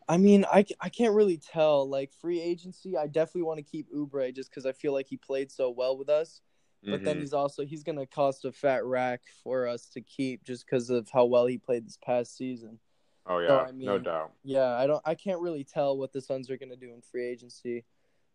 I 0.07 0.17
mean, 0.17 0.45
I, 0.51 0.65
I 0.79 0.89
can't 0.89 1.15
really 1.15 1.37
tell. 1.37 1.89
Like 1.89 2.13
free 2.13 2.39
agency, 2.41 2.95
I 2.97 3.07
definitely 3.07 3.43
want 3.43 3.57
to 3.57 3.63
keep 3.63 3.91
Oubre 3.91 4.33
just 4.35 4.49
because 4.49 4.65
I 4.65 4.71
feel 4.71 4.93
like 4.93 5.07
he 5.07 5.17
played 5.17 5.51
so 5.51 5.69
well 5.69 5.97
with 5.97 6.09
us. 6.09 6.41
But 6.83 7.03
then 7.03 7.17
Mhm. 7.17 7.21
he's 7.21 7.33
also 7.33 7.65
he's 7.65 7.81
gonna 7.83 8.05
cost 8.05 8.45
a 8.45 8.51
fat 8.51 8.85
rack 8.85 9.21
for 9.43 9.67
us 9.67 9.87
to 9.89 10.01
keep 10.01 10.43
just 10.43 10.65
because 10.65 10.91
of 10.91 11.09
how 11.09 11.25
well 11.25 11.47
he 11.47 11.57
played 11.57 11.85
this 11.85 11.97
past 11.97 12.37
season. 12.37 12.79
oh 13.25 13.39
yeah, 13.39 13.47
so, 13.47 13.57
I 13.61 13.71
no 13.71 13.97
doubt. 13.97 14.33
Yeah, 14.43 14.69
I 14.75 14.85
don't 14.85 15.01
I 15.03 15.15
can't 15.15 15.41
really 15.41 15.63
tell 15.63 15.97
what 15.97 16.13
the 16.13 16.21
Suns 16.21 16.51
are 16.51 16.57
gonna 16.57 16.75
do 16.75 16.93
in 16.93 17.01
free 17.01 17.25
agency. 17.25 17.85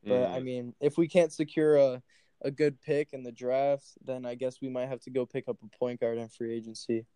But 0.02 0.30
Mhm. 0.30 0.34
I 0.34 0.40
mean, 0.40 0.74
if 0.80 0.98
we 0.98 1.06
can't 1.06 1.32
secure 1.32 1.76
a, 1.76 2.02
a 2.42 2.50
good 2.50 2.80
pick 2.80 3.12
in 3.12 3.22
the 3.22 3.30
draft, 3.30 3.86
then 4.04 4.26
I 4.26 4.34
guess 4.34 4.60
we 4.60 4.68
might 4.68 4.88
have 4.88 5.00
to 5.02 5.10
go 5.10 5.24
pick 5.26 5.46
up 5.46 5.58
a 5.62 5.78
point 5.78 6.00
guard 6.00 6.18
in 6.18 6.28
free 6.28 6.52
agency. 6.52 7.06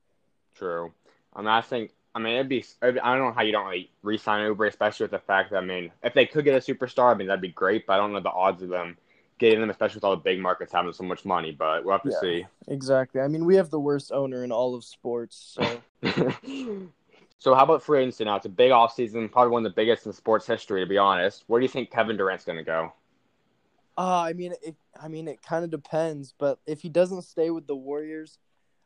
True. 0.54 0.92
I 1.32 1.40
mean, 1.40 1.48
I 1.48 1.62
think. 1.62 1.90
I 2.14 2.20
mean, 2.20 2.34
it'd 2.34 2.48
be. 2.48 2.64
I 2.80 2.92
don't 2.92 3.18
know 3.18 3.32
how 3.32 3.42
you 3.42 3.52
don't 3.52 3.66
really 3.66 3.90
re-sign 4.02 4.48
Oubre, 4.48 4.68
especially 4.68 5.04
with 5.04 5.10
the 5.10 5.18
fact 5.18 5.50
that 5.50 5.58
I 5.58 5.64
mean, 5.64 5.90
if 6.02 6.14
they 6.14 6.26
could 6.26 6.44
get 6.44 6.54
a 6.54 6.72
superstar, 6.74 7.12
I 7.12 7.14
mean 7.14 7.26
that'd 7.26 7.40
be 7.40 7.48
great. 7.48 7.86
But 7.86 7.94
I 7.94 7.96
don't 7.96 8.12
know 8.12 8.20
the 8.20 8.30
odds 8.30 8.62
of 8.62 8.68
them 8.68 8.96
getting 9.38 9.60
them, 9.60 9.70
especially 9.70 9.96
with 9.96 10.04
all 10.04 10.14
the 10.16 10.22
big 10.22 10.38
markets 10.38 10.72
having 10.72 10.92
so 10.92 11.02
much 11.04 11.24
money. 11.24 11.50
But 11.50 11.84
we'll 11.84 11.94
have 11.94 12.02
to 12.02 12.10
Yeah. 12.10 12.20
see. 12.20 12.46
Exactly. 12.68 13.20
I 13.20 13.26
mean, 13.28 13.44
we 13.44 13.56
have 13.56 13.70
the 13.70 13.80
worst 13.80 14.12
owner 14.12 14.44
in 14.44 14.52
all 14.52 14.74
of 14.76 14.84
sports. 14.84 15.58
So 15.58 15.82
so 17.38 17.54
how 17.54 17.64
about 17.64 17.82
free 17.82 18.00
agency 18.00 18.24
now? 18.24 18.36
It's 18.36 18.46
a 18.46 18.50
big 18.50 18.70
offseason, 18.70 19.30
probably 19.30 19.50
one 19.50 19.66
of 19.66 19.72
the 19.72 19.76
biggest 19.76 20.06
in 20.06 20.12
sports 20.12 20.46
history, 20.46 20.80
to 20.82 20.86
be 20.86 20.98
honest. 20.98 21.44
Where 21.48 21.60
do 21.60 21.64
you 21.64 21.68
think 21.70 21.90
Kevin 21.90 22.16
Durant's 22.16 22.44
going 22.44 22.58
to 22.58 22.64
go? 22.64 22.92
Uh, 23.98 24.20
I 24.20 24.32
mean, 24.32 24.54
it. 24.62 24.76
I 25.00 25.08
mean, 25.08 25.26
it 25.28 25.42
kind 25.42 25.64
of 25.64 25.70
depends. 25.70 26.32
But 26.38 26.58
if 26.66 26.80
he 26.80 26.88
doesn't 26.88 27.22
stay 27.22 27.50
with 27.50 27.66
the 27.66 27.76
Warriors, 27.76 28.38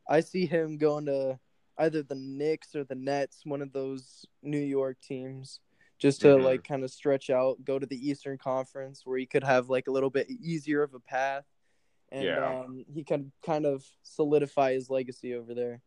I 0.09 0.21
see 0.21 0.47
him 0.47 0.79
going 0.79 1.07
to 1.07 1.39
either 1.79 2.03
the 2.03 2.15
Knicks 2.15 2.75
or 2.75 2.85
the 2.85 2.95
Nets, 2.95 3.43
one 3.45 3.63
of 3.63 3.73
those 3.73 4.27
New 4.43 4.59
York 4.59 5.01
teams, 5.01 5.61
just 5.99 6.21
to 6.23 6.29
Mhm. 6.29 6.43
like 6.45 6.65
kind 6.65 6.85
of 6.85 6.91
stretch 6.91 7.31
out, 7.31 7.65
go 7.65 7.79
to 7.79 7.87
the 7.87 8.09
Eastern 8.09 8.39
Conference 8.39 9.05
where 9.05 9.19
he 9.19 9.27
could 9.27 9.45
have 9.45 9.69
like 9.71 9.89
a 9.89 9.91
little 9.93 10.11
bit 10.11 10.29
easier 10.31 10.83
of 10.83 10.95
a 10.95 11.01
path, 11.01 11.45
and 12.11 12.25
Yeah. 12.27 12.61
um, 12.61 12.85
he 12.93 13.05
can 13.05 13.33
kind 13.45 13.67
of 13.67 13.85
solidify 14.03 14.73
his 14.73 14.91
legacy 14.91 15.35
over 15.35 15.55
there. 15.55 15.81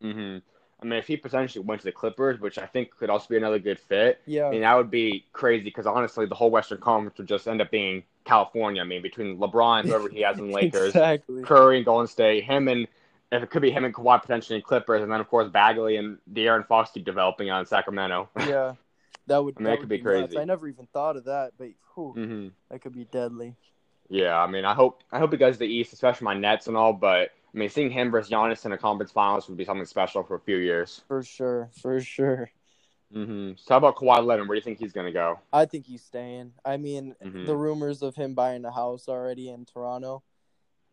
hmm 0.00 0.38
I 0.82 0.86
mean, 0.86 0.98
if 0.98 1.06
he 1.06 1.18
potentially 1.18 1.62
went 1.62 1.82
to 1.82 1.84
the 1.84 1.92
Clippers, 1.92 2.40
which 2.40 2.56
I 2.56 2.64
think 2.64 2.96
could 2.96 3.10
also 3.10 3.28
be 3.28 3.36
another 3.36 3.58
good 3.58 3.78
fit, 3.78 4.22
Yeah, 4.24 4.46
I 4.46 4.50
mean, 4.50 4.62
that 4.62 4.74
would 4.74 4.90
be 4.90 5.26
crazy 5.34 5.62
because 5.62 5.84
honestly, 5.86 6.24
the 6.24 6.34
whole 6.34 6.50
Western 6.50 6.80
Conference 6.80 7.18
would 7.18 7.28
just 7.28 7.46
end 7.46 7.60
up 7.60 7.70
being 7.70 8.02
California. 8.24 8.80
I 8.80 8.86
mean, 8.86 9.02
between 9.02 9.36
LeBron, 9.36 9.84
whoever 9.84 10.08
he 10.08 10.22
has 10.22 10.38
in 10.38 10.50
Lakers, 10.52 10.88
exactly. 10.94 11.42
Curry 11.42 11.76
and 11.76 11.84
Golden 11.84 12.06
State, 12.06 12.44
him 12.44 12.66
and 12.68 12.88
if 13.32 13.42
it 13.42 13.50
could 13.50 13.62
be 13.62 13.70
him 13.70 13.84
and 13.84 13.94
Kawhi 13.94 14.20
potentially 14.20 14.56
in 14.56 14.62
Clippers, 14.62 15.02
and 15.02 15.10
then 15.12 15.20
of 15.20 15.28
course 15.28 15.48
Bagley 15.48 15.96
and 15.96 16.18
De'Aaron 16.32 16.66
Fox 16.66 16.90
keep 16.90 17.04
developing 17.04 17.50
on 17.50 17.64
Sacramento. 17.66 18.28
Yeah, 18.46 18.74
that 19.26 19.44
would. 19.44 19.54
I 19.58 19.60
mean, 19.60 19.64
that 19.70 19.74
it 19.74 19.80
could 19.80 19.88
be 19.88 19.98
nuts. 19.98 20.04
crazy. 20.04 20.38
I 20.38 20.44
never 20.44 20.66
even 20.68 20.86
thought 20.92 21.16
of 21.16 21.24
that, 21.24 21.52
but 21.58 21.68
whew, 21.94 22.12
hmm 22.12 22.48
that 22.70 22.80
could 22.80 22.92
be 22.94 23.04
deadly. 23.04 23.54
Yeah, 24.08 24.36
I 24.36 24.46
mean, 24.48 24.64
I 24.64 24.74
hope 24.74 25.02
I 25.12 25.18
hope 25.18 25.30
he 25.30 25.38
goes 25.38 25.54
to 25.54 25.58
the 25.60 25.66
East, 25.72 25.92
especially 25.92 26.24
my 26.24 26.34
Nets 26.34 26.66
and 26.66 26.76
all. 26.76 26.92
But 26.92 27.30
I 27.54 27.58
mean, 27.58 27.68
seeing 27.68 27.90
him 27.90 28.10
versus 28.10 28.30
Giannis 28.30 28.64
in 28.66 28.72
a 28.72 28.78
conference 28.78 29.12
finals 29.12 29.48
would 29.48 29.56
be 29.56 29.64
something 29.64 29.86
special 29.86 30.22
for 30.24 30.34
a 30.34 30.40
few 30.40 30.56
years. 30.56 31.02
For 31.06 31.22
sure, 31.22 31.70
for 31.80 32.00
sure. 32.00 32.50
Mm-hmm. 33.14 33.52
So 33.56 33.74
how 33.74 33.78
about 33.78 33.96
Kawhi 33.96 34.24
Leonard? 34.24 34.48
Where 34.48 34.54
do 34.54 34.58
you 34.58 34.64
think 34.64 34.78
he's 34.78 34.92
gonna 34.92 35.12
go? 35.12 35.38
I 35.52 35.64
think 35.66 35.86
he's 35.86 36.02
staying. 36.04 36.52
I 36.64 36.76
mean, 36.76 37.14
Mhm. 37.24 37.46
the 37.46 37.56
rumors 37.56 38.02
of 38.02 38.14
him 38.16 38.34
buying 38.34 38.64
a 38.64 38.70
house 38.72 39.08
already 39.08 39.48
in 39.48 39.64
Toronto. 39.64 40.22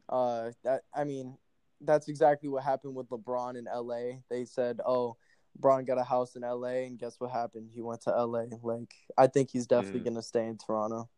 Uh, 0.09 0.51
that 0.63 0.83
I 0.93 1.03
mean, 1.03 1.37
that's 1.81 2.07
exactly 2.07 2.49
what 2.49 2.63
happened 2.63 2.95
with 2.95 3.09
LeBron 3.09 3.57
in 3.57 3.67
LA. 3.67 4.21
They 4.29 4.45
said, 4.45 4.79
"Oh, 4.85 5.17
LeBron 5.59 5.85
got 5.85 5.99
a 5.99 6.03
house 6.03 6.35
in 6.35 6.43
LA," 6.43 6.85
and 6.87 6.97
guess 6.99 7.19
what 7.19 7.31
happened? 7.31 7.71
He 7.73 7.81
went 7.81 8.01
to 8.01 8.11
LA. 8.11 8.45
Like, 8.63 8.93
I 9.17 9.27
think 9.27 9.49
he's 9.51 9.67
definitely 9.67 10.01
Mhm. 10.01 10.05
gonna 10.11 10.21
stay 10.21 10.47
in 10.47 10.57
Toronto. 10.57 11.09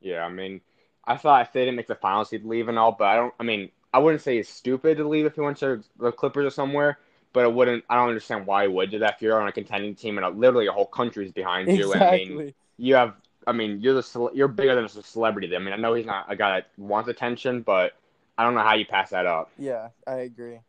Yeah, 0.00 0.24
I 0.24 0.28
mean, 0.28 0.60
I 1.04 1.16
thought 1.16 1.42
if 1.46 1.52
they 1.52 1.60
didn't 1.64 1.76
make 1.76 1.86
the 1.86 1.94
finals, 1.94 2.30
he'd 2.30 2.44
leave 2.44 2.68
and 2.68 2.78
all. 2.78 2.92
But 2.92 3.04
I 3.08 3.16
don't. 3.16 3.34
I 3.38 3.42
mean, 3.42 3.70
I 3.92 3.98
wouldn't 3.98 4.22
say 4.22 4.36
he's 4.36 4.48
stupid 4.48 4.96
to 4.98 5.08
leave 5.08 5.26
if 5.26 5.34
he 5.34 5.40
went 5.40 5.58
to 5.58 5.82
the 5.98 6.12
Clippers 6.12 6.46
or 6.46 6.50
somewhere. 6.50 6.98
But 7.32 7.44
it 7.44 7.52
wouldn't. 7.52 7.84
I 7.88 7.96
don't 7.96 8.08
understand 8.08 8.46
why 8.46 8.62
he 8.64 8.68
would 8.68 8.90
do 8.90 8.98
that 9.00 9.14
if 9.16 9.22
you're 9.22 9.40
on 9.40 9.48
a 9.48 9.52
contending 9.52 9.94
team 9.94 10.18
and 10.18 10.24
a, 10.24 10.30
literally 10.30 10.66
a 10.66 10.72
whole 10.72 10.86
country's 10.86 11.30
behind 11.32 11.74
you. 11.76 11.92
And, 11.92 12.02
I 12.02 12.06
mean, 12.06 12.42
Exactly. 12.42 12.54
you 12.76 12.94
have. 12.94 13.14
I 13.46 13.52
mean, 13.52 13.80
you're 13.80 13.94
the 13.94 14.30
you're 14.34 14.48
bigger 14.48 14.74
than 14.74 14.84
just 14.84 14.98
a 14.98 15.02
celebrity. 15.02 15.54
I 15.54 15.58
mean, 15.58 15.72
I 15.72 15.76
know 15.76 15.94
he's 15.94 16.06
not 16.06 16.26
a 16.30 16.36
guy 16.36 16.56
that 16.56 16.68
wants 16.76 17.08
attention, 17.08 17.62
but 17.62 17.92
I 18.40 18.44
don't 18.44 18.54
know 18.54 18.62
how 18.62 18.72
you 18.74 18.86
pass 18.86 19.10
that 19.10 19.26
up. 19.26 19.50
Yeah, 19.58 19.88
I 20.06 20.20
agree. 20.20 20.60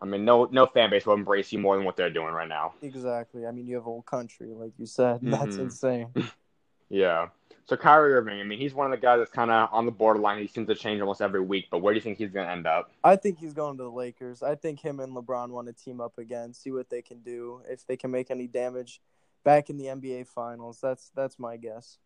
I 0.00 0.04
mean, 0.04 0.24
no 0.24 0.44
no 0.44 0.66
fan 0.66 0.90
base 0.90 1.04
will 1.06 1.14
embrace 1.14 1.50
you 1.52 1.58
more 1.58 1.74
than 1.76 1.84
what 1.84 1.96
they're 1.96 2.08
doing 2.08 2.32
right 2.32 2.48
now. 2.48 2.74
Exactly. 2.82 3.44
I 3.46 3.50
mean, 3.50 3.66
you 3.66 3.74
have 3.74 3.82
a 3.82 3.84
whole 3.84 4.02
country, 4.02 4.52
like 4.54 4.70
you 4.78 4.86
said. 4.86 5.18
That's 5.22 5.56
Mhm. 5.56 5.60
insane. 5.60 6.14
Yeah. 6.88 7.30
So 7.64 7.76
Kyrie 7.76 8.14
Irving, 8.14 8.38
I 8.38 8.44
mean, 8.44 8.60
he's 8.60 8.72
one 8.72 8.86
of 8.86 8.92
the 8.96 9.04
guys 9.04 9.18
that's 9.18 9.32
kind 9.32 9.50
of 9.50 9.68
on 9.72 9.86
the 9.86 9.90
borderline. 9.90 10.40
He 10.40 10.46
seems 10.46 10.68
to 10.68 10.76
change 10.76 11.00
almost 11.00 11.20
every 11.20 11.40
week. 11.40 11.66
But 11.68 11.78
where 11.78 11.92
do 11.92 11.96
you 11.96 12.00
think 12.00 12.16
he's 12.16 12.30
going 12.30 12.46
to 12.46 12.52
end 12.52 12.64
up? 12.64 12.92
I 13.02 13.16
think 13.16 13.38
he's 13.40 13.54
going 13.54 13.76
to 13.76 13.82
the 13.82 13.90
Lakers. 13.90 14.40
I 14.44 14.54
think 14.54 14.78
him 14.78 15.00
and 15.00 15.12
LeBron 15.16 15.48
want 15.48 15.66
to 15.66 15.72
team 15.72 16.00
up 16.00 16.16
again, 16.18 16.54
see 16.54 16.70
what 16.70 16.88
they 16.88 17.02
can 17.02 17.22
do, 17.22 17.60
if 17.68 17.84
they 17.88 17.96
can 17.96 18.12
make 18.12 18.30
any 18.30 18.46
damage 18.46 19.00
back 19.42 19.68
in 19.68 19.78
the 19.78 19.86
NBA 19.86 20.28
Finals. 20.28 20.78
That's 20.80 21.10
that's 21.16 21.40
my 21.40 21.56
guess. 21.56 21.98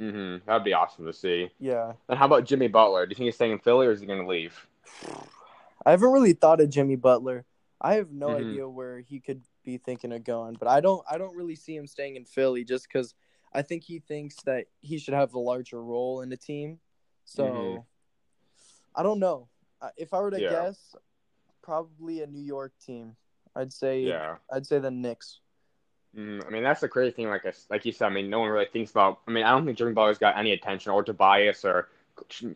Hmm 0.00 0.36
That'd 0.46 0.64
be 0.64 0.72
awesome 0.72 1.04
to 1.06 1.12
see. 1.12 1.50
Yeah, 1.60 1.92
And 2.08 2.18
how 2.18 2.24
about 2.26 2.44
Jimmy 2.46 2.68
Butler? 2.68 3.04
Do 3.06 3.10
you 3.10 3.16
think 3.16 3.26
he's 3.26 3.34
staying 3.34 3.52
in 3.52 3.58
Philly 3.58 3.86
or 3.86 3.92
is 3.92 4.00
he 4.00 4.06
going 4.06 4.22
to 4.22 4.26
leave? 4.26 4.66
I 5.86 5.90
haven't 5.92 6.10
really 6.10 6.32
thought 6.32 6.60
of 6.60 6.70
Jimmy 6.70 6.96
Butler. 6.96 7.44
I 7.80 7.94
have 7.94 8.10
no 8.10 8.30
Mhm. 8.30 8.40
idea 8.40 8.68
where 8.68 9.00
he 9.00 9.20
could 9.20 9.42
be 9.64 9.78
thinking 9.78 10.12
of 10.12 10.24
going, 10.24 10.54
but 10.58 10.68
I 10.68 10.80
don't 10.80 11.04
I 11.10 11.18
don't 11.18 11.36
really 11.36 11.54
see 11.56 11.76
him 11.76 11.86
staying 11.86 12.16
in 12.16 12.24
Philly 12.24 12.64
just 12.64 12.86
because 12.88 13.14
I 13.52 13.62
think 13.62 13.84
he 13.84 13.98
thinks 13.98 14.36
that 14.44 14.66
he 14.80 14.98
should 14.98 15.14
have 15.14 15.34
a 15.34 15.38
larger 15.38 15.82
role 15.82 16.20
in 16.22 16.28
the 16.28 16.36
team. 16.36 16.80
So 17.24 17.44
Mhm. 17.44 17.84
I 18.94 19.02
don't 19.02 19.18
know. 19.18 19.48
If 19.96 20.12
I 20.12 20.20
were 20.20 20.30
to 20.30 20.40
Yeah. 20.40 20.50
guess, 20.50 20.94
probably 21.62 22.22
a 22.22 22.26
New 22.26 22.40
York 22.42 22.72
team. 22.84 23.16
I'd 23.54 23.72
say 23.72 24.02
Yeah. 24.04 24.36
I'd 24.50 24.66
say 24.66 24.78
the 24.78 24.90
Knicks. 24.90 25.40
Hmm 26.14 26.40
I 26.46 26.50
mean, 26.50 26.62
that's 26.62 26.80
the 26.80 26.88
crazy 26.88 27.12
thing. 27.12 27.28
Like 27.28 27.46
I, 27.46 27.52
like 27.68 27.84
you 27.84 27.92
said, 27.92 28.06
I 28.06 28.10
mean, 28.10 28.30
no 28.30 28.40
one 28.40 28.48
really 28.48 28.66
thinks 28.72 28.90
about. 28.90 29.20
I 29.26 29.30
mean, 29.30 29.44
I 29.44 29.50
don't 29.50 29.64
think 29.64 29.78
Jimmy 29.78 29.92
Butler's 29.92 30.18
got 30.18 30.36
any 30.36 30.52
attention 30.52 30.92
or 30.92 31.02
Tobias 31.02 31.64
or 31.64 31.88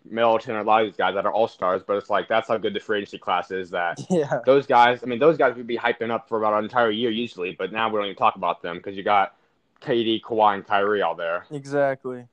Middleton 0.05 0.57
or 0.57 0.61
a 0.61 0.65
lot 0.65 0.83
of 0.83 0.89
these 0.89 0.97
guys 0.97 1.15
that 1.15 1.25
are 1.27 1.33
all 1.33 1.49
stars. 1.49 1.83
But 1.87 1.97
it's 1.97 2.11
like 2.11 2.29
that's 2.29 2.49
how 2.49 2.59
good 2.59 2.75
the 2.75 2.81
free 2.81 2.99
agency 2.99 3.19
class 3.19 3.51
is. 3.51 3.71
That 3.71 4.01
Yeah. 4.11 4.41
those 4.45 4.67
guys. 4.67 5.03
I 5.03 5.07
mean, 5.07 5.19
those 5.19 5.37
guys 5.37 5.57
would 5.57 5.67
be 5.67 5.79
hyping 5.79 6.11
up 6.11 6.29
for 6.29 6.39
about 6.39 6.55
an 6.55 6.65
entire 6.65 6.91
year 6.91 7.11
usually. 7.11 7.53
But 7.53 7.73
now 7.73 7.89
we 7.89 7.97
don't 7.97 8.07
even 8.07 8.17
talk 8.17 8.37
about 8.37 8.63
them 8.63 8.77
because 8.77 8.97
you 8.97 9.03
got 9.03 9.37
KD, 9.81 10.23
Kawhi, 10.23 10.55
and 10.55 10.67
Kyrie 10.67 11.03
all 11.03 11.15
there. 11.15 11.47
Exactly. 11.51 12.27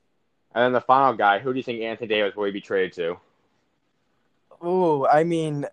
And 0.54 0.64
then 0.64 0.72
the 0.72 0.80
final 0.80 1.14
guy, 1.14 1.38
who 1.38 1.52
do 1.52 1.56
you 1.58 1.62
think 1.62 1.80
Anthony 1.80 2.08
Davis 2.08 2.36
will 2.36 2.50
be 2.52 2.60
traded 2.60 2.92
to? 2.94 3.16
Oh, 4.60 5.06
I 5.06 5.24
mean, 5.24 5.66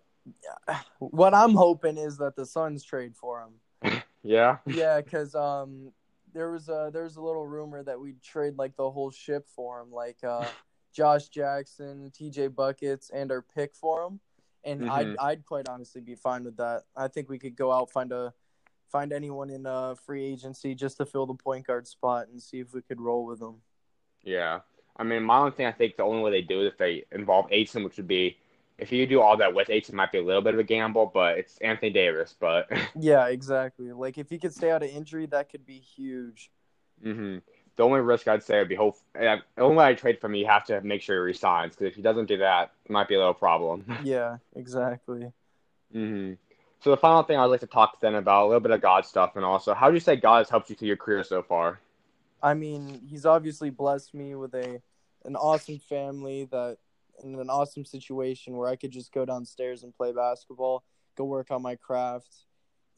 what 0.98 1.34
I'm 1.34 1.54
hoping 1.54 1.96
is 1.98 2.16
that 2.18 2.34
the 2.36 2.46
Suns 2.46 2.82
trade 2.82 3.14
for 3.14 3.40
him. 3.42 3.54
Yeah. 4.22 4.58
Yeah, 4.66 5.00
because 5.00 5.34
um, 5.34 5.92
there 6.32 6.50
was 6.50 6.68
a 6.68 6.90
there's 6.92 7.16
a 7.16 7.22
little 7.22 7.46
rumor 7.46 7.82
that 7.82 7.98
we'd 8.00 8.22
trade 8.22 8.56
like 8.56 8.76
the 8.76 8.90
whole 8.90 9.10
ship 9.10 9.46
for 9.48 9.80
him, 9.80 9.90
like 9.92 10.18
uh, 10.22 10.46
Josh 10.92 11.28
Jackson, 11.28 12.10
T.J. 12.12 12.48
buckets, 12.48 13.10
and 13.10 13.30
our 13.30 13.42
pick 13.42 13.74
for 13.74 14.02
him. 14.04 14.20
And 14.64 14.82
Mhm. 14.82 14.90
I'd 14.90 15.16
I'd 15.18 15.46
quite 15.46 15.68
honestly 15.68 16.00
be 16.00 16.14
fine 16.14 16.44
with 16.44 16.56
that. 16.58 16.84
I 16.96 17.08
think 17.08 17.28
we 17.28 17.38
could 17.38 17.56
go 17.56 17.72
out 17.72 17.90
find 17.90 18.12
a 18.12 18.34
find 18.88 19.12
anyone 19.12 19.50
in 19.50 19.66
uh 19.66 19.94
free 19.94 20.24
agency 20.24 20.74
just 20.74 20.96
to 20.98 21.06
fill 21.06 21.24
the 21.26 21.34
point 21.34 21.66
guard 21.66 21.86
spot 21.86 22.28
and 22.28 22.42
see 22.42 22.58
if 22.60 22.74
we 22.74 22.82
could 22.82 23.00
roll 23.00 23.24
with 23.24 23.38
them. 23.38 23.62
Yeah. 24.22 24.60
I 24.96 25.04
mean, 25.04 25.22
my 25.22 25.38
only 25.38 25.52
thing 25.52 25.66
I 25.66 25.72
think 25.72 25.96
the 25.96 26.02
only 26.02 26.22
way 26.22 26.30
they 26.30 26.42
do 26.42 26.60
is 26.60 26.72
if 26.72 26.78
they 26.78 27.04
involve 27.10 27.46
Ayton, 27.50 27.84
which 27.84 27.96
would 27.96 28.08
be 28.08 28.36
if 28.80 28.90
you 28.92 29.06
do 29.06 29.20
all 29.20 29.36
that 29.36 29.54
with 29.54 29.70
Ayton, 29.70 29.94
it 29.94 29.96
might 29.96 30.12
be 30.12 30.18
a 30.18 30.22
little 30.24 30.42
bit 30.42 30.54
of 30.54 30.60
a 30.60 30.64
gamble, 30.64 31.10
but 31.12 31.38
it's 31.38 31.58
Anthony 31.58 31.90
Davis. 31.90 32.34
But 32.38 32.68
Yeah, 32.98 33.26
exactly. 33.28 33.92
Like 33.92 34.18
if 34.18 34.28
he 34.30 34.38
could 34.38 34.54
stay 34.54 34.70
out 34.70 34.82
of 34.82 34.88
injury, 34.90 35.26
that 35.26 35.50
could 35.50 35.66
be 35.66 35.78
huge. 35.78 36.50
hmm 37.02 37.38
the 37.76 37.84
only 37.84 38.00
risk 38.00 38.28
I'd 38.28 38.42
say 38.42 38.58
would 38.58 38.68
be 38.68 38.74
hope. 38.74 38.96
The 39.14 39.40
only 39.56 39.76
way 39.76 39.86
I 39.86 39.94
trade 39.94 40.20
from 40.20 40.34
you, 40.34 40.42
you 40.42 40.46
have 40.48 40.64
to 40.66 40.82
make 40.82 41.00
sure 41.00 41.16
he 41.16 41.20
resigns 41.20 41.74
because 41.74 41.86
if 41.86 41.94
he 41.94 42.02
doesn't 42.02 42.26
do 42.26 42.36
that, 42.38 42.72
it 42.84 42.90
might 42.90 43.08
be 43.08 43.14
a 43.14 43.18
little 43.18 43.32
problem. 43.32 43.86
Yeah, 44.04 44.36
exactly. 44.54 45.32
hmm 45.92 46.34
So 46.80 46.90
the 46.90 46.96
final 46.96 47.22
thing 47.22 47.38
I'd 47.38 47.44
like 47.46 47.60
to 47.60 47.66
talk 47.66 48.00
then 48.00 48.14
about 48.16 48.44
a 48.44 48.48
little 48.48 48.60
bit 48.60 48.72
of 48.72 48.82
God 48.82 49.06
stuff 49.06 49.36
and 49.36 49.44
also 49.44 49.72
how 49.72 49.88
do 49.88 49.94
you 49.94 50.00
say 50.00 50.16
God 50.16 50.38
has 50.38 50.50
helped 50.50 50.68
you 50.70 50.76
through 50.76 50.88
your 50.88 50.96
career 50.96 51.24
so 51.24 51.42
far? 51.42 51.80
I 52.42 52.54
mean, 52.54 53.00
he's 53.06 53.26
obviously 53.26 53.70
blessed 53.70 54.14
me 54.14 54.34
with 54.34 54.54
a 54.54 54.80
an 55.24 55.36
awesome 55.36 55.78
family 55.78 56.46
that 56.46 56.78
in 57.22 57.34
an 57.38 57.50
awesome 57.50 57.84
situation 57.84 58.56
where 58.56 58.68
I 58.68 58.76
could 58.76 58.90
just 58.90 59.12
go 59.12 59.24
downstairs 59.24 59.82
and 59.82 59.94
play 59.94 60.12
basketball, 60.12 60.84
go 61.16 61.24
work 61.24 61.50
on 61.50 61.62
my 61.62 61.76
craft. 61.76 62.46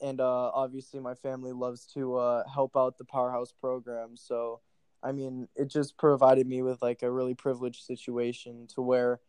And 0.01 0.21
uh, 0.21 0.51
obviously, 0.55 1.01
my 1.01 1.15
family 1.15 1.53
loves 1.53 1.87
to 1.95 2.17
uh, 2.17 2.43
help 2.53 2.77
out 2.77 2.99
the 2.99 3.05
Powerhouse 3.05 3.53
program. 3.53 4.17
So, 4.17 4.61
I 5.03 5.13
mean, 5.13 5.49
it 5.55 5.69
just 5.69 5.97
provided 5.97 6.47
me 6.47 6.63
with 6.63 6.83
like 6.83 7.03
a 7.03 7.11
really 7.11 7.35
privileged 7.35 7.85
situation 7.85 8.67
to 8.75 8.83
where 8.83 9.21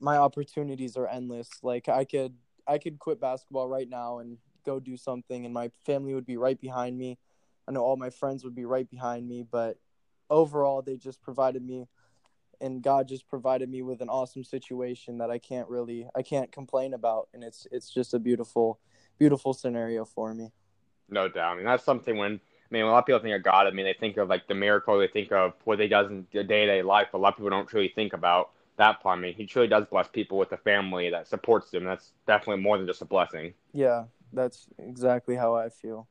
my 0.00 0.16
opportunities 0.16 0.96
are 0.96 1.06
endless. 1.06 1.48
Like 1.62 1.88
I 1.88 2.04
could 2.04 2.34
I 2.66 2.78
could 2.78 2.98
quit 2.98 3.20
basketball 3.20 3.68
right 3.68 3.88
now 3.88 4.18
and 4.18 4.36
go 4.64 4.78
do 4.78 4.96
something, 4.96 5.44
and 5.44 5.54
my 5.54 5.70
family 5.86 6.14
would 6.14 6.26
be 6.26 6.36
right 6.36 6.60
behind 6.60 6.98
me. 6.98 7.18
I 7.66 7.72
know 7.72 7.82
all 7.82 7.96
my 7.96 8.10
friends 8.10 8.44
would 8.44 8.54
be 8.54 8.64
right 8.64 8.88
behind 8.88 9.26
me, 9.28 9.44
but 9.50 9.78
overall, 10.30 10.82
they 10.82 10.96
just 10.96 11.20
provided 11.20 11.62
me, 11.62 11.86
and 12.60 12.82
God 12.82 13.08
just 13.08 13.28
provided 13.28 13.68
me 13.68 13.82
with 13.82 14.00
an 14.00 14.08
awesome 14.08 14.44
situation 14.44 15.18
that 15.18 15.30
I 15.30 15.38
can't 15.38 15.68
really, 15.68 16.08
I 16.14 16.22
can't 16.22 16.50
complain 16.52 16.94
about, 16.94 17.28
and 17.34 17.42
it's 17.44 17.66
it's 17.70 17.90
just 17.90 18.14
a 18.14 18.18
beautiful, 18.18 18.80
beautiful 19.18 19.54
scenario 19.54 20.04
for 20.04 20.34
me. 20.34 20.52
No 21.08 21.28
doubt. 21.28 21.52
I 21.52 21.56
mean, 21.56 21.64
that's 21.64 21.84
something 21.84 22.16
when, 22.18 22.32
I 22.32 22.38
mean, 22.70 22.82
a 22.82 22.90
lot 22.90 22.98
of 22.98 23.06
people 23.06 23.20
think 23.20 23.34
of 23.34 23.42
God. 23.42 23.66
I 23.66 23.70
mean, 23.70 23.86
they 23.86 23.96
think 23.98 24.16
of 24.18 24.28
like 24.28 24.46
the 24.46 24.54
miracle, 24.54 24.98
they 24.98 25.08
think 25.08 25.32
of 25.32 25.54
what 25.64 25.80
he 25.80 25.88
does 25.88 26.10
in 26.10 26.26
their 26.32 26.44
day 26.44 26.66
to 26.66 26.72
day 26.72 26.82
life, 26.82 27.08
but 27.12 27.18
a 27.18 27.20
lot 27.20 27.30
of 27.30 27.36
people 27.36 27.50
don't 27.50 27.68
truly 27.68 27.92
think 27.94 28.12
about 28.12 28.50
that 28.76 29.00
part. 29.02 29.18
I 29.18 29.20
mean, 29.22 29.34
he 29.34 29.46
truly 29.46 29.68
does 29.68 29.86
bless 29.86 30.08
people 30.08 30.38
with 30.38 30.52
a 30.52 30.56
family 30.56 31.10
that 31.10 31.26
supports 31.28 31.70
them. 31.70 31.84
That's 31.84 32.12
definitely 32.26 32.62
more 32.62 32.76
than 32.76 32.86
just 32.86 33.02
a 33.02 33.06
blessing. 33.06 33.54
Yeah, 33.72 34.04
that's 34.32 34.66
exactly 34.78 35.36
how 35.36 35.54
I 35.54 35.68
feel. 35.68 36.08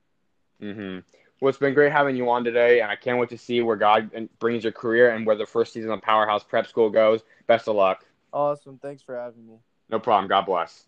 hmm 0.60 1.00
Well, 1.40 1.50
it's 1.50 1.60
been 1.60 1.76
great 1.76 1.92
having 1.92 2.16
you 2.16 2.28
on 2.32 2.44
today, 2.44 2.82
and 2.82 2.90
I 2.90 2.96
can't 2.96 3.20
wait 3.20 3.30
to 3.30 3.38
see 3.38 3.62
where 3.62 3.76
God 3.76 4.10
brings 4.40 4.64
your 4.64 4.74
career 4.74 5.12
and 5.12 5.24
where 5.24 5.36
the 5.36 5.46
first 5.46 5.72
season 5.72 5.92
of 5.92 6.02
Powerhouse 6.02 6.44
Prep 6.44 6.66
School 6.66 6.90
goes. 6.90 7.22
Best 7.46 7.68
of 7.68 7.76
luck. 7.76 8.04
Awesome. 8.34 8.80
Thanks 8.82 9.04
for 9.04 9.16
having 9.16 9.46
me. 9.46 9.54
No 9.88 10.00
problem. 10.00 10.28
God 10.28 10.48
bless. 10.48 10.88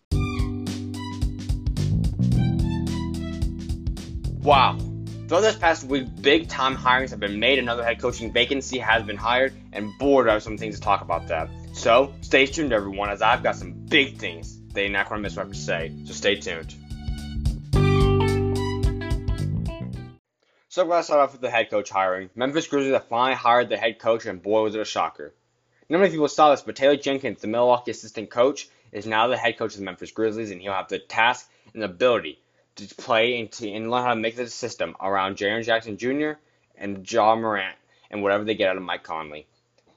Wow. 4.42 4.76
Throughout 5.28 5.42
this 5.42 5.56
past 5.56 5.84
week, 5.84 6.08
big 6.20 6.48
time 6.48 6.74
hirings 6.74 7.10
have 7.10 7.20
been 7.20 7.38
made. 7.38 7.60
Another 7.60 7.84
head 7.84 8.00
coaching 8.00 8.32
vacancy 8.32 8.78
has 8.78 9.04
been 9.04 9.16
hired, 9.16 9.52
and 9.72 9.96
board 9.98 10.28
I 10.28 10.32
have 10.32 10.42
some 10.42 10.58
things 10.58 10.74
to 10.74 10.80
talk 10.80 11.00
about 11.00 11.28
that. 11.28 11.48
So 11.74 12.12
stay 12.22 12.46
tuned, 12.46 12.72
everyone, 12.72 13.10
as 13.10 13.22
I've 13.22 13.44
got 13.44 13.54
some 13.54 13.70
big 13.72 14.18
things 14.18 14.58
that 14.72 14.80
you're 14.80 14.90
not 14.90 15.08
going 15.08 15.20
to 15.20 15.22
miss 15.22 15.36
what 15.36 15.42
I 15.42 15.46
have 15.46 15.54
to 15.54 15.60
say. 15.60 15.92
So 16.06 16.12
stay 16.12 16.34
tuned. 16.34 16.74
So 20.70 20.82
I'm 20.82 20.88
going 20.88 21.00
to 21.00 21.04
start 21.04 21.18
off 21.18 21.32
with 21.32 21.40
the 21.40 21.50
head 21.50 21.68
coach 21.68 21.90
hiring. 21.90 22.30
Memphis 22.36 22.68
Grizzlies 22.68 22.92
have 22.92 23.08
finally 23.08 23.34
hired 23.34 23.68
the 23.68 23.76
head 23.76 23.98
coach, 23.98 24.24
and 24.24 24.40
boy, 24.40 24.62
was 24.62 24.76
it 24.76 24.80
a 24.80 24.84
shocker. 24.84 25.34
Not 25.88 25.98
many 25.98 26.12
people 26.12 26.28
saw 26.28 26.52
this, 26.52 26.62
but 26.62 26.76
Taylor 26.76 26.94
Jenkins, 26.96 27.40
the 27.40 27.48
Milwaukee 27.48 27.90
assistant 27.90 28.30
coach, 28.30 28.68
is 28.92 29.04
now 29.04 29.26
the 29.26 29.36
head 29.36 29.58
coach 29.58 29.72
of 29.72 29.80
the 29.80 29.84
Memphis 29.84 30.12
Grizzlies, 30.12 30.52
and 30.52 30.60
he'll 30.60 30.72
have 30.72 30.86
the 30.86 31.00
task 31.00 31.50
and 31.74 31.82
the 31.82 31.86
ability 31.86 32.38
to 32.76 32.86
play 32.94 33.40
and, 33.40 33.50
to, 33.50 33.68
and 33.68 33.90
learn 33.90 34.04
how 34.04 34.14
to 34.14 34.20
make 34.20 34.36
the 34.36 34.46
system 34.46 34.94
around 35.00 35.38
Jaren 35.38 35.64
Jackson 35.64 35.96
Jr. 35.96 36.38
and 36.76 37.10
Ja 37.10 37.34
Morant 37.34 37.74
and 38.08 38.22
whatever 38.22 38.44
they 38.44 38.54
get 38.54 38.70
out 38.70 38.76
of 38.76 38.84
Mike 38.84 39.02
Conley. 39.02 39.48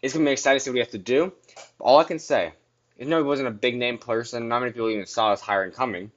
It's 0.02 0.16
going 0.16 0.26
to 0.26 0.30
be 0.30 0.34
exciting 0.34 0.58
to 0.58 0.64
see 0.64 0.72
what 0.72 0.78
he 0.78 0.80
has 0.80 0.90
to 0.90 0.98
do. 0.98 1.34
But 1.78 1.86
all 1.86 2.00
I 2.00 2.04
can 2.04 2.18
say, 2.18 2.52
even 2.98 3.12
though 3.12 3.18
he 3.18 3.24
wasn't 3.24 3.50
a 3.50 3.52
big 3.52 3.76
name 3.76 4.00
person, 4.00 4.48
not 4.48 4.62
many 4.62 4.72
people 4.72 4.90
even 4.90 5.06
saw 5.06 5.30
his 5.30 5.42
hiring 5.42 5.72
coming, 5.72 6.12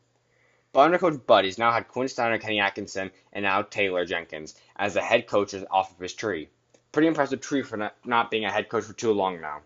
but 0.76 0.82
under 0.82 0.98
Coach 0.98 1.26
Bud, 1.26 1.46
he's 1.46 1.56
now 1.56 1.72
had 1.72 1.88
Quin 1.88 2.06
Snyder, 2.06 2.36
Kenny 2.36 2.60
Atkinson, 2.60 3.10
and 3.32 3.44
now 3.44 3.62
Taylor 3.62 4.04
Jenkins 4.04 4.54
as 4.76 4.92
the 4.92 5.00
head 5.00 5.26
coaches 5.26 5.64
off 5.70 5.90
of 5.90 5.98
his 5.98 6.12
tree. 6.12 6.50
Pretty 6.92 7.08
impressive 7.08 7.40
tree 7.40 7.62
for 7.62 7.90
not, 8.04 8.30
being 8.30 8.44
a 8.44 8.52
head 8.52 8.68
coach 8.68 8.84
for 8.84 8.92
too 8.92 9.12
long 9.12 9.40
now. 9.40 9.62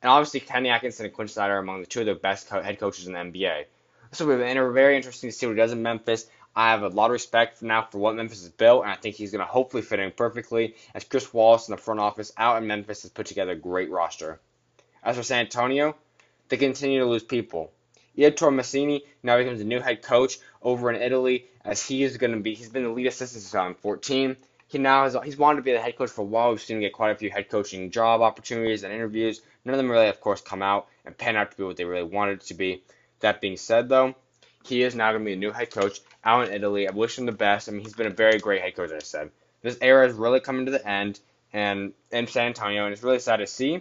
And 0.00 0.08
obviously, 0.08 0.40
Kenny 0.40 0.70
Atkinson 0.70 1.04
and 1.04 1.14
Quin 1.14 1.28
Snyder 1.28 1.56
are 1.56 1.58
among 1.58 1.80
the 1.80 1.86
two 1.86 2.00
of 2.00 2.06
the 2.06 2.14
best 2.14 2.48
co- 2.48 2.62
head 2.62 2.80
coaches 2.80 3.06
in 3.06 3.12
the 3.12 3.18
NBA. 3.18 3.66
So 4.12 4.26
we're 4.26 4.72
very 4.72 4.96
interesting 4.96 5.28
to 5.28 5.36
see 5.36 5.44
what 5.44 5.56
he 5.56 5.58
does 5.58 5.72
in 5.72 5.82
Memphis. 5.82 6.26
I 6.56 6.70
have 6.70 6.84
a 6.84 6.88
lot 6.88 7.10
of 7.10 7.12
respect 7.12 7.58
for 7.58 7.66
now 7.66 7.82
for 7.82 7.98
what 7.98 8.14
Memphis 8.14 8.40
has 8.40 8.48
built, 8.48 8.84
and 8.84 8.90
I 8.90 8.96
think 8.96 9.16
he's 9.16 9.32
going 9.32 9.44
to 9.44 9.52
hopefully 9.52 9.82
fit 9.82 10.00
in 10.00 10.10
perfectly. 10.10 10.74
As 10.94 11.04
Chris 11.04 11.34
Wallace 11.34 11.68
in 11.68 11.72
the 11.72 11.82
front 11.82 12.00
office 12.00 12.32
out 12.38 12.56
in 12.56 12.66
Memphis 12.66 13.02
has 13.02 13.10
put 13.10 13.26
together 13.26 13.52
a 13.52 13.56
great 13.56 13.90
roster. 13.90 14.40
As 15.02 15.18
for 15.18 15.22
San 15.22 15.40
Antonio, 15.40 15.96
they 16.48 16.56
continue 16.56 17.00
to 17.00 17.04
lose 17.04 17.24
people. 17.24 17.72
Ettore 18.16 18.50
Messina 18.50 19.00
now 19.22 19.38
becomes 19.38 19.58
the 19.58 19.64
new 19.64 19.80
head 19.80 20.02
coach 20.02 20.38
over 20.62 20.90
in 20.90 21.00
Italy, 21.00 21.46
as 21.64 21.86
he 21.86 22.02
is 22.02 22.16
going 22.16 22.32
to 22.32 22.40
be. 22.40 22.54
He's 22.54 22.68
been 22.68 22.84
the 22.84 22.90
lead 22.90 23.06
assistant 23.06 23.42
since 23.42 23.52
2014. 23.52 24.36
He 24.68 24.78
now 24.78 25.04
has 25.04 25.16
he's 25.24 25.36
wanted 25.36 25.56
to 25.56 25.62
be 25.62 25.72
the 25.72 25.80
head 25.80 25.96
coach 25.96 26.10
for 26.10 26.22
a 26.22 26.24
while. 26.24 26.50
We've 26.50 26.60
seen 26.60 26.76
him 26.76 26.82
get 26.82 26.92
quite 26.92 27.10
a 27.10 27.16
few 27.16 27.30
head 27.30 27.48
coaching 27.48 27.90
job 27.90 28.20
opportunities 28.20 28.84
and 28.84 28.92
interviews. 28.92 29.40
None 29.64 29.74
of 29.74 29.78
them 29.78 29.90
really, 29.90 30.08
of 30.08 30.20
course, 30.20 30.40
come 30.40 30.62
out 30.62 30.86
and 31.04 31.16
pan 31.16 31.36
out 31.36 31.50
to 31.50 31.56
be 31.56 31.64
what 31.64 31.76
they 31.76 31.84
really 31.84 32.04
wanted 32.04 32.40
to 32.42 32.54
be. 32.54 32.82
That 33.20 33.40
being 33.40 33.56
said, 33.56 33.88
though, 33.88 34.14
he 34.64 34.82
is 34.82 34.94
now 34.94 35.12
going 35.12 35.24
to 35.24 35.26
be 35.26 35.32
a 35.32 35.36
new 35.36 35.52
head 35.52 35.70
coach 35.70 36.00
out 36.24 36.46
in 36.46 36.54
Italy. 36.54 36.88
I 36.88 36.92
wish 36.92 37.18
him 37.18 37.26
the 37.26 37.32
best. 37.32 37.68
I 37.68 37.72
mean, 37.72 37.82
he's 37.82 37.94
been 37.94 38.06
a 38.06 38.10
very 38.10 38.38
great 38.38 38.62
head 38.62 38.76
coach, 38.76 38.90
as 38.90 39.02
I 39.02 39.04
said. 39.04 39.30
This 39.62 39.78
era 39.80 40.06
is 40.06 40.14
really 40.14 40.40
coming 40.40 40.66
to 40.66 40.72
the 40.72 40.86
end 40.86 41.20
and 41.52 41.92
in 42.12 42.26
San 42.26 42.46
Antonio, 42.46 42.84
and 42.84 42.92
it's 42.92 43.02
really 43.02 43.18
sad 43.18 43.38
to 43.38 43.46
see. 43.46 43.80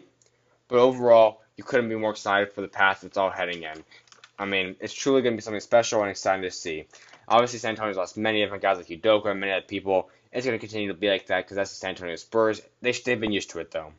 But 0.68 0.80
overall, 0.80 1.42
you 1.56 1.64
couldn't 1.64 1.90
be 1.90 1.96
more 1.96 2.12
excited 2.12 2.54
for 2.54 2.62
the 2.62 2.68
path 2.68 3.04
it's 3.04 3.18
all 3.18 3.30
heading 3.30 3.64
in. 3.64 3.84
I 4.40 4.46
mean, 4.46 4.78
it's 4.80 4.94
truly 4.94 5.22
going 5.22 5.34
to 5.34 5.38
be 5.38 5.42
something 5.42 5.60
special 5.60 6.02
and 6.02 6.10
exciting 6.10 6.44
to 6.44 6.52
see. 6.52 6.86
Obviously, 7.28 7.60
San 7.60 7.72
Antonio's 7.72 7.98
lost 7.98 8.16
many 8.16 8.42
different 8.42 8.64
guys 8.64 8.78
like 8.78 8.88
Udoka 8.88 9.28
and 9.28 9.40
many 9.42 9.52
other 9.52 9.66
people. 9.66 10.10
It's 10.32 10.46
going 10.46 10.58
to 10.58 10.66
continue 10.66 10.88
to 10.88 10.94
be 10.94 11.10
like 11.10 11.28
that 11.28 11.44
because 11.44 11.58
that's 11.58 11.72
the 11.72 11.76
San 11.76 11.90
Antonio 11.90 12.16
Spurs. 12.16 12.62
They, 12.82 12.94
they've 12.94 13.20
been 13.20 13.34
used 13.34 13.50
to 13.52 13.60
it, 13.60 13.70
though. 13.70 13.92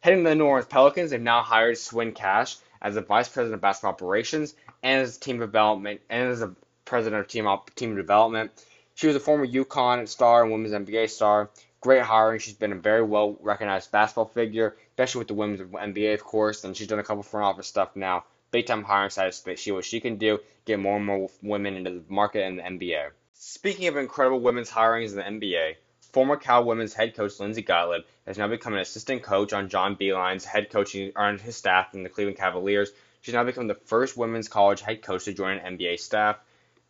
Heading 0.00 0.24
to 0.24 0.30
the 0.30 0.34
New 0.34 0.46
Orleans 0.46 0.66
Pelicans, 0.66 1.10
they've 1.10 1.20
now 1.20 1.42
hired 1.42 1.76
Swin 1.76 2.12
Cash 2.12 2.56
as 2.80 2.94
the 2.94 3.02
vice 3.02 3.28
president 3.28 3.56
of 3.56 3.60
basketball 3.60 3.92
operations 3.92 4.54
and 4.82 5.02
as 5.02 5.18
team 5.18 5.38
development 5.38 6.00
and 6.08 6.28
as 6.30 6.40
a 6.40 6.54
president 6.86 7.20
of 7.20 7.28
team 7.28 7.46
team 7.74 7.96
development. 7.96 8.50
She 8.94 9.08
was 9.08 9.16
a 9.16 9.20
former 9.20 9.46
UConn 9.46 10.08
star 10.08 10.42
and 10.42 10.52
women's 10.52 10.72
NBA 10.72 11.10
star. 11.10 11.50
Great 11.80 12.02
hiring. 12.02 12.38
She's 12.38 12.54
been 12.54 12.72
a 12.72 12.76
very 12.76 13.02
well 13.02 13.36
recognized 13.40 13.92
basketball 13.92 14.26
figure, 14.26 14.76
especially 14.90 15.18
with 15.18 15.28
the 15.28 15.34
women's 15.34 15.60
NBA, 15.60 16.14
of 16.14 16.24
course, 16.24 16.64
and 16.64 16.74
she's 16.74 16.86
done 16.86 16.98
a 16.98 17.04
couple 17.04 17.22
front 17.22 17.44
office 17.44 17.66
stuff 17.66 17.94
now 17.94 18.24
big 18.54 18.66
time 18.66 18.84
hiring 18.84 19.10
side 19.10 19.32
to 19.32 19.56
see 19.56 19.72
what 19.72 19.84
she 19.84 19.98
can 19.98 20.16
do, 20.16 20.38
get 20.64 20.78
more 20.78 20.96
and 20.96 21.04
more 21.04 21.28
women 21.42 21.74
into 21.74 21.90
the 21.90 22.02
market 22.08 22.44
in 22.44 22.54
the 22.54 22.62
NBA. 22.62 23.10
Speaking 23.34 23.88
of 23.88 23.96
incredible 23.96 24.38
women's 24.38 24.70
hirings 24.70 25.10
in 25.10 25.16
the 25.16 25.48
NBA, 25.48 25.74
former 26.12 26.36
Cal 26.36 26.62
women's 26.62 26.94
head 26.94 27.16
coach 27.16 27.40
Lindsay 27.40 27.62
Gottlieb 27.62 28.04
has 28.28 28.38
now 28.38 28.46
become 28.46 28.74
an 28.74 28.78
assistant 28.78 29.24
coach 29.24 29.52
on 29.52 29.68
John 29.68 29.96
Beilein's 29.96 30.44
head 30.44 30.70
coaching 30.70 31.10
on 31.16 31.38
his 31.38 31.56
staff 31.56 31.94
in 31.94 32.04
the 32.04 32.08
Cleveland 32.08 32.38
Cavaliers. 32.38 32.92
She's 33.22 33.34
now 33.34 33.42
become 33.42 33.66
the 33.66 33.74
first 33.74 34.16
women's 34.16 34.46
college 34.46 34.82
head 34.82 35.02
coach 35.02 35.24
to 35.24 35.32
join 35.32 35.58
an 35.58 35.76
NBA 35.76 35.98
staff. 35.98 36.38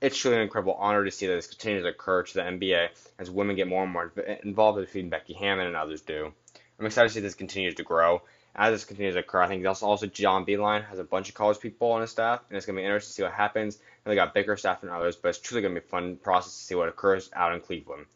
It's 0.02 0.18
truly 0.18 0.36
an 0.36 0.42
incredible 0.42 0.74
honor 0.74 1.02
to 1.02 1.10
see 1.10 1.28
that 1.28 1.34
this 1.34 1.46
continues 1.46 1.84
to 1.84 1.88
occur 1.88 2.24
to 2.24 2.34
the 2.34 2.42
NBA 2.42 2.88
as 3.18 3.30
women 3.30 3.56
get 3.56 3.68
more 3.68 3.84
and 3.84 3.92
more 3.92 4.12
involved, 4.42 4.80
including 4.80 5.08
Becky 5.08 5.32
Hammon 5.32 5.66
and 5.66 5.76
others 5.76 6.02
do. 6.02 6.30
I'm 6.78 6.84
excited 6.84 7.08
to 7.08 7.14
see 7.14 7.20
this 7.20 7.34
continues 7.34 7.76
to 7.76 7.84
grow 7.84 8.20
as 8.57 8.72
this 8.72 8.84
continues 8.84 9.14
to 9.14 9.20
occur, 9.20 9.42
I 9.42 9.48
think 9.48 9.66
also, 9.66 9.86
also 9.86 10.07
John 10.07 10.46
Beilein 10.46 10.86
has 10.86 10.98
a 10.98 11.05
bunch 11.05 11.28
of 11.28 11.34
college 11.34 11.59
people 11.59 11.90
on 11.90 12.00
his 12.00 12.11
staff, 12.11 12.40
and 12.48 12.57
it's 12.57 12.66
going 12.66 12.76
to 12.76 12.80
be 12.80 12.84
interesting 12.84 13.11
to 13.11 13.14
see 13.14 13.22
what 13.22 13.32
happens. 13.32 13.76
And 13.76 14.12
they 14.12 14.14
got 14.14 14.34
bigger 14.34 14.57
staff 14.57 14.80
than 14.80 14.90
others, 14.90 15.16
but 15.16 15.30
it's 15.30 15.38
truly 15.38 15.62
going 15.62 15.74
to 15.74 15.80
be 15.80 15.86
a 15.86 15.88
fun 15.88 16.16
process 16.16 16.52
to 16.52 16.64
see 16.64 16.74
what 16.74 16.88
occurs 16.88 17.30
out 17.32 17.52
in 17.52 17.61
Cleveland. 17.61 18.07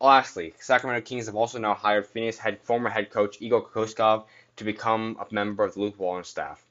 Lastly, 0.00 0.54
Sacramento 0.60 1.04
Kings 1.04 1.26
have 1.26 1.36
also 1.36 1.58
now 1.58 1.74
hired 1.74 2.06
Phoenix 2.06 2.38
head 2.38 2.60
former 2.62 2.88
head 2.88 3.10
coach 3.10 3.36
Igor 3.40 3.62
Kokoskov 3.62 4.24
to 4.56 4.64
become 4.64 5.18
a 5.20 5.34
member 5.34 5.64
of 5.64 5.74
the 5.74 5.80
Luke 5.80 5.98
Walton 5.98 6.24
staff. 6.24 6.64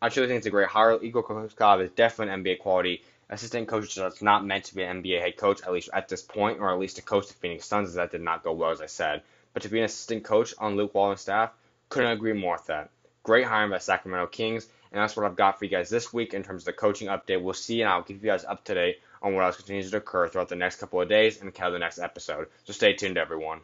I 0.00 0.08
truly 0.08 0.28
think 0.28 0.38
it's 0.38 0.46
a 0.46 0.50
great 0.50 0.68
hire. 0.68 1.00
Igor 1.02 1.22
Kokoskov 1.22 1.82
is 1.82 1.90
definitely 1.90 2.34
an 2.34 2.44
NBA 2.44 2.58
quality 2.60 3.02
assistant 3.28 3.68
coach 3.68 3.94
that's 3.94 4.22
not 4.22 4.44
meant 4.44 4.64
to 4.64 4.74
be 4.74 4.82
an 4.82 5.02
NBA 5.02 5.20
head 5.20 5.36
coach, 5.36 5.62
at 5.62 5.72
least 5.72 5.90
at 5.92 6.08
this 6.08 6.22
point, 6.22 6.60
or 6.60 6.70
at 6.70 6.78
least 6.78 6.96
to 6.96 7.02
coach 7.02 7.28
the 7.28 7.34
Phoenix 7.34 7.66
Suns, 7.66 7.90
as 7.90 7.94
that 7.94 8.10
did 8.10 8.20
not 8.20 8.42
go 8.42 8.52
well, 8.52 8.70
as 8.70 8.80
I 8.80 8.86
said. 8.86 9.22
But 9.52 9.62
to 9.62 9.68
be 9.68 9.78
an 9.78 9.84
assistant 9.84 10.24
coach 10.24 10.54
on 10.58 10.76
Luke 10.76 10.94
Walton's 10.94 11.20
staff, 11.20 11.52
couldn't 11.88 12.10
agree 12.10 12.32
more 12.32 12.54
with 12.54 12.66
that. 12.66 12.90
Great 13.22 13.46
hiring 13.46 13.70
by 13.70 13.78
Sacramento 13.78 14.28
Kings, 14.28 14.68
and 14.92 15.00
that's 15.00 15.16
what 15.16 15.26
I've 15.26 15.36
got 15.36 15.58
for 15.58 15.64
you 15.64 15.70
guys 15.70 15.90
this 15.90 16.12
week 16.12 16.34
in 16.34 16.42
terms 16.42 16.62
of 16.62 16.66
the 16.66 16.72
coaching 16.72 17.08
update. 17.08 17.42
We'll 17.42 17.54
see, 17.54 17.82
and 17.82 17.90
I'll 17.90 18.02
keep 18.02 18.22
you 18.22 18.30
guys 18.30 18.44
up 18.44 18.64
to 18.64 18.74
date 18.74 19.00
on 19.22 19.34
what 19.34 19.44
else 19.44 19.56
continues 19.56 19.90
to 19.90 19.96
occur 19.96 20.28
throughout 20.28 20.48
the 20.48 20.56
next 20.56 20.76
couple 20.76 21.00
of 21.00 21.08
days 21.08 21.40
and 21.40 21.54
kind 21.54 21.68
of 21.68 21.72
the 21.72 21.78
next 21.78 21.98
episode. 21.98 22.48
So 22.64 22.72
stay 22.72 22.92
tuned, 22.92 23.18
everyone. 23.18 23.60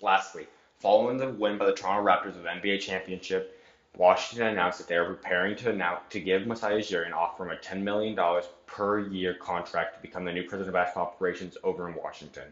Lastly, 0.00 0.46
following 0.78 1.16
the 1.16 1.30
win 1.30 1.58
by 1.58 1.66
the 1.66 1.72
Toronto 1.72 2.04
Raptors 2.04 2.36
of 2.36 2.42
the 2.42 2.48
NBA 2.48 2.80
championship, 2.80 3.58
Washington 3.96 4.48
announced 4.48 4.78
that 4.78 4.88
they 4.88 4.96
are 4.96 5.04
preparing 5.04 5.54
to 5.56 5.70
announce 5.70 6.00
to 6.10 6.20
give 6.20 6.46
Masai 6.46 6.72
Ujiri 6.72 7.06
an 7.06 7.12
offer 7.12 7.44
of 7.44 7.52
a 7.52 7.60
$10 7.60 7.82
million 7.82 8.18
per 8.66 9.00
year 9.00 9.34
contract 9.34 9.96
to 9.96 10.02
become 10.02 10.24
the 10.24 10.32
new 10.32 10.42
president 10.42 10.68
of 10.68 10.74
basketball 10.74 11.06
operations 11.06 11.56
over 11.62 11.88
in 11.88 11.94
Washington. 11.94 12.48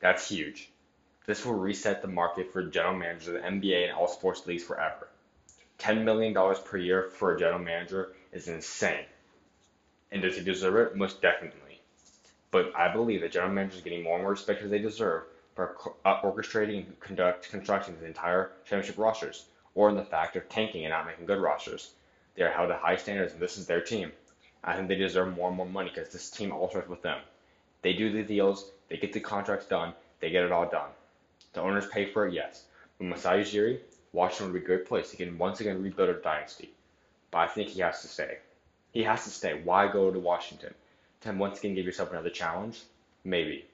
That's 0.00 0.28
huge. 0.28 0.68
This 1.26 1.44
will 1.44 1.54
reset 1.54 2.02
the 2.02 2.08
market 2.08 2.52
for 2.52 2.62
general 2.62 2.96
managers 2.96 3.28
of 3.28 3.34
the 3.34 3.40
NBA 3.40 3.88
and 3.88 3.92
all 3.92 4.06
sports 4.06 4.46
leagues 4.46 4.62
forever. 4.62 5.08
$10 5.80 6.04
million 6.04 6.32
per 6.64 6.76
year 6.76 7.10
for 7.10 7.34
a 7.34 7.38
general 7.38 7.58
manager 7.58 8.12
is 8.32 8.48
insane. 8.48 9.04
And 10.12 10.22
does 10.22 10.36
he 10.36 10.44
deserve 10.44 10.76
it? 10.76 10.96
Most 10.96 11.20
definitely. 11.20 11.80
But 12.52 12.74
I 12.76 12.92
believe 12.92 13.22
that 13.22 13.32
general 13.32 13.52
managers 13.52 13.80
are 13.80 13.84
getting 13.84 14.04
more 14.04 14.14
and 14.14 14.22
more 14.22 14.30
respect 14.30 14.62
as 14.62 14.70
they 14.70 14.78
deserve 14.78 15.24
for 15.56 15.76
uh, 16.04 16.20
orchestrating 16.20 16.86
and 16.86 17.00
conduct 17.00 17.50
constructing 17.50 17.98
the 17.98 18.06
entire 18.06 18.52
championship 18.64 18.98
rosters, 18.98 19.46
or 19.74 19.88
in 19.88 19.96
the 19.96 20.04
fact 20.04 20.36
of 20.36 20.48
tanking 20.48 20.84
and 20.84 20.92
not 20.92 21.06
making 21.06 21.26
good 21.26 21.40
rosters. 21.40 21.90
They 22.36 22.44
are 22.44 22.52
held 22.52 22.68
to 22.68 22.76
high 22.76 22.96
standards, 22.96 23.32
and 23.32 23.42
this 23.42 23.58
is 23.58 23.66
their 23.66 23.80
team. 23.80 24.12
I 24.62 24.76
think 24.76 24.88
they 24.88 24.96
deserve 24.96 25.34
more 25.34 25.48
and 25.48 25.56
more 25.56 25.66
money 25.66 25.90
because 25.92 26.12
this 26.12 26.30
team 26.30 26.52
all 26.52 26.68
starts 26.68 26.88
with 26.88 27.02
them. 27.02 27.18
They 27.82 27.94
do 27.94 28.12
the 28.12 28.22
deals, 28.22 28.70
they 28.88 28.96
get 28.96 29.12
the 29.12 29.20
contracts 29.20 29.66
done, 29.66 29.94
they 30.20 30.30
get 30.30 30.44
it 30.44 30.52
all 30.52 30.68
done. 30.68 30.90
The 31.56 31.62
owners 31.62 31.86
pay 31.86 32.04
for 32.04 32.26
it, 32.26 32.34
yes. 32.34 32.64
But 32.98 33.06
Masai 33.06 33.40
Ujiri, 33.40 33.80
Washington 34.12 34.52
would 34.52 34.60
be 34.60 34.62
a 34.62 34.66
great 34.66 34.84
place. 34.84 35.10
He 35.10 35.16
can 35.16 35.38
once 35.38 35.58
again 35.58 35.82
rebuild 35.82 36.10
a 36.10 36.20
dynasty. 36.20 36.68
But 37.30 37.38
I 37.38 37.46
think 37.46 37.70
he 37.70 37.80
has 37.80 38.02
to 38.02 38.08
stay. 38.08 38.36
He 38.92 39.04
has 39.04 39.24
to 39.24 39.30
stay. 39.30 39.62
Why 39.64 39.90
go 39.90 40.10
to 40.10 40.18
Washington? 40.18 40.74
To 41.22 41.32
once 41.32 41.58
again 41.58 41.74
give 41.74 41.86
yourself 41.86 42.10
another 42.10 42.28
challenge? 42.28 42.82
Maybe. 43.24 43.64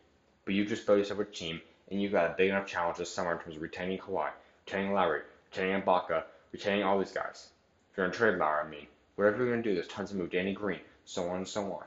But 0.44 0.54
you 0.54 0.64
just 0.64 0.86
built 0.86 1.00
yourself 1.00 1.18
a 1.18 1.24
team, 1.24 1.60
and 1.90 2.00
you've 2.00 2.12
got 2.12 2.30
a 2.30 2.34
big 2.34 2.50
enough 2.50 2.68
challenge 2.68 2.98
this 2.98 3.12
summer 3.12 3.32
in 3.32 3.38
terms 3.40 3.56
of 3.56 3.62
retaining 3.62 3.98
Kawhi, 3.98 4.30
retaining 4.64 4.92
Lowry, 4.92 5.22
retaining 5.50 5.82
Ibaka, 5.82 6.22
retaining 6.52 6.84
all 6.84 7.00
these 7.00 7.10
guys. 7.10 7.48
If 7.90 7.98
you're 7.98 8.06
to 8.06 8.16
trade 8.16 8.38
Lowry, 8.38 8.64
I 8.64 8.70
mean, 8.70 8.86
whatever 9.16 9.38
you're 9.38 9.50
going 9.50 9.64
to 9.64 9.68
do, 9.68 9.74
there's 9.74 9.88
tons 9.88 10.12
of 10.12 10.18
move. 10.18 10.30
Danny 10.30 10.52
Green, 10.52 10.78
so 11.04 11.28
on 11.30 11.38
and 11.38 11.48
so 11.48 11.64
on. 11.72 11.82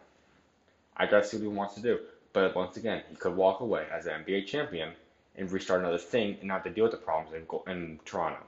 I 0.98 1.06
got 1.06 1.24
to 1.24 1.30
see 1.30 1.38
what 1.38 1.44
he 1.44 1.48
wants 1.48 1.76
to 1.76 1.82
do. 1.82 2.00
But 2.34 2.54
once 2.54 2.76
again, 2.76 3.02
he 3.10 3.16
could 3.16 3.38
walk 3.38 3.62
away 3.62 3.88
as 3.90 4.08
an 4.08 4.26
NBA 4.26 4.48
champion 4.48 4.92
and 5.38 5.52
restart 5.52 5.82
another 5.82 5.98
thing 5.98 6.38
and 6.40 6.48
not 6.48 6.64
to 6.64 6.70
deal 6.70 6.84
with 6.84 6.92
the 6.92 6.98
problems 6.98 7.34
in, 7.34 7.72
in 7.72 8.00
Toronto. 8.06 8.40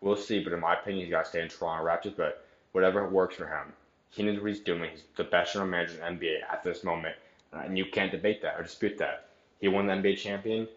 We'll 0.00 0.16
see, 0.16 0.42
but 0.42 0.52
in 0.52 0.60
my 0.60 0.74
opinion, 0.74 1.06
he's 1.06 1.12
got 1.12 1.24
to 1.24 1.30
stay 1.30 1.42
in 1.42 1.48
Toronto 1.48 1.84
Raptors, 1.84 2.16
but 2.16 2.44
whatever 2.72 3.08
works 3.08 3.36
for 3.36 3.46
him. 3.46 3.72
He 4.10 4.22
knows 4.22 4.40
what 4.40 4.48
he's 4.48 4.60
doing. 4.60 4.90
He's 4.90 5.02
the 5.16 5.24
best 5.24 5.52
general 5.52 5.70
manager 5.70 6.04
in 6.04 6.18
NBA 6.18 6.38
at 6.50 6.62
this 6.64 6.84
moment, 6.84 7.16
and 7.52 7.76
you 7.76 7.86
can't 7.86 8.10
debate 8.10 8.42
that 8.42 8.58
or 8.58 8.62
dispute 8.62 8.98
that. 8.98 9.28
He 9.60 9.68
won 9.68 9.86
the 9.86 9.94
NBA 9.94 10.18
champion, 10.18 10.68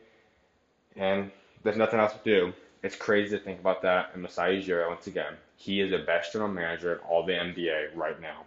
and 0.95 1.31
there's 1.63 1.77
nothing 1.77 1.99
else 1.99 2.13
to 2.13 2.19
do. 2.23 2.53
It's 2.83 2.95
crazy 2.95 3.37
to 3.37 3.43
think 3.43 3.59
about 3.59 3.83
that. 3.83 4.09
And 4.13 4.23
Masai 4.23 4.61
Ujiri, 4.61 4.87
once 4.89 5.07
again, 5.07 5.33
he 5.55 5.81
is 5.81 5.91
the 5.91 5.99
best 5.99 6.33
general 6.33 6.51
manager 6.51 6.93
in 6.93 6.99
all 6.99 7.25
the 7.25 7.33
NBA 7.33 7.95
right 7.95 8.19
now. 8.19 8.43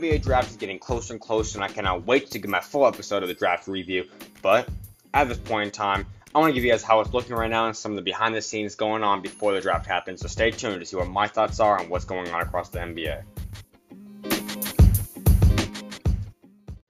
NBA 0.00 0.22
draft 0.22 0.50
is 0.50 0.56
getting 0.56 0.78
closer 0.78 1.12
and 1.12 1.20
closer, 1.20 1.58
and 1.58 1.64
I 1.64 1.68
cannot 1.68 2.06
wait 2.06 2.30
to 2.30 2.38
get 2.38 2.48
my 2.48 2.60
full 2.60 2.86
episode 2.86 3.22
of 3.22 3.28
the 3.28 3.34
draft 3.34 3.68
review. 3.68 4.08
But 4.40 4.66
at 5.12 5.28
this 5.28 5.36
point 5.36 5.66
in 5.66 5.70
time, 5.72 6.06
I 6.34 6.38
want 6.38 6.50
to 6.50 6.54
give 6.54 6.64
you 6.64 6.70
guys 6.70 6.82
how 6.82 7.00
it's 7.00 7.12
looking 7.12 7.36
right 7.36 7.50
now 7.50 7.66
and 7.66 7.76
some 7.76 7.92
of 7.92 7.96
the 7.96 8.02
behind 8.02 8.34
the 8.34 8.40
scenes 8.40 8.76
going 8.76 9.02
on 9.02 9.20
before 9.20 9.52
the 9.52 9.60
draft 9.60 9.84
happens. 9.84 10.22
So 10.22 10.28
stay 10.28 10.52
tuned 10.52 10.80
to 10.80 10.86
see 10.86 10.96
what 10.96 11.08
my 11.08 11.26
thoughts 11.26 11.60
are 11.60 11.78
on 11.78 11.90
what's 11.90 12.06
going 12.06 12.30
on 12.30 12.40
across 12.40 12.70
the 12.70 12.78
NBA. 12.78 13.24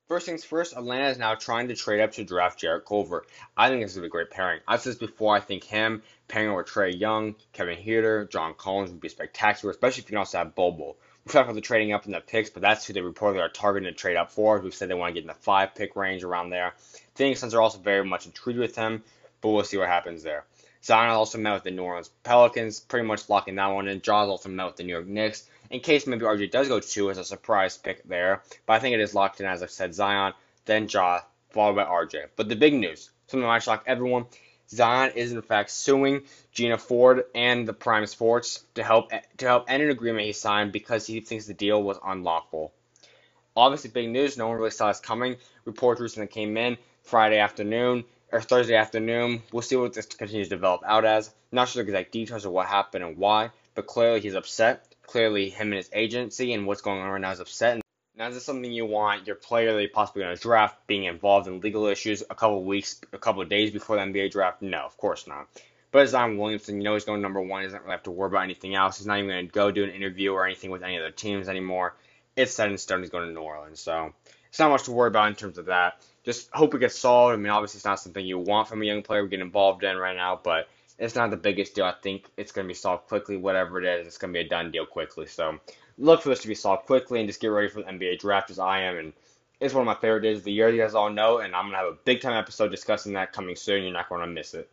First 0.07 0.27
things 0.27 0.45
first, 0.45 0.77
Atlanta 0.77 1.09
is 1.09 1.19
now 1.19 1.35
trying 1.35 1.67
to 1.67 1.75
trade 1.75 2.01
up 2.01 2.13
to 2.13 2.25
draft 2.25 2.61
Jarrett 2.61 2.87
Culver. 2.87 3.25
I 3.57 3.71
think 3.71 3.83
this 3.83 3.97
is 3.97 4.03
a 4.05 4.09
great 4.09 4.31
pairing. 4.31 4.61
I've 4.69 4.83
said 4.83 4.91
this 4.91 4.99
before. 5.01 5.35
I 5.35 5.41
think 5.41 5.65
him 5.65 6.03
pairing 6.29 6.55
with 6.55 6.67
Trae 6.67 6.97
Young, 6.97 7.35
Kevin 7.53 7.77
Huerter, 7.77 8.31
John 8.31 8.55
Collins 8.55 8.91
would 8.91 9.01
be 9.01 9.09
spectacular, 9.09 9.73
especially 9.73 10.03
if 10.03 10.07
you 10.07 10.11
can 10.11 10.19
also 10.19 10.39
have 10.39 10.55
Bobo. 10.55 10.95
About 11.29 11.55
the 11.55 11.61
trading 11.61 11.93
up 11.93 12.07
in 12.07 12.13
the 12.13 12.21
picks, 12.21 12.51
but 12.51 12.63
that's 12.63 12.87
who 12.87 12.93
they 12.93 13.01
reportedly 13.01 13.41
are 13.41 13.49
targeting 13.49 13.93
to 13.93 13.97
trade 13.97 14.17
up 14.17 14.33
for. 14.33 14.59
We've 14.59 14.75
said 14.75 14.89
they 14.89 14.95
want 14.95 15.11
to 15.11 15.15
get 15.15 15.25
in 15.25 15.29
the 15.29 15.35
five 15.35 15.75
pick 15.75 15.95
range 15.95 16.25
around 16.25 16.51
there. 16.51 16.75
Phoenix 17.15 17.41
Suns 17.41 17.55
are 17.55 17.61
also 17.61 17.79
very 17.79 18.05
much 18.05 18.27
intrigued 18.27 18.59
with 18.59 18.75
him, 18.75 19.03
but 19.41 19.51
we'll 19.51 19.65
see 19.65 19.77
what 19.77 19.89
happens 19.89 20.23
there. 20.23 20.45
Zion 20.83 21.11
also 21.11 21.39
met 21.39 21.53
with 21.55 21.65
the 21.65 21.71
New 21.71 21.83
Orleans 21.83 22.11
Pelicans, 22.25 22.81
pretty 22.81 23.07
much 23.07 23.29
locking 23.29 23.57
that 23.57 23.67
one 23.67 23.87
in. 23.87 24.01
Jaws 24.01 24.29
also 24.29 24.49
met 24.49 24.67
with 24.67 24.77
the 24.77 24.83
New 24.83 24.95
York 24.95 25.07
Knicks. 25.07 25.47
In 25.69 25.81
case 25.81 26.07
maybe 26.07 26.25
RJ 26.25 26.51
does 26.51 26.69
go 26.69 26.81
two 26.81 27.11
as 27.11 27.19
a 27.19 27.25
surprise 27.25 27.77
pick 27.77 28.03
there, 28.05 28.43
but 28.67 28.73
I 28.73 28.79
think 28.79 28.95
it 28.95 29.01
is 29.01 29.15
locked 29.15 29.41
in 29.41 29.47
as 29.47 29.63
I've 29.63 29.71
said 29.71 29.95
Zion, 29.95 30.33
then 30.65 30.89
Ja, 30.89 31.21
followed 31.51 31.77
by 31.77 31.85
RJ. 31.85 32.29
But 32.35 32.49
the 32.49 32.57
big 32.57 32.75
news, 32.75 33.11
something 33.27 33.43
that 33.43 33.47
might 33.47 33.63
shock 33.63 33.85
everyone, 33.87 34.25
Zion 34.71 35.13
is 35.17 35.33
in 35.33 35.43
fact 35.43 35.71
suing 35.71 36.23
Gina 36.53 36.79
Ford 36.79 37.25
and 37.35 37.67
the 37.67 37.73
Prime 37.73 38.07
Sports 38.07 38.65
to 38.75 38.85
help 38.85 39.11
to 39.39 39.47
help 39.47 39.65
end 39.69 39.83
an 39.83 39.91
agreement 39.91 40.27
he 40.27 40.33
signed 40.33 40.71
because 40.71 41.07
he 41.07 41.21
thinks 41.21 41.47
the 41.47 41.55
deal 41.55 41.83
was 41.83 41.99
unlawful. 42.05 42.73
Obviously, 43.57 43.91
big 43.91 44.09
news. 44.09 44.37
No 44.37 44.47
one 44.47 44.57
really 44.57 44.71
saw 44.71 44.89
this 44.89 45.01
coming. 45.01 45.37
Reports 45.65 46.01
recently 46.01 46.29
came 46.29 46.57
in 46.57 46.79
Friday 47.03 47.39
afternoon 47.39 48.05
or 48.31 48.41
Thursday 48.41 48.77
afternoon. 48.77 49.43
We'll 49.53 49.63
see 49.63 49.75
what 49.75 49.93
this 49.93 50.07
continues 50.07 50.49
to 50.49 50.55
develop 50.55 50.83
out 50.87 51.05
as. 51.05 51.35
Not 51.51 51.69
sure 51.69 51.83
the 51.83 51.91
exact 51.91 52.13
details 52.13 52.45
of 52.45 52.53
what 52.53 52.67
happened 52.69 53.03
and 53.03 53.17
why, 53.17 53.51
but 53.75 53.89
clearly 53.89 54.21
he's 54.21 54.37
upset. 54.37 54.87
Clearly, 55.03 55.51
him 55.51 55.69
and 55.69 55.79
his 55.79 55.91
agency 55.93 56.53
and 56.53 56.65
what's 56.65 56.81
going 56.81 57.01
on 57.01 57.11
right 57.11 57.21
now 57.21 57.33
is 57.33 57.41
upset. 57.41 57.81
Now, 58.21 58.29
is 58.29 58.35
this 58.35 58.45
something 58.45 58.71
you 58.71 58.85
want 58.85 59.27
your 59.27 59.35
player 59.35 59.73
that 59.73 59.81
you're 59.81 59.89
possibly 59.89 60.25
going 60.25 60.37
to 60.37 60.43
draft 60.43 60.87
being 60.87 61.05
involved 61.05 61.49
in 61.49 61.61
legal 61.61 61.87
issues 61.87 62.23
a 62.29 62.35
couple 62.35 62.63
weeks, 62.63 63.01
a 63.15 63.19
couple 63.19 63.41
of 63.41 63.49
days 63.49 63.71
before 63.71 63.97
the 63.97 64.03
NBA 64.03 64.33
draft? 64.33 64.61
No, 64.61 64.81
of 64.81 64.95
course 64.99 65.27
not. 65.27 65.49
But 65.91 66.07
Zion 66.07 66.37
Williamson, 66.37 66.77
you 66.77 66.83
know 66.83 66.93
he's 66.93 67.07
going 67.07 67.23
number 67.23 67.41
one. 67.41 67.63
He 67.63 67.69
doesn't 67.69 67.81
really 67.81 67.93
have 67.93 68.03
to 68.03 68.11
worry 68.11 68.29
about 68.29 68.43
anything 68.43 68.75
else. 68.75 68.99
He's 68.99 69.07
not 69.07 69.17
even 69.17 69.31
going 69.31 69.47
to 69.47 69.51
go 69.51 69.71
do 69.71 69.85
an 69.85 69.91
interview 69.93 70.35
or 70.35 70.45
anything 70.45 70.71
with 70.71 70.83
any 70.83 70.99
other 70.99 71.11
teams 71.11 71.49
anymore. 71.49 71.97
It's 72.37 72.53
set 72.53 72.71
in 72.71 72.77
stone. 72.77 73.01
He's 73.01 73.09
going 73.09 73.27
to 73.27 73.33
New 73.33 73.41
Orleans. 73.41 73.81
So 73.81 74.13
it's 74.51 74.59
not 74.59 74.69
much 74.69 74.83
to 74.83 74.93
worry 74.93 75.09
about 75.09 75.29
in 75.29 75.35
terms 75.35 75.57
of 75.57 75.65
that. 75.67 75.95
Just 76.23 76.51
hope 76.53 76.75
it 76.75 76.81
gets 76.81 76.99
solved. 76.99 77.33
I 77.33 77.37
mean, 77.37 77.49
obviously, 77.49 77.79
it's 77.79 77.87
not 77.87 78.01
something 78.01 78.27
you 78.27 78.39
want 78.39 78.69
from 78.69 78.83
a 78.83 78.85
young 78.85 79.03
player 79.03 79.23
to 79.23 79.29
get 79.29 79.41
involved 79.41 79.83
in 79.83 79.97
right 79.97 80.15
now, 80.15 80.39
but 80.45 80.69
it's 80.99 81.15
not 81.15 81.31
the 81.31 81.39
biggest 81.39 81.75
deal. 81.75 81.87
I 81.87 81.95
think 82.03 82.27
it's 82.37 82.53
going 82.53 82.67
to 82.67 82.69
be 82.69 82.75
solved 82.75 83.09
quickly. 83.09 83.39
Whatever 83.39 83.83
it 83.83 83.87
is, 83.87 84.07
it's 84.07 84.19
going 84.19 84.35
to 84.35 84.39
be 84.39 84.45
a 84.45 84.49
done 84.49 84.73
deal 84.73 84.85
quickly. 84.85 85.25
So 85.25 85.59
look 86.01 86.23
for 86.23 86.31
this 86.31 86.41
to 86.41 86.49
be 86.49 86.55
solved 86.55 86.87
quickly 86.87 87.21
and 87.21 87.29
just 87.29 87.41
get 87.41 87.49
ready 87.49 87.69
for 87.69 87.83
the 87.83 87.89
NBA 87.89 88.19
draft 88.19 88.51
as 88.51 88.59
I 88.59 88.83
am. 88.83 88.97
And 88.97 89.13
it's 89.61 89.75
one 89.75 89.83
of 89.83 89.87
my 89.87 90.01
favorite 90.01 90.23
days 90.23 90.39
of 90.39 90.45
the 90.45 90.53
year, 90.53 90.71
you 90.71 90.81
guys 90.81 90.95
all 90.95 91.11
know, 91.11 91.39
and 91.39 91.55
I'm 91.55 91.65
going 91.65 91.73
to 91.73 91.79
have 91.79 91.89
a 91.89 91.99
big 92.05 92.23
time 92.23 92.33
episode 92.33 92.71
discussing 92.71 93.13
that 93.13 93.33
coming 93.33 93.55
soon. 93.55 93.85
You're 93.85 93.93
not 93.93 94.09
going 94.09 94.23
to 94.23 94.27
miss 94.27 94.55
it. 94.55 94.71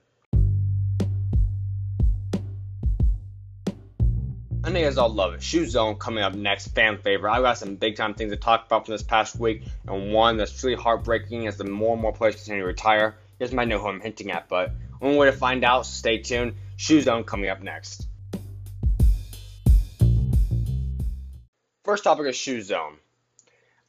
I 4.64 4.70
know 4.70 4.80
you 4.80 4.86
guys 4.86 4.98
all 4.98 5.10
love 5.10 5.34
it. 5.34 5.44
Shoe 5.44 5.66
Zone 5.66 5.96
coming 5.96 6.24
up 6.24 6.34
next, 6.34 6.70
fan 6.70 6.98
favorite. 6.98 7.32
I've 7.32 7.44
got 7.44 7.58
some 7.58 7.76
big 7.76 7.96
time 7.96 8.16
things 8.16 8.32
to 8.32 8.38
talk 8.38 8.66
about 8.66 8.86
from 8.86 8.94
this 8.94 9.04
past 9.04 9.38
week, 9.38 9.64
and 9.88 10.12
one 10.12 10.38
that's 10.38 10.52
truly 10.52 10.76
heartbreaking 10.76 11.48
as 11.48 11.58
the 11.58 11.64
more 11.64 11.94
and 11.94 12.02
more 12.02 12.12
players 12.12 12.36
continue 12.36 12.62
to 12.62 12.68
retire. 12.68 13.16
You 13.40 13.46
guys 13.46 13.54
might 13.54 13.68
know 13.68 13.80
who 13.80 13.88
I'm 13.88 14.02
hinting 14.02 14.32
at, 14.32 14.50
but 14.50 14.72
one 15.00 15.16
way 15.16 15.28
to 15.28 15.32
find 15.32 15.64
out, 15.64 15.86
so 15.86 15.92
stay 15.92 16.18
tuned. 16.18 16.56
Shoe 16.76 17.02
Zone 17.02 17.24
coming 17.24 17.50
up 17.50 17.62
next. 17.62 18.07
First 21.88 22.04
topic 22.04 22.26
is 22.26 22.36
Shoe 22.36 22.62
Zone. 22.62 22.98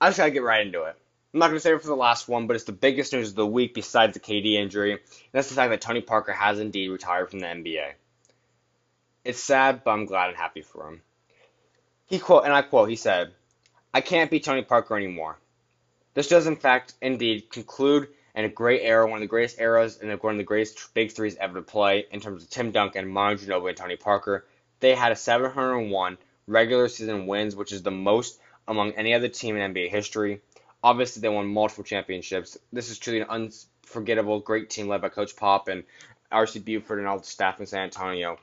I 0.01 0.07
just 0.07 0.19
gotta 0.19 0.31
get 0.31 0.45
right 0.45 0.65
into 0.65 0.85
it. 0.85 0.95
I'm 1.35 1.41
not 1.41 1.49
gonna 1.49 1.59
save 1.59 1.75
it 1.75 1.83
for 1.83 1.89
the 1.89 1.97
last 1.97 2.29
one, 2.29 2.47
but 2.47 2.55
it's 2.55 2.65
the 2.65 2.71
biggest 2.71 3.13
news 3.13 3.31
of 3.31 3.35
the 3.35 3.45
week 3.45 3.75
besides 3.75 4.15
the 4.15 4.21
KD 4.21 4.55
injury. 4.55 4.93
And 4.93 5.01
that's 5.33 5.49
the 5.49 5.57
fact 5.57 5.71
that 5.71 5.81
Tony 5.81 6.01
Parker 6.01 6.33
has 6.33 6.61
indeed 6.61 6.91
retired 6.91 7.29
from 7.29 7.41
the 7.41 7.49
NBA. 7.49 7.95
It's 9.25 9.43
sad, 9.43 9.83
but 9.83 9.91
I'm 9.91 10.07
glad 10.07 10.29
and 10.29 10.37
happy 10.37 10.63
for 10.63 10.87
him. 10.87 11.03
He 12.07 12.21
quote, 12.21 12.45
and 12.45 12.53
I 12.53 12.63
quote, 12.63 12.89
he 12.89 12.95
said, 12.95 13.35
"I 13.93 14.01
can't 14.01 14.31
be 14.31 14.39
Tony 14.39 14.63
Parker 14.63 14.97
anymore. 14.97 15.37
This 16.15 16.29
does 16.29 16.47
in 16.47 16.55
fact 16.55 16.95
indeed 17.03 17.51
conclude 17.51 18.11
and 18.33 18.47
a 18.47 18.49
great 18.49 18.83
era, 18.83 19.09
one 19.09 19.17
of 19.17 19.23
the 19.23 19.27
greatest 19.27 19.59
eras, 19.59 19.99
and 19.99 20.09
one 20.23 20.35
of 20.35 20.39
the 20.39 20.45
greatest 20.45 20.95
big 20.95 21.11
threes 21.11 21.37
ever 21.41 21.55
to 21.55 21.63
play 21.63 22.07
in 22.13 22.21
terms 22.21 22.45
of 22.45 22.51
Tim 22.51 22.71
Duncan, 22.71 23.09
Manu 23.09 23.39
Ginobili, 23.39 23.71
and 23.71 23.77
Tony 23.77 23.97
Parker. 23.97 24.47
They 24.79 24.95
had 24.95 25.11
a 25.11 25.17
701 25.17 26.17
regular 26.49 26.89
season 26.89 27.27
wins, 27.27 27.55
which 27.55 27.73
is 27.73 27.83
the 27.83 27.91
most 27.91 28.41
among 28.67 28.93
any 28.93 29.15
other 29.15 29.29
team 29.29 29.57
in 29.57 29.75
NBA 29.75 29.91
history. 29.91 30.41
Obviously, 30.83 31.21
they 31.21 31.29
won 31.29 31.47
multiple 31.47 31.85
championships. 31.85 32.59
This 32.73 32.91
is 32.91 32.99
truly 32.99 33.21
an 33.21 33.29
unforgettable, 33.29 34.41
great 34.41 34.71
team 34.71 34.89
led 34.89 35.01
by 35.01 35.09
Coach 35.09 35.37
Pop 35.37 35.69
and 35.69 35.85
R.C. 36.31 36.61
Buford 36.61 36.99
and 36.99 37.09
all 37.09 37.19
the 37.19 37.25
staff 37.25 37.61
in 37.61 37.67
San 37.67 37.85
Antonio. 37.85 38.39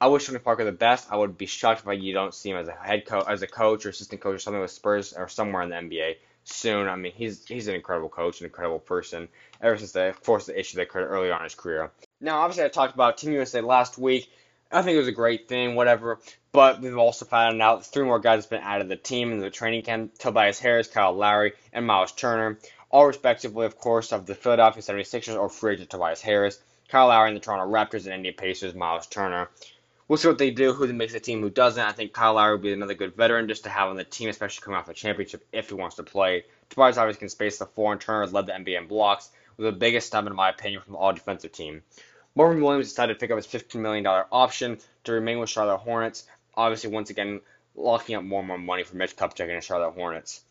I 0.00 0.06
wish 0.06 0.26
Tony 0.26 0.38
Parker 0.38 0.64
the 0.64 0.72
best. 0.72 1.12
I 1.12 1.16
would 1.16 1.36
be 1.36 1.46
shocked 1.46 1.82
if 1.86 2.02
you 2.02 2.14
don't 2.14 2.34
see 2.34 2.50
him 2.50 2.56
as 2.56 2.68
a 2.68 2.72
head 2.72 3.04
coach, 3.04 3.26
as 3.28 3.42
a 3.42 3.46
coach 3.46 3.84
or 3.84 3.90
assistant 3.90 4.20
coach 4.20 4.36
or 4.36 4.38
something 4.38 4.60
with 4.60 4.70
Spurs 4.70 5.12
or 5.12 5.28
somewhere 5.28 5.62
in 5.62 5.68
the 5.68 5.76
NBA 5.76 6.16
soon. 6.44 6.88
I 6.88 6.96
mean, 6.96 7.12
he's 7.12 7.46
he's 7.46 7.68
an 7.68 7.74
incredible 7.74 8.08
coach, 8.08 8.40
an 8.40 8.46
incredible 8.46 8.78
person. 8.78 9.28
Ever 9.60 9.76
since 9.76 9.92
they 9.92 10.12
forced 10.22 10.46
the 10.46 10.58
issue 10.58 10.76
they 10.76 10.84
occurred 10.84 11.06
early 11.06 11.30
on 11.30 11.40
in 11.40 11.44
his 11.44 11.54
career. 11.54 11.90
Now, 12.20 12.40
obviously, 12.40 12.64
I 12.64 12.68
talked 12.68 12.94
about 12.94 13.18
Team 13.18 13.32
USA 13.32 13.60
last 13.60 13.98
week. 13.98 14.30
I 14.72 14.82
think 14.82 14.94
it 14.94 15.00
was 15.00 15.08
a 15.08 15.12
great 15.12 15.48
thing, 15.48 15.74
whatever. 15.74 16.20
But 16.52 16.80
we've 16.80 16.96
also 16.96 17.24
found 17.24 17.60
out 17.60 17.84
three 17.86 18.04
more 18.04 18.20
guys 18.20 18.44
have 18.44 18.50
been 18.50 18.62
added 18.62 18.84
to 18.84 18.88
the 18.88 18.96
team 18.96 19.32
in 19.32 19.40
the 19.40 19.50
training 19.50 19.82
camp: 19.82 20.16
Tobias 20.18 20.60
Harris, 20.60 20.86
Kyle 20.86 21.12
Lowry, 21.12 21.54
and 21.72 21.86
Miles 21.86 22.12
Turner, 22.12 22.58
all 22.90 23.06
respectively, 23.06 23.66
of 23.66 23.78
course, 23.78 24.12
of 24.12 24.26
the 24.26 24.34
Philadelphia 24.34 24.82
76ers 24.82 25.36
or 25.36 25.48
free 25.48 25.74
agent 25.74 25.90
Tobias 25.90 26.20
Harris, 26.20 26.60
Kyle 26.88 27.08
Lowry, 27.08 27.28
and 27.28 27.36
the 27.36 27.40
Toronto 27.40 27.72
Raptors 27.72 28.04
and 28.04 28.14
Indiana 28.14 28.36
Pacers, 28.36 28.74
Miles 28.74 29.06
Turner. 29.06 29.48
We'll 30.06 30.16
see 30.16 30.26
what 30.26 30.38
they 30.38 30.50
do, 30.50 30.72
who 30.72 30.92
makes 30.92 31.12
the 31.12 31.20
team, 31.20 31.40
who 31.40 31.50
doesn't. 31.50 31.82
I 31.82 31.92
think 31.92 32.12
Kyle 32.12 32.34
Lowry 32.34 32.56
will 32.56 32.62
be 32.62 32.72
another 32.72 32.94
good 32.94 33.14
veteran 33.14 33.46
just 33.46 33.62
to 33.64 33.70
have 33.70 33.88
on 33.88 33.96
the 33.96 34.04
team, 34.04 34.28
especially 34.28 34.64
coming 34.64 34.78
off 34.78 34.86
the 34.86 34.94
championship 34.94 35.46
if 35.52 35.68
he 35.68 35.74
wants 35.74 35.96
to 35.96 36.02
play. 36.02 36.44
Tobias 36.68 36.98
obviously 36.98 37.20
can 37.20 37.28
space 37.28 37.58
the 37.58 37.66
floor, 37.66 37.92
and 37.92 38.00
Turner 38.00 38.22
has 38.22 38.32
led 38.32 38.46
the 38.46 38.52
NBA 38.52 38.76
in 38.78 38.86
blocks, 38.88 39.30
with 39.56 39.66
the 39.66 39.78
biggest 39.78 40.08
stub, 40.08 40.26
in 40.26 40.34
my 40.34 40.48
opinion, 40.48 40.82
from 40.82 40.96
all 40.96 41.12
defensive 41.12 41.52
team. 41.52 41.82
Marvin 42.34 42.62
Williams 42.62 42.88
decided 42.88 43.14
to 43.14 43.18
pick 43.18 43.30
up 43.30 43.36
his 43.36 43.46
$15 43.46 43.80
million 43.80 44.06
option 44.06 44.78
to 45.04 45.12
remain 45.12 45.38
with 45.38 45.50
Charlotte 45.50 45.78
Hornets, 45.78 46.26
obviously, 46.54 46.90
once 46.90 47.10
again, 47.10 47.40
locking 47.74 48.14
up 48.16 48.24
more 48.24 48.40
and 48.40 48.48
more 48.48 48.58
money 48.58 48.84
for 48.84 48.96
Mitch 48.96 49.16
Kupchak 49.16 49.48
and 49.48 49.56
the 49.56 49.60
Charlotte 49.60 49.92
Hornets. 49.92 50.42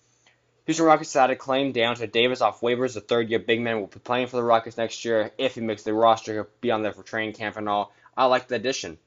Houston 0.66 0.86
Rockets 0.86 1.10
decided 1.10 1.34
to 1.34 1.40
claim 1.40 1.74
Deyonta 1.74 2.12
Davis 2.12 2.42
off 2.42 2.62
waivers. 2.62 2.94
The 2.94 3.02
third 3.02 3.30
year 3.30 3.40
big 3.40 3.62
man 3.62 3.80
will 3.80 3.88
be 3.88 4.00
playing 4.00 4.28
for 4.28 4.36
the 4.36 4.44
Rockets 4.44 4.78
next 4.78 5.04
year. 5.04 5.32
If 5.38 5.56
he 5.56 5.62
makes 5.62 5.84
the 5.84 5.94
roster, 5.94 6.34
he'll 6.34 6.48
be 6.62 6.70
on 6.70 6.84
there 6.84 6.92
for 6.92 7.02
training 7.02 7.34
camp 7.34 7.58
and 7.58 7.68
all. 7.68 7.92
I 8.16 8.26
like 8.26 8.48
the 8.48 8.56
addition. 8.56 9.00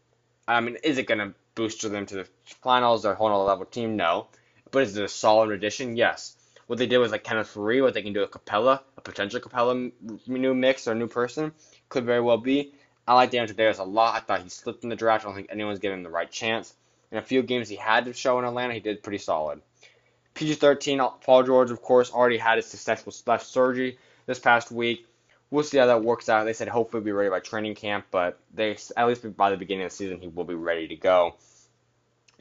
I 0.49 0.61
mean, 0.61 0.79
is 0.83 0.99
it 0.99 1.07
going 1.07 1.21
to 1.21 1.35
boost 1.55 1.83
them 1.83 2.07
to 2.07 2.15
the 2.17 2.29
finals 2.63 3.05
or 3.05 3.15
whole 3.15 3.29
other 3.29 3.45
level 3.45 3.65
team? 3.67 3.97
No. 3.97 4.27
But 4.73 4.85
is 4.85 4.97
it 4.97 5.05
a 5.05 5.09
solid 5.09 5.51
addition? 5.51 5.97
Yes. 5.97 6.37
What 6.67 6.79
they 6.79 6.87
did 6.87 6.99
was 6.99 7.13
like 7.13 7.23
Kenneth 7.23 7.55
Faried, 7.55 7.83
what 7.83 7.95
they 7.95 8.03
can 8.03 8.13
do 8.13 8.21
with 8.21 8.31
Capela, 8.31 8.81
a 8.97 9.01
potential 9.01 9.41
Capela 9.41 9.93
new 10.27 10.55
mix 10.55 10.89
or 10.89 10.95
new 10.95 11.07
person, 11.07 11.53
could 11.93 12.05
very 12.05 12.21
well 12.21 12.39
be. 12.39 12.73
I 13.07 13.15
like 13.15 13.31
Deyonta 13.31 13.55
Davis 13.55 13.79
a 13.79 13.85
lot. 13.85 14.17
I 14.17 14.21
thought 14.21 14.43
he 14.43 14.49
slipped 14.49 14.83
in 14.83 14.91
the 14.91 14.97
draft. 14.97 15.25
I 15.25 15.29
don't 15.29 15.37
think 15.37 15.49
anyone's 15.51 15.79
given 15.79 15.99
him 15.99 16.05
the 16.05 16.11
right 16.11 16.31
chance. 16.31 16.75
In 17.11 17.19
a 17.19 17.23
few 17.23 17.43
games 17.43 17.69
he 17.69 17.77
had 17.77 18.07
to 18.07 18.13
show 18.13 18.39
in 18.39 18.45
Atlanta, 18.45 18.75
he 18.75 18.81
did 18.81 19.03
pretty 19.03 19.19
solid. 19.19 19.61
PG-13, 20.35 21.21
Paul 21.23 21.43
George, 21.43 21.71
of 21.71 21.83
course, 21.83 22.11
already 22.11 22.39
had 22.39 22.57
his 22.57 22.67
successful 22.67 23.13
left 23.27 23.47
surgery 23.47 23.99
this 24.27 24.39
past 24.39 24.71
week. 24.71 25.07
We'll 25.51 25.65
see 25.65 25.77
how 25.77 25.87
that 25.87 26.03
works 26.03 26.31
out. 26.31 26.45
They 26.45 26.55
said 26.55 26.69
hopefully 26.69 27.01
he'll 27.01 27.07
be 27.07 27.13
ready 27.13 27.29
by 27.29 27.41
training 27.41 27.75
camp, 27.75 28.07
but 28.11 28.39
they 28.55 28.79
at 28.97 29.07
least 29.07 29.37
by 29.37 29.51
the 29.51 29.59
beginning 29.59 29.85
of 29.85 29.91
the 29.91 29.97
season 29.97 30.21
he 30.21 30.29
will 30.29 30.45
be 30.45 30.55
ready 30.55 30.89
to 30.89 30.97
go. 30.97 31.35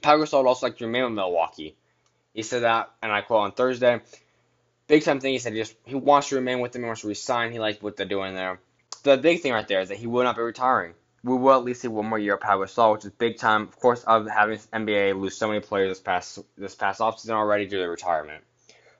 Pau 0.01 0.17
Gasol 0.17 0.45
also 0.45 0.67
like 0.67 0.77
to 0.77 0.85
remain 0.85 1.03
with 1.03 1.13
Milwaukee. 1.13 1.75
He 2.33 2.43
said 2.43 2.63
that, 2.63 2.89
and 3.03 3.11
I 3.11 3.21
quote 3.21 3.41
on 3.41 3.51
Thursday. 3.51 3.99
Big 4.87 5.03
time 5.03 5.19
thing. 5.19 5.33
He 5.33 5.39
said 5.39 5.51
he 5.51 5.59
just 5.59 5.75
he 5.85 5.95
wants 5.95 6.29
to 6.29 6.35
remain 6.35 6.61
with 6.61 6.71
them. 6.71 6.83
He 6.83 6.87
wants 6.87 7.01
to 7.01 7.07
resign. 7.07 7.51
He 7.51 7.59
likes 7.59 7.81
what 7.81 7.97
they're 7.97 8.05
doing 8.05 8.35
there. 8.35 8.59
The 9.03 9.17
big 9.17 9.41
thing 9.41 9.51
right 9.53 9.67
there 9.67 9.81
is 9.81 9.89
that 9.89 9.97
he 9.97 10.05
will 10.05 10.23
not 10.23 10.35
be 10.35 10.43
retiring. 10.43 10.93
we 11.23 11.35
will 11.35 11.53
at 11.53 11.63
least 11.63 11.81
see 11.81 11.87
one 11.87 12.05
more 12.07 12.19
year 12.19 12.35
of 12.35 12.41
Pau 12.41 12.57
Gasol, 12.59 12.93
which 12.93 13.05
is 13.05 13.11
big 13.11 13.37
time. 13.37 13.63
Of 13.63 13.79
course, 13.79 14.03
of 14.03 14.27
having 14.27 14.57
NBA 14.57 15.19
lose 15.19 15.35
so 15.35 15.47
many 15.47 15.59
players 15.59 15.89
this 15.89 15.99
past 15.99 16.39
this 16.57 16.75
past 16.75 16.99
offseason 16.99 17.31
already 17.31 17.65
due 17.67 17.79
to 17.81 17.87
retirement. 17.87 18.43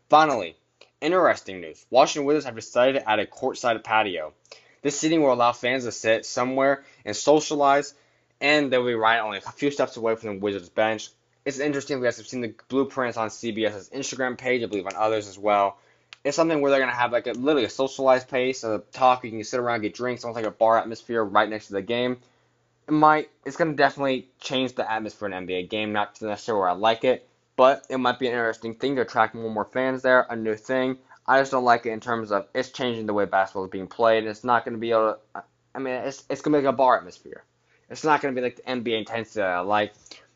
Finally, 0.09 0.55
interesting 1.01 1.61
news: 1.61 1.85
Washington 1.89 2.25
Wizards 2.25 2.45
have 2.45 2.55
decided 2.55 2.99
to 2.99 3.09
add 3.09 3.19
a 3.19 3.25
courtside 3.25 3.83
patio. 3.83 4.33
This 4.81 4.99
seating 4.99 5.21
will 5.21 5.33
allow 5.33 5.51
fans 5.51 5.85
to 5.85 5.91
sit 5.91 6.25
somewhere 6.25 6.83
and 7.05 7.15
socialize, 7.15 7.93
and 8.39 8.71
they'll 8.71 8.85
be 8.85 8.95
right 8.95 9.19
only 9.19 9.37
a 9.37 9.41
few 9.41 9.69
steps 9.69 9.97
away 9.97 10.15
from 10.15 10.29
the 10.29 10.39
Wizards 10.39 10.69
bench. 10.69 11.09
It's 11.45 11.59
interesting. 11.59 12.01
Guys 12.01 12.17
have 12.17 12.27
seen 12.27 12.41
the 12.41 12.55
blueprints 12.69 13.17
on 13.17 13.29
CBS's 13.29 13.89
Instagram 13.89 14.37
page, 14.37 14.63
I 14.63 14.67
believe 14.67 14.85
on 14.85 14.95
others 14.95 15.27
as 15.27 15.37
well. 15.37 15.77
It's 16.23 16.35
something 16.35 16.61
where 16.61 16.69
they're 16.69 16.79
gonna 16.79 16.91
have 16.91 17.11
like 17.11 17.27
a 17.27 17.31
literally 17.31 17.65
a 17.65 17.69
socialized 17.69 18.29
pace, 18.29 18.63
a 18.63 18.83
talk. 18.91 19.23
You 19.23 19.31
can 19.31 19.43
sit 19.43 19.59
around, 19.59 19.81
get 19.81 19.93
drinks, 19.93 20.23
almost 20.23 20.35
like 20.35 20.45
a 20.45 20.55
bar 20.55 20.77
atmosphere 20.77 21.23
right 21.23 21.49
next 21.49 21.67
to 21.67 21.73
the 21.73 21.81
game. 21.81 22.17
It 22.87 22.91
might. 22.91 23.29
It's 23.45 23.57
gonna 23.57 23.73
definitely 23.73 24.27
change 24.39 24.73
the 24.73 24.89
atmosphere 24.89 25.27
in 25.27 25.33
an 25.33 25.47
NBA 25.47 25.69
game. 25.69 25.93
Not 25.93 26.21
necessarily 26.21 26.61
where 26.61 26.69
I 26.69 26.73
like 26.73 27.03
it, 27.03 27.27
but 27.55 27.85
it 27.89 27.97
might 27.97 28.19
be 28.19 28.27
an 28.27 28.33
interesting 28.33 28.75
thing 28.75 28.95
to 28.95 29.01
attract 29.01 29.33
more 29.33 29.45
and 29.45 29.53
more 29.53 29.65
fans 29.65 30.03
there. 30.03 30.27
A 30.29 30.35
new 30.35 30.55
thing. 30.55 30.97
I 31.25 31.39
just 31.39 31.51
don't 31.51 31.63
like 31.63 31.85
it 31.85 31.91
in 31.91 31.99
terms 31.99 32.31
of 32.31 32.47
it's 32.53 32.69
changing 32.69 33.05
the 33.05 33.13
way 33.13 33.25
basketball 33.25 33.65
is 33.65 33.71
being 33.71 33.87
played. 33.87 34.25
It's 34.25 34.43
not 34.43 34.65
gonna 34.65 34.77
be 34.77 34.91
able 34.91 35.17
to. 35.33 35.43
I 35.73 35.79
mean, 35.79 35.93
it's 35.93 36.23
it's 36.29 36.41
gonna 36.41 36.57
be 36.57 36.63
like 36.63 36.73
a 36.73 36.77
bar 36.77 36.97
atmosphere. 36.97 37.43
It's 37.89 38.03
not 38.03 38.21
gonna 38.21 38.33
be 38.33 38.41
like 38.41 38.57
the 38.57 38.63
NBA 38.63 38.99
intensity 38.99 39.41
I 39.41 39.59
like. 39.61 39.93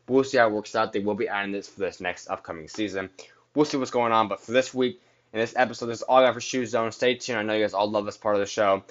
We'll 0.08 0.24
see 0.24 0.38
how 0.38 0.48
it 0.48 0.52
works 0.52 0.74
out. 0.74 0.92
They 0.92 1.00
will 1.00 1.14
be 1.14 1.28
adding 1.28 1.52
this 1.52 1.68
for 1.68 1.80
this 1.80 2.00
next 2.00 2.28
upcoming 2.28 2.68
season. 2.68 3.10
We'll 3.54 3.64
see 3.64 3.76
what's 3.76 3.90
going 3.90 4.12
on. 4.12 4.28
But 4.28 4.40
for 4.40 4.52
this 4.52 4.72
week, 4.72 5.00
in 5.36 5.40
this 5.40 5.52
episode, 5.54 5.84
this 5.86 5.98
is 5.98 6.02
all 6.02 6.16
I 6.16 6.22
got 6.22 6.32
for 6.32 6.40
Shoe 6.40 6.64
Zone. 6.64 6.90
Stay 6.92 7.14
tuned. 7.14 7.38
I 7.38 7.42
know 7.42 7.52
you 7.52 7.62
guys 7.62 7.74
all 7.74 7.90
love 7.90 8.06
this 8.06 8.16
part 8.16 8.36
of 8.36 8.40
the 8.40 8.46
show. 8.46 8.82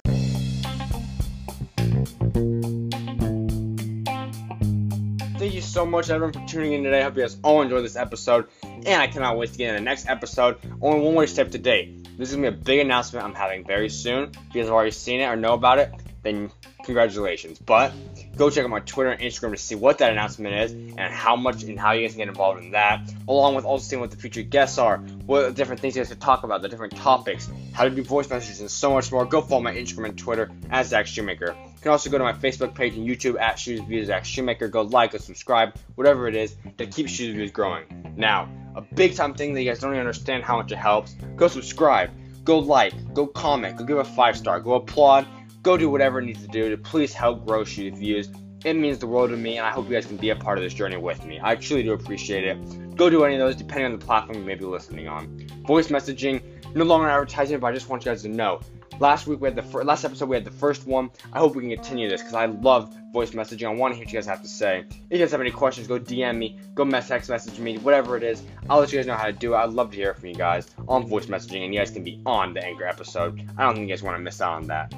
Thank 5.39 5.55
you 5.55 5.61
so 5.61 5.87
much, 5.87 6.11
everyone, 6.11 6.33
for 6.33 6.47
tuning 6.47 6.73
in 6.73 6.83
today. 6.83 6.99
I 6.99 7.03
hope 7.05 7.15
you 7.15 7.23
guys 7.23 7.37
all 7.41 7.63
enjoyed 7.63 7.83
this 7.83 7.95
episode, 7.95 8.47
and 8.63 9.01
I 9.01 9.07
cannot 9.07 9.37
wait 9.37 9.53
to 9.53 9.57
get 9.57 9.69
in 9.69 9.75
the 9.75 9.81
next 9.81 10.07
episode. 10.07 10.59
Only 10.81 11.03
one 11.03 11.15
more 11.15 11.25
step 11.25 11.49
today. 11.49 11.97
This 12.15 12.29
is 12.29 12.35
gonna 12.35 12.51
be 12.51 12.57
a 12.59 12.61
big 12.61 12.79
announcement 12.79 13.25
I'm 13.25 13.33
having 13.33 13.65
very 13.65 13.89
soon. 13.89 14.25
If 14.25 14.35
you 14.53 14.61
guys 14.61 14.65
have 14.65 14.75
already 14.75 14.91
seen 14.91 15.21
it 15.21 15.25
or 15.25 15.35
know 15.35 15.55
about 15.55 15.79
it, 15.79 15.91
then 16.21 16.51
congratulations. 16.85 17.59
But 17.59 17.93
go 18.37 18.49
check 18.49 18.63
out 18.63 18.69
my 18.69 18.79
Twitter 18.79 19.11
and 19.11 19.21
Instagram 19.21 19.51
to 19.51 19.57
see 19.57 19.75
what 19.75 19.97
that 19.97 20.11
announcement 20.11 20.55
is 20.55 20.71
and 20.71 21.13
how 21.13 21.35
much 21.35 21.63
and 21.63 21.79
how 21.79 21.91
you 21.91 22.01
guys 22.01 22.11
can 22.11 22.19
get 22.19 22.27
involved 22.27 22.63
in 22.63 22.71
that, 22.71 23.11
along 23.27 23.55
with 23.55 23.65
also 23.65 23.83
seeing 23.83 23.99
what 23.99 24.11
the 24.11 24.17
future 24.17 24.43
guests 24.43 24.77
are, 24.77 24.97
what 25.25 25.55
different 25.55 25.81
things 25.81 25.95
you 25.95 26.01
guys 26.01 26.09
can 26.09 26.19
talk 26.19 26.43
about, 26.43 26.61
the 26.61 26.69
different 26.69 26.95
topics, 26.95 27.49
how 27.73 27.83
to 27.83 27.89
do 27.89 28.03
voice 28.03 28.29
messages, 28.29 28.61
and 28.61 28.71
so 28.71 28.93
much 28.93 29.11
more. 29.11 29.25
Go 29.25 29.41
follow 29.41 29.61
my 29.61 29.73
Instagram 29.73 30.09
and 30.09 30.17
Twitter 30.17 30.51
at 30.69 30.85
Zach 30.85 31.07
Shoemaker. 31.07 31.55
You 31.57 31.81
can 31.81 31.91
also 31.91 32.09
go 32.09 32.17
to 32.17 32.23
my 32.23 32.33
Facebook 32.33 32.73
page 32.73 32.95
and 32.95 33.07
YouTube 33.07 33.39
at 33.39 33.59
Shoes 33.59 33.81
Views 33.81 34.07
Zach 34.07 34.25
Shoemaker. 34.25 34.67
Go 34.67 34.81
like, 34.81 35.11
go 35.11 35.17
subscribe, 35.17 35.75
whatever 35.95 36.27
it 36.27 36.35
is 36.35 36.55
to 36.77 36.87
keep 36.87 37.07
Shoes 37.07 37.35
Views 37.35 37.51
growing. 37.51 38.13
Now, 38.17 38.49
a 38.75 38.81
big 38.81 39.15
time 39.15 39.33
thing 39.33 39.53
that 39.53 39.61
you 39.61 39.69
guys 39.69 39.79
don't 39.79 39.91
even 39.91 39.99
understand 39.99 40.43
how 40.43 40.57
much 40.57 40.71
it 40.71 40.77
helps. 40.77 41.15
Go 41.35 41.47
subscribe, 41.47 42.11
go 42.43 42.59
like, 42.59 42.93
go 43.13 43.27
comment, 43.27 43.77
go 43.77 43.85
give 43.85 43.97
a 43.97 44.03
five 44.03 44.37
star, 44.37 44.59
go 44.59 44.75
applaud, 44.75 45.27
go 45.65 45.75
do 45.75 45.89
whatever 45.89 46.19
it 46.19 46.25
needs 46.25 46.41
to 46.43 46.47
do 46.47 46.69
to 46.69 46.77
please 46.77 47.11
help 47.11 47.43
grow 47.43 47.63
Shoes 47.63 47.97
Views. 47.97 48.29
It 48.63 48.75
means 48.75 48.99
the 48.99 49.07
world 49.07 49.31
to 49.31 49.35
me, 49.35 49.57
and 49.57 49.65
I 49.65 49.71
hope 49.71 49.87
you 49.87 49.93
guys 49.93 50.05
can 50.05 50.15
be 50.15 50.29
a 50.29 50.35
part 50.35 50.59
of 50.59 50.63
this 50.63 50.75
journey 50.75 50.95
with 50.95 51.25
me. 51.25 51.39
I 51.41 51.55
truly 51.55 51.81
do 51.81 51.93
appreciate 51.93 52.43
it. 52.43 52.95
Go 52.95 53.09
do 53.09 53.23
any 53.25 53.33
of 53.33 53.39
those, 53.39 53.55
depending 53.55 53.91
on 53.91 53.97
the 53.97 54.05
platform 54.05 54.37
you 54.37 54.43
may 54.45 54.53
be 54.53 54.65
listening 54.65 55.07
on. 55.07 55.47
Voice 55.65 55.87
messaging, 55.87 56.43
no 56.75 56.85
longer 56.85 57.09
advertising, 57.09 57.59
but 57.59 57.67
I 57.67 57.71
just 57.73 57.89
want 57.89 58.05
you 58.05 58.11
guys 58.11 58.21
to 58.21 58.27
know. 58.27 58.59
Last 58.99 59.25
week 59.25 59.41
we 59.41 59.47
had 59.47 59.55
the 59.55 59.63
fir- 59.63 59.83
last 59.83 60.05
episode 60.05 60.29
we 60.29 60.35
had 60.35 60.45
the 60.45 60.51
first 60.51 60.85
one. 60.85 61.09
I 61.33 61.39
hope 61.39 61.55
we 61.55 61.63
can 61.63 61.71
continue 61.71 62.09
this 62.09 62.21
because 62.21 62.35
I 62.35 62.45
love 62.45 62.95
voice 63.11 63.31
messaging. 63.31 63.65
I 63.67 63.73
want 63.73 63.93
to 63.93 63.97
hear 63.97 64.05
what 64.05 64.13
you 64.13 64.19
guys 64.19 64.27
have 64.27 64.43
to 64.43 64.47
say. 64.47 64.85
If 65.09 65.17
you 65.17 65.17
guys 65.17 65.31
have 65.31 65.41
any 65.41 65.51
questions, 65.51 65.87
go 65.87 65.99
DM 65.99 66.37
me, 66.37 66.59
go 66.75 66.85
mess 66.85 67.07
text 67.07 67.27
message 67.27 67.57
me, 67.57 67.79
whatever 67.79 68.15
it 68.15 68.23
is. 68.23 68.43
I'll 68.69 68.79
let 68.79 68.91
you 68.93 68.99
guys 68.99 69.07
know 69.07 69.15
how 69.15 69.25
to 69.25 69.33
do 69.33 69.55
it. 69.55 69.57
I'd 69.57 69.71
love 69.71 69.89
to 69.91 69.97
hear 69.97 70.13
from 70.13 70.29
you 70.29 70.35
guys 70.35 70.69
on 70.87 71.07
voice 71.07 71.25
messaging, 71.25 71.65
and 71.65 71.73
you 71.73 71.79
guys 71.79 71.89
can 71.89 72.03
be 72.03 72.21
on 72.25 72.53
the 72.53 72.63
Anchor 72.63 72.85
episode. 72.85 73.41
I 73.57 73.63
don't 73.63 73.73
think 73.73 73.89
you 73.89 73.93
guys 73.93 74.03
want 74.03 74.15
to 74.15 74.21
miss 74.23 74.39
out 74.41 74.53
on 74.53 74.67
that. 74.67 74.93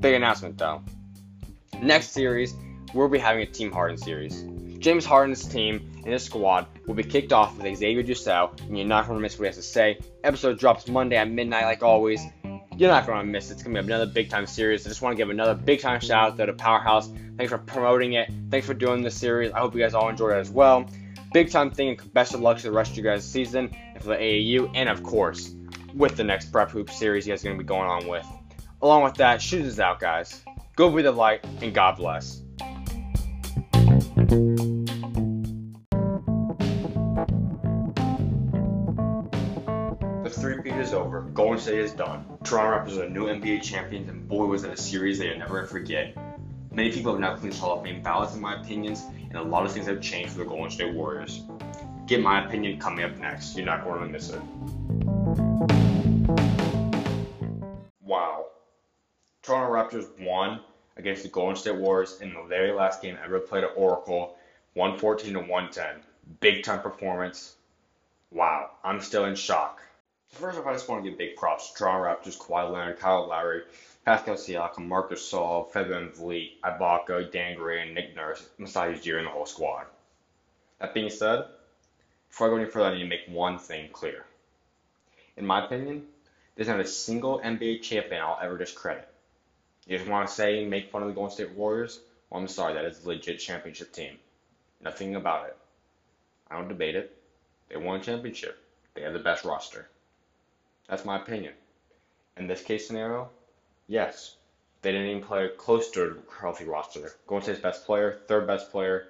Big 0.00 0.14
announcement 0.14 0.58
though. 0.58 0.82
Next 1.80 2.10
series, 2.10 2.54
we'll 2.94 3.08
be 3.08 3.18
having 3.18 3.42
a 3.42 3.46
Team 3.46 3.72
Harden 3.72 3.96
series. 3.96 4.44
James 4.78 5.04
Harden's 5.04 5.44
team 5.44 5.90
and 6.04 6.12
his 6.12 6.24
squad 6.24 6.66
will 6.86 6.94
be 6.94 7.02
kicked 7.02 7.32
off 7.32 7.56
with 7.56 7.76
Xavier 7.76 8.02
Jusel, 8.02 8.58
and 8.60 8.78
you're 8.78 8.86
not 8.86 9.06
going 9.06 9.18
to 9.18 9.22
miss 9.22 9.38
what 9.38 9.44
he 9.44 9.46
has 9.46 9.56
to 9.56 9.62
say. 9.62 9.98
Episode 10.22 10.58
drops 10.58 10.88
Monday 10.88 11.16
at 11.16 11.28
midnight, 11.28 11.64
like 11.64 11.82
always. 11.82 12.22
You're 12.76 12.90
not 12.90 13.06
going 13.06 13.18
to 13.18 13.24
miss 13.26 13.50
it. 13.50 13.54
It's 13.54 13.62
going 13.64 13.74
to 13.74 13.82
be 13.82 13.86
another 13.86 14.06
big 14.06 14.30
time 14.30 14.46
series. 14.46 14.86
I 14.86 14.90
just 14.90 15.02
want 15.02 15.14
to 15.14 15.16
give 15.16 15.30
another 15.30 15.54
big 15.54 15.80
time 15.80 15.98
shout 16.00 16.32
out 16.32 16.36
to 16.36 16.46
the 16.46 16.52
Powerhouse. 16.52 17.10
Thanks 17.36 17.50
for 17.50 17.58
promoting 17.58 18.12
it. 18.12 18.30
Thanks 18.50 18.68
for 18.68 18.74
doing 18.74 19.02
this 19.02 19.16
series. 19.16 19.50
I 19.50 19.58
hope 19.58 19.74
you 19.74 19.80
guys 19.80 19.94
all 19.94 20.08
enjoyed 20.08 20.36
it 20.36 20.40
as 20.40 20.50
well. 20.50 20.86
Big 21.32 21.50
time 21.50 21.72
thing, 21.72 21.98
best 22.12 22.34
of 22.34 22.40
luck 22.40 22.58
to 22.58 22.62
the 22.64 22.72
rest 22.72 22.92
of 22.92 22.96
you 22.96 23.02
guys' 23.02 23.24
season 23.24 23.74
and 23.94 24.02
for 24.02 24.10
the 24.10 24.16
AAU, 24.16 24.70
and 24.74 24.88
of 24.88 25.02
course, 25.02 25.54
with 25.92 26.16
the 26.16 26.24
next 26.24 26.52
Prep 26.52 26.70
Hoop 26.70 26.88
series 26.90 27.26
you 27.26 27.32
guys 27.32 27.44
are 27.44 27.48
going 27.48 27.58
to 27.58 27.64
be 27.64 27.66
going 27.66 27.88
on 27.88 28.06
with. 28.06 28.26
Along 28.80 29.02
with 29.02 29.14
that, 29.14 29.42
shoot 29.42 29.66
us 29.66 29.80
out, 29.80 29.98
guys. 29.98 30.44
Go 30.76 30.88
be 30.90 31.02
the 31.02 31.10
light, 31.10 31.44
and 31.60 31.74
God 31.74 31.96
bless. 31.96 32.42
The 40.22 40.30
three-peat 40.30 40.74
is 40.74 40.94
over. 40.94 41.22
Golden 41.22 41.58
State 41.58 41.80
is 41.80 41.92
done. 41.92 42.24
Toronto 42.44 42.92
Raptors 42.92 42.98
are 42.98 43.08
new 43.08 43.26
NBA 43.26 43.62
champions, 43.62 44.08
and 44.08 44.28
boy, 44.28 44.44
was 44.44 44.62
it 44.62 44.70
a 44.70 44.76
series 44.76 45.18
they 45.18 45.30
will 45.30 45.38
never 45.38 45.66
forget. 45.66 46.14
Many 46.70 46.92
people 46.92 47.10
have 47.10 47.20
now 47.20 47.34
cleaned 47.34 47.56
Hall 47.56 47.78
of 47.78 47.84
Fame 47.84 48.00
ballots, 48.00 48.36
in 48.36 48.40
my 48.40 48.60
opinions, 48.60 49.02
and 49.28 49.34
a 49.34 49.42
lot 49.42 49.66
of 49.66 49.72
things 49.72 49.86
have 49.86 50.00
changed 50.00 50.34
for 50.34 50.38
the 50.38 50.44
Golden 50.44 50.70
State 50.70 50.94
Warriors. 50.94 51.42
Get 52.06 52.22
my 52.22 52.46
opinion 52.46 52.78
coming 52.78 53.04
up 53.04 53.16
next. 53.18 53.56
You're 53.56 53.66
not 53.66 53.82
going 53.82 54.00
to 54.02 54.08
miss 54.08 54.30
it. 54.30 55.97
Toronto 59.48 59.72
Raptors 59.72 60.06
won 60.20 60.60
against 60.98 61.22
the 61.22 61.30
Golden 61.30 61.56
State 61.56 61.76
Warriors 61.76 62.20
in 62.20 62.34
the 62.34 62.42
very 62.42 62.70
last 62.70 63.00
game 63.00 63.16
ever 63.24 63.40
played 63.40 63.64
at 63.64 63.70
Oracle, 63.76 64.36
114 64.74 65.32
to 65.32 65.38
110. 65.38 66.02
Big 66.40 66.62
time 66.62 66.82
performance. 66.82 67.56
Wow, 68.30 68.72
I'm 68.84 69.00
still 69.00 69.24
in 69.24 69.34
shock. 69.34 69.80
First 70.32 70.58
off, 70.58 70.66
I 70.66 70.74
just 70.74 70.86
want 70.86 71.02
to 71.02 71.08
give 71.08 71.18
big 71.18 71.36
props 71.36 71.70
to 71.70 71.78
Toronto 71.78 72.04
Raptors, 72.04 72.36
Kawhi 72.36 72.70
Leonard, 72.70 72.98
Kyle 72.98 73.26
Lowry, 73.26 73.62
Pascal 74.04 74.34
Siakam, 74.34 74.86
Marc 74.86 75.10
Gasol, 75.10 75.72
Fred 75.72 75.86
VanVleet, 75.86 76.60
Ibaka, 76.62 77.32
Dan 77.32 77.56
and 77.58 77.94
Nick 77.94 78.14
Nurse, 78.14 78.46
Masai 78.58 78.92
Ujiri, 78.92 79.16
and 79.16 79.28
the 79.28 79.30
whole 79.30 79.46
squad. 79.46 79.86
That 80.78 80.92
being 80.92 81.08
said, 81.08 81.46
before 82.28 82.48
I 82.48 82.50
go 82.50 82.56
any 82.56 82.70
further, 82.70 82.90
I 82.90 82.94
need 82.96 83.04
to 83.04 83.08
make 83.08 83.26
one 83.28 83.58
thing 83.58 83.88
clear. 83.94 84.26
In 85.38 85.46
my 85.46 85.64
opinion, 85.64 86.04
there's 86.54 86.68
not 86.68 86.80
a 86.80 86.86
single 86.86 87.40
NBA 87.40 87.80
champion 87.80 88.20
I'll 88.20 88.38
ever 88.42 88.58
discredit. 88.58 89.08
You 89.88 89.96
just 89.96 90.10
want 90.10 90.28
to 90.28 90.34
say 90.34 90.66
make 90.66 90.90
fun 90.90 91.00
of 91.00 91.08
the 91.08 91.14
Golden 91.14 91.32
State 91.32 91.52
Warriors? 91.52 92.00
Well, 92.28 92.42
I'm 92.42 92.46
sorry, 92.46 92.74
that 92.74 92.84
is 92.84 93.02
a 93.02 93.08
legit 93.08 93.38
championship 93.38 93.90
team. 93.90 94.18
Nothing 94.82 95.16
about 95.16 95.46
it. 95.46 95.56
I 96.50 96.56
don't 96.56 96.68
debate 96.68 96.94
it. 96.94 97.16
They 97.70 97.78
won 97.78 97.98
a 97.98 98.02
championship. 98.02 98.62
They 98.92 99.00
have 99.00 99.14
the 99.14 99.18
best 99.18 99.46
roster. 99.46 99.88
That's 100.90 101.06
my 101.06 101.16
opinion. 101.16 101.54
In 102.36 102.46
this 102.46 102.62
case 102.62 102.86
scenario, 102.86 103.30
yes, 103.86 104.36
they 104.82 104.92
didn't 104.92 105.06
even 105.06 105.22
play 105.22 105.48
close 105.56 105.90
to 105.92 106.02
a 106.02 106.40
healthy 106.40 106.66
roster. 106.66 107.10
Golden 107.26 107.44
State's 107.44 107.60
best 107.60 107.86
player, 107.86 108.18
third 108.28 108.46
best 108.46 108.70
player. 108.70 109.06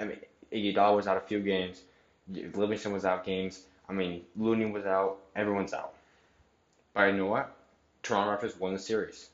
I 0.00 0.04
mean, 0.04 0.18
Iguodala 0.52 0.94
was 0.94 1.08
out 1.08 1.16
a 1.16 1.20
few 1.22 1.40
games. 1.40 1.82
Livingston 2.28 2.92
was 2.92 3.04
out 3.04 3.24
games. 3.24 3.64
I 3.88 3.92
mean, 3.92 4.22
Looney 4.36 4.66
was 4.66 4.86
out. 4.86 5.18
Everyone's 5.34 5.74
out. 5.74 5.94
But 6.94 7.06
you 7.08 7.16
know 7.16 7.26
what? 7.26 7.52
Toronto 8.04 8.30
Raptors 8.30 8.56
won 8.60 8.72
the 8.74 8.78
series. 8.78 9.30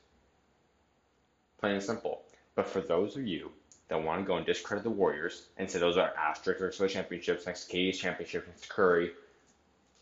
Plain 1.61 1.75
and 1.75 1.83
simple. 1.83 2.23
But 2.55 2.67
for 2.67 2.81
those 2.81 3.15
of 3.15 3.27
you 3.27 3.51
that 3.87 4.03
want 4.03 4.21
to 4.21 4.27
go 4.27 4.37
and 4.37 4.45
discredit 4.45 4.83
the 4.83 4.89
Warriors 4.89 5.47
and 5.57 5.69
say 5.69 5.77
those 5.77 5.95
are 5.95 6.11
asterisks 6.17 6.77
for 6.77 6.83
the 6.83 6.89
championships 6.89 7.45
next 7.45 7.65
to 7.65 7.77
KD's 7.77 7.99
championship 7.99 8.47
next 8.47 8.63
to 8.63 8.69
Curry, 8.69 9.11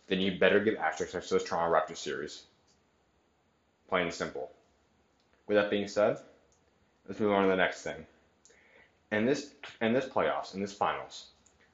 then 0.08 0.20
you 0.20 0.40
better 0.40 0.62
give 0.62 0.78
asterisks 0.78 1.14
next 1.14 1.28
to 1.28 1.34
this 1.36 1.44
Toronto 1.44 1.76
Raptors 1.76 1.98
series. 1.98 2.44
Plain 3.90 4.04
and 4.04 4.14
simple. 4.14 4.50
With 5.48 5.58
that 5.58 5.70
being 5.70 5.88
said, 5.88 6.18
let's 7.08 7.20
move 7.20 7.34
on 7.34 7.44
to 7.44 7.50
the 7.50 7.56
next 7.56 7.82
thing. 7.82 8.06
In 9.12 9.26
this 9.26 9.52
in 9.82 9.92
this 9.92 10.06
playoffs, 10.06 10.54
in 10.54 10.62
this 10.62 10.72
finals, 10.72 11.26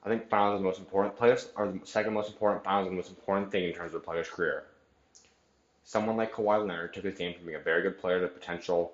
I 0.02 0.08
think 0.08 0.28
finals 0.28 0.54
are 0.54 0.58
the 0.58 0.64
most 0.64 0.80
important. 0.80 1.16
Playoffs 1.16 1.46
are 1.54 1.68
the 1.68 1.80
second 1.84 2.14
most 2.14 2.30
important. 2.30 2.64
Finals 2.64 2.86
are 2.86 2.90
the 2.90 2.96
most 2.96 3.10
important 3.10 3.52
thing 3.52 3.64
in 3.64 3.72
terms 3.72 3.94
of 3.94 4.02
a 4.02 4.04
player's 4.04 4.28
career. 4.28 4.64
Someone 5.84 6.16
like 6.16 6.32
Kawhi 6.32 6.66
Leonard 6.66 6.94
took 6.94 7.04
his 7.04 7.18
game 7.18 7.34
from 7.34 7.44
being 7.44 7.56
a 7.56 7.60
very 7.60 7.82
good 7.82 7.98
player 7.98 8.20
to 8.20 8.26
potential 8.26 8.92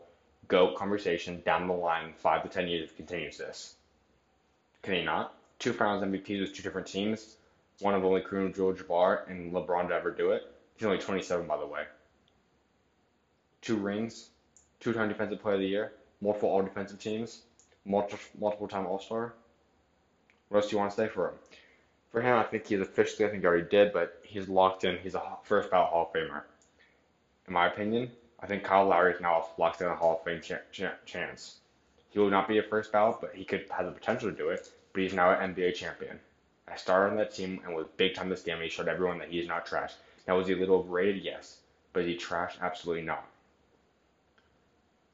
GOAT 0.53 0.77
conversation 0.77 1.41
down 1.47 1.67
the 1.67 1.73
line 1.73 2.13
five 2.19 2.43
to 2.43 2.49
ten 2.51 2.69
years 2.69 2.85
if 2.85 2.91
he 2.91 2.97
continues 2.97 3.39
this. 3.39 3.77
Can 4.83 4.93
he 4.93 5.03
not? 5.03 5.35
Two 5.59 5.73
finals 5.73 6.05
MVPs 6.05 6.43
with 6.43 6.55
two 6.55 6.63
different 6.63 6.87
teams. 6.87 7.37
One 7.81 7.95
of 7.95 8.05
only 8.05 8.21
Kareem 8.21 8.51
Abdul-Jabbar 8.51 9.31
and 9.31 9.51
LeBron 9.55 9.89
to 9.89 9.95
ever 9.95 10.11
do 10.11 10.33
it. 10.33 10.43
He's 10.77 10.85
only 10.85 10.99
27, 10.99 11.47
by 11.47 11.57
the 11.57 11.67
way. 11.67 11.85
Two 13.63 13.77
rings, 13.77 14.29
two-time 14.79 15.09
Defensive 15.09 15.41
Player 15.41 15.55
of 15.55 15.63
the 15.63 15.67
Year, 15.67 15.93
multiple 16.21 16.51
all 16.51 16.61
defensive 16.61 16.99
teams. 16.99 17.45
multiple 17.87 18.21
multiple 18.39 18.69
time 18.69 18.87
All 18.87 18.99
Star. 18.99 19.33
What 20.51 20.59
else 20.59 20.69
do 20.69 20.77
you 20.77 20.81
want 20.81 20.91
to 20.91 20.97
say 20.99 21.09
for 21.09 21.31
him? 21.31 21.35
For 22.11 22.21
him, 22.21 22.37
I 22.37 22.43
think 22.43 22.67
he's 22.67 22.81
officially, 22.81 23.27
I 23.27 23.31
think 23.31 23.43
he 23.43 23.47
already 23.47 23.71
did, 23.71 23.95
but 23.95 24.21
he's 24.23 24.51
locked 24.51 24.85
in. 24.85 24.99
He's 24.99 25.15
a 25.15 25.23
first 25.45 25.71
ballot 25.71 25.89
Hall 25.89 26.11
of 26.15 26.21
Famer. 26.21 26.43
In 27.49 27.55
my 27.55 27.69
opinion, 27.69 28.11
I 28.43 28.47
think 28.47 28.65
Kyle 28.65 28.87
Lowry 28.87 29.15
is 29.15 29.21
now 29.21 29.47
locked 29.57 29.81
in 29.81 29.87
a 29.87 29.95
Hall 29.95 30.17
of 30.19 30.25
Fame 30.25 30.41
ch- 30.43 30.53
ch- 30.73 31.07
chance. 31.07 31.61
He 32.11 32.19
will 32.19 32.31
not 32.31 32.49
be 32.49 32.59
a 32.59 32.63
first 32.63 32.93
ballot, 32.93 33.19
but 33.21 33.35
he 33.35 33.45
could 33.45 33.67
have 33.71 33.87
the 33.87 33.93
potential 33.93 34.31
to 34.31 34.37
do 34.37 34.51
it. 34.51 34.71
But 34.93 35.03
he's 35.03 35.15
now 35.15 35.31
an 35.31 35.55
NBA 35.55 35.73
champion. 35.73 36.21
I 36.69 36.77
started 36.77 37.13
on 37.13 37.17
that 37.19 37.33
team 37.35 37.61
and 37.65 37.75
was 37.75 37.87
big 37.97 38.15
time 38.15 38.29
this 38.29 38.43
game. 38.43 38.61
He 38.61 38.69
showed 38.69 38.89
everyone 38.89 39.19
that 39.21 39.29
he 39.29 39.39
is 39.39 39.49
not 39.49 39.67
trash. 39.67 39.95
Now 40.29 40.37
was 40.37 40.47
he 40.49 40.55
a 40.55 40.57
little 40.57 40.77
overrated? 40.77 41.23
Yes, 41.23 41.59
but 41.93 42.01
is 42.03 42.07
he 42.09 42.17
trash? 42.17 42.59
Absolutely 42.61 43.05
not. 43.05 43.25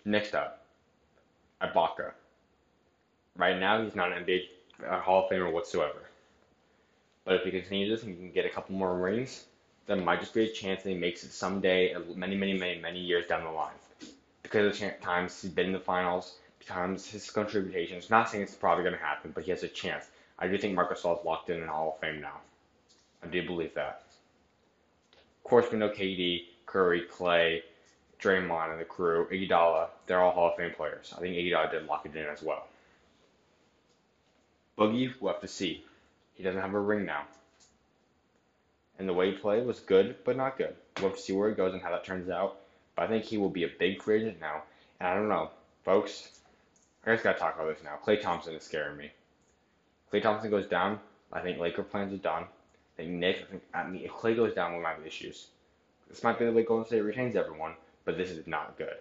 Next 0.04 0.34
up, 0.34 0.58
Ibaka. 1.62 2.12
Right 3.36 3.58
now, 3.58 3.82
he's 3.82 3.94
not 3.94 4.12
an 4.12 4.24
NBA 4.24 4.86
uh, 4.86 5.00
Hall 5.00 5.24
of 5.24 5.30
Famer 5.30 5.52
whatsoever. 5.52 6.10
But 7.24 7.36
if 7.36 7.42
he 7.44 7.50
continues 7.50 7.90
this 7.90 8.02
and 8.02 8.12
he 8.12 8.16
can 8.16 8.32
get 8.32 8.46
a 8.46 8.50
couple 8.50 8.74
more 8.74 8.96
rings, 8.98 9.47
there 9.88 9.96
might 9.96 10.20
just 10.20 10.34
be 10.34 10.44
a 10.44 10.52
chance 10.52 10.82
that 10.82 10.90
he 10.90 10.94
makes 10.94 11.24
it 11.24 11.32
someday, 11.32 11.94
uh, 11.94 12.00
many, 12.14 12.36
many, 12.36 12.52
many, 12.52 12.78
many 12.78 13.00
years 13.00 13.26
down 13.26 13.42
the 13.42 13.50
line. 13.50 13.72
Because 14.42 14.66
of 14.66 14.80
the 14.80 14.90
times 15.02 15.40
he's 15.40 15.50
been 15.50 15.66
in 15.66 15.72
the 15.72 15.80
finals, 15.80 16.36
times 16.66 17.06
his 17.06 17.30
contributions. 17.30 18.10
Not 18.10 18.28
saying 18.28 18.44
it's 18.44 18.54
probably 18.54 18.84
going 18.84 18.96
to 18.96 19.02
happen, 19.02 19.32
but 19.34 19.44
he 19.44 19.50
has 19.50 19.62
a 19.62 19.68
chance. 19.68 20.04
I 20.38 20.46
do 20.46 20.58
think 20.58 20.74
Marc 20.74 20.92
Gasol 20.92 21.18
is 21.18 21.24
locked 21.24 21.48
in 21.48 21.62
in 21.62 21.66
Hall 21.66 21.94
of 21.94 22.00
Fame 22.00 22.20
now. 22.20 22.36
I 23.24 23.28
do 23.28 23.44
believe 23.44 23.74
that. 23.74 24.02
Of 25.12 25.50
course, 25.50 25.66
we 25.72 25.78
know 25.78 25.88
KD, 25.88 26.44
Curry, 26.66 27.06
Klay, 27.10 27.62
Draymond, 28.20 28.72
and 28.72 28.80
the 28.80 28.84
crew, 28.84 29.26
Iguodala. 29.32 29.88
They're 30.06 30.20
all 30.20 30.32
Hall 30.32 30.50
of 30.50 30.56
Fame 30.56 30.72
players. 30.76 31.14
I 31.16 31.20
think 31.20 31.34
Iguodala 31.34 31.70
did 31.70 31.86
lock 31.86 32.04
it 32.04 32.14
in 32.14 32.26
as 32.26 32.42
well. 32.42 32.66
Boogie, 34.76 35.12
we'll 35.18 35.32
have 35.32 35.40
to 35.40 35.48
see. 35.48 35.82
He 36.34 36.42
doesn't 36.42 36.60
have 36.60 36.74
a 36.74 36.80
ring 36.80 37.06
now. 37.06 37.22
And 38.98 39.08
the 39.08 39.14
way 39.14 39.30
he 39.30 39.36
played 39.36 39.64
was 39.64 39.80
good, 39.80 40.16
but 40.24 40.36
not 40.36 40.58
good. 40.58 40.74
We'll 41.00 41.14
see 41.14 41.32
where 41.32 41.48
he 41.48 41.54
goes 41.54 41.72
and 41.72 41.82
how 41.82 41.90
that 41.90 42.04
turns 42.04 42.28
out. 42.28 42.58
But 42.96 43.04
I 43.04 43.08
think 43.08 43.24
he 43.24 43.38
will 43.38 43.50
be 43.50 43.64
a 43.64 43.70
big 43.78 44.02
free 44.02 44.22
agent 44.22 44.40
now. 44.40 44.62
And 44.98 45.08
I 45.08 45.14
don't 45.14 45.28
know, 45.28 45.50
folks. 45.84 46.40
I 47.06 47.12
just 47.12 47.24
gotta 47.24 47.38
talk 47.38 47.54
about 47.54 47.74
this 47.74 47.84
now. 47.84 47.98
Klay 48.04 48.20
Thompson 48.20 48.54
is 48.54 48.64
scaring 48.64 48.96
me. 48.96 49.10
Klay 50.12 50.22
Thompson 50.22 50.50
goes 50.50 50.66
down. 50.66 50.98
I 51.32 51.40
think 51.40 51.58
Laker 51.58 51.82
plans 51.82 52.12
are 52.12 52.18
done. 52.18 52.42
I 52.42 53.02
think 53.02 53.10
Nick. 53.10 53.36
I, 53.36 53.44
think, 53.44 53.62
I 53.74 53.86
mean, 53.86 54.04
if 54.04 54.10
Klay 54.10 54.34
goes 54.34 54.54
down, 54.54 54.74
we 54.74 54.82
might 54.82 54.96
have 54.96 55.06
issues. 55.06 55.48
This 56.08 56.22
might 56.22 56.38
be 56.38 56.46
the 56.46 56.52
way 56.52 56.64
Golden 56.64 56.86
State 56.86 57.02
retains 57.02 57.36
everyone, 57.36 57.74
but 58.04 58.16
this 58.16 58.30
is 58.30 58.46
not 58.46 58.76
good. 58.78 58.96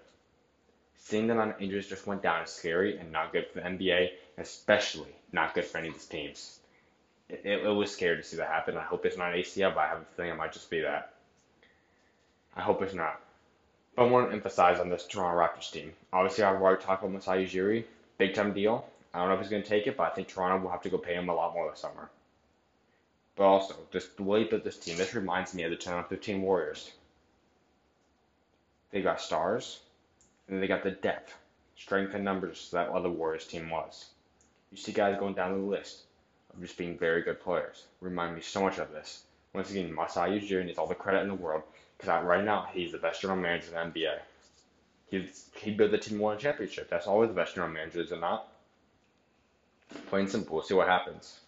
Seeing 0.98 1.28
the 1.28 1.34
amount 1.34 1.56
of 1.56 1.62
injuries 1.62 1.88
just 1.88 2.06
went 2.06 2.22
down 2.22 2.44
is 2.44 2.50
scary 2.50 2.98
and 2.98 3.12
not 3.12 3.32
good 3.32 3.48
for 3.48 3.62
the 3.62 3.66
NBA, 3.66 4.12
especially 4.38 5.16
not 5.32 5.54
good 5.54 5.66
for 5.66 5.78
any 5.78 5.88
of 5.88 5.94
these 5.94 6.06
teams. 6.06 6.60
It, 7.30 7.46
it, 7.46 7.68
was 7.68 7.92
scary 7.92 8.18
to 8.18 8.24
see 8.24 8.38
that 8.38 8.48
happen. 8.48 8.78
I 8.78 8.84
hope 8.84 9.06
it's 9.06 9.18
not 9.18 9.34
ACL, 9.34 9.76
but 9.76 9.82
I 9.82 9.88
have 9.88 10.02
a 10.02 10.06
feeling 10.16 10.32
it 10.32 10.38
might 10.38 10.54
just 10.54 10.70
be 10.70 10.80
that. 10.82 11.14
I 12.56 12.62
hope 12.62 12.82
it's 12.82 12.94
not. 12.94 13.20
But 13.96 14.04
I 14.04 14.10
want 14.10 14.30
to 14.30 14.36
emphasize 14.36 14.80
on 14.80 14.90
this 14.90 15.06
Toronto 15.06 15.38
Raptors 15.38 15.72
team. 15.72 15.92
Obviously, 16.14 16.46
I've 16.46 16.62
already 16.62 16.82
talked 16.82 17.04
about 17.04 17.14
Masai 17.14 17.46
Ujiri. 17.46 17.84
Big 18.18 18.34
time 18.34 18.54
deal. 18.54 18.88
I 19.14 19.20
don't 19.20 19.28
know 19.28 19.36
if 19.36 19.42
he's 19.42 19.50
going 19.50 19.64
to 19.64 19.68
take 19.68 19.88
it, 19.88 19.98
but 19.98 20.12
I 20.12 20.16
think 20.16 20.28
Toronto 20.28 20.64
will 20.64 20.72
have 20.72 20.84
to 20.84 20.90
go 20.90 20.98
pay 20.98 21.16
him 21.16 21.28
a 21.28 21.36
lot 21.36 21.54
more 21.54 21.70
this 21.70 21.80
summer. 21.80 22.10
But 23.36 23.44
also, 23.44 23.76
just 23.92 24.16
the 24.16 24.24
way 24.24 24.46
built 24.46 24.64
this 24.64 24.78
team, 24.78 24.98
this 24.98 25.14
reminds 25.14 25.54
me 25.54 25.64
of 25.64 25.70
the 25.70 25.76
2015 25.76 26.42
Warriors. 26.42 26.92
They 28.92 29.02
got 29.02 29.20
stars, 29.22 29.82
and 30.48 30.64
they 30.64 30.68
got 30.68 30.84
the 30.84 30.92
depth, 30.92 31.36
strength, 31.76 32.14
and 32.14 32.24
numbers 32.24 32.70
that 32.72 32.90
other 32.90 33.10
Warriors 33.10 33.46
team 33.46 33.70
was. 33.70 34.06
You 34.72 34.78
see 34.78 34.94
guys 34.94 35.20
going 35.20 35.34
down 35.34 35.52
the 35.52 35.66
list 35.66 36.04
just 36.62 36.78
being 36.78 36.98
very 36.98 37.22
good 37.22 37.42
players. 37.42 37.86
Remind 38.02 38.36
me 38.36 38.42
so 38.42 38.62
much 38.62 38.80
of 38.80 38.92
this. 38.92 39.24
Once 39.54 39.72
again, 39.72 39.94
Masai 39.94 40.40
Ujiri 40.40 40.66
needs 40.66 40.78
all 40.78 40.88
the 40.88 40.96
credit 40.96 41.22
in 41.22 41.30
the 41.30 41.34
world 41.36 41.64
because 41.98 42.24
right 42.24 42.44
now 42.44 42.68
he's 42.74 42.92
the 42.92 42.98
best 42.98 43.22
general 43.22 43.40
manager 43.40 43.68
in 43.68 43.92
the 43.92 44.00
NBA. 44.00 44.20
He's, 45.10 45.50
he 45.56 45.72
built 45.72 45.92
the 45.92 45.98
team 45.98 46.20
won 46.20 46.36
a 46.36 46.40
championship. 46.40 46.90
That's 46.90 47.08
always 47.08 47.30
the 47.30 47.36
best 47.36 47.56
general 47.56 47.74
manager, 47.74 48.02
is 48.02 48.12
it 48.12 48.20
not? 48.20 48.48
Plain 50.08 50.28
simple. 50.28 50.56
We'll 50.56 50.66
see 50.66 50.74
what 50.74 50.88
happens. 50.88 51.40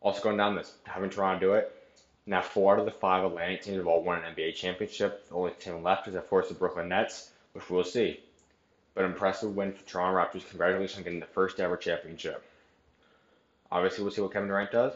Also 0.00 0.22
going 0.22 0.36
down 0.36 0.56
this, 0.56 0.74
having 0.84 1.10
Toronto 1.10 1.40
do 1.40 1.52
it. 1.54 1.72
Now 2.26 2.42
four 2.42 2.74
out 2.74 2.80
of 2.80 2.84
the 2.84 2.90
five 2.90 3.24
Atlantic 3.24 3.62
teams 3.62 3.76
have 3.76 3.86
all 3.86 4.02
won 4.02 4.22
an 4.22 4.34
NBA 4.34 4.54
championship. 4.54 5.28
The 5.28 5.34
only 5.34 5.52
team 5.52 5.82
left 5.82 6.08
is 6.08 6.14
of 6.14 6.28
course 6.28 6.48
the 6.48 6.54
Brooklyn 6.54 6.88
Nets, 6.88 7.30
which 7.52 7.70
we'll 7.70 7.84
see. 7.84 8.20
But 8.94 9.04
impressive 9.04 9.56
win 9.56 9.72
for 9.72 9.82
Toronto 9.84 10.18
Raptors. 10.18 10.48
Congratulations 10.48 10.98
on 10.98 11.04
getting 11.04 11.20
the 11.20 11.26
first 11.26 11.58
ever 11.60 11.76
championship. 11.76 12.44
Obviously, 13.72 14.04
we'll 14.04 14.12
see 14.12 14.20
what 14.20 14.34
Kevin 14.34 14.48
Durant 14.48 14.70
does. 14.70 14.92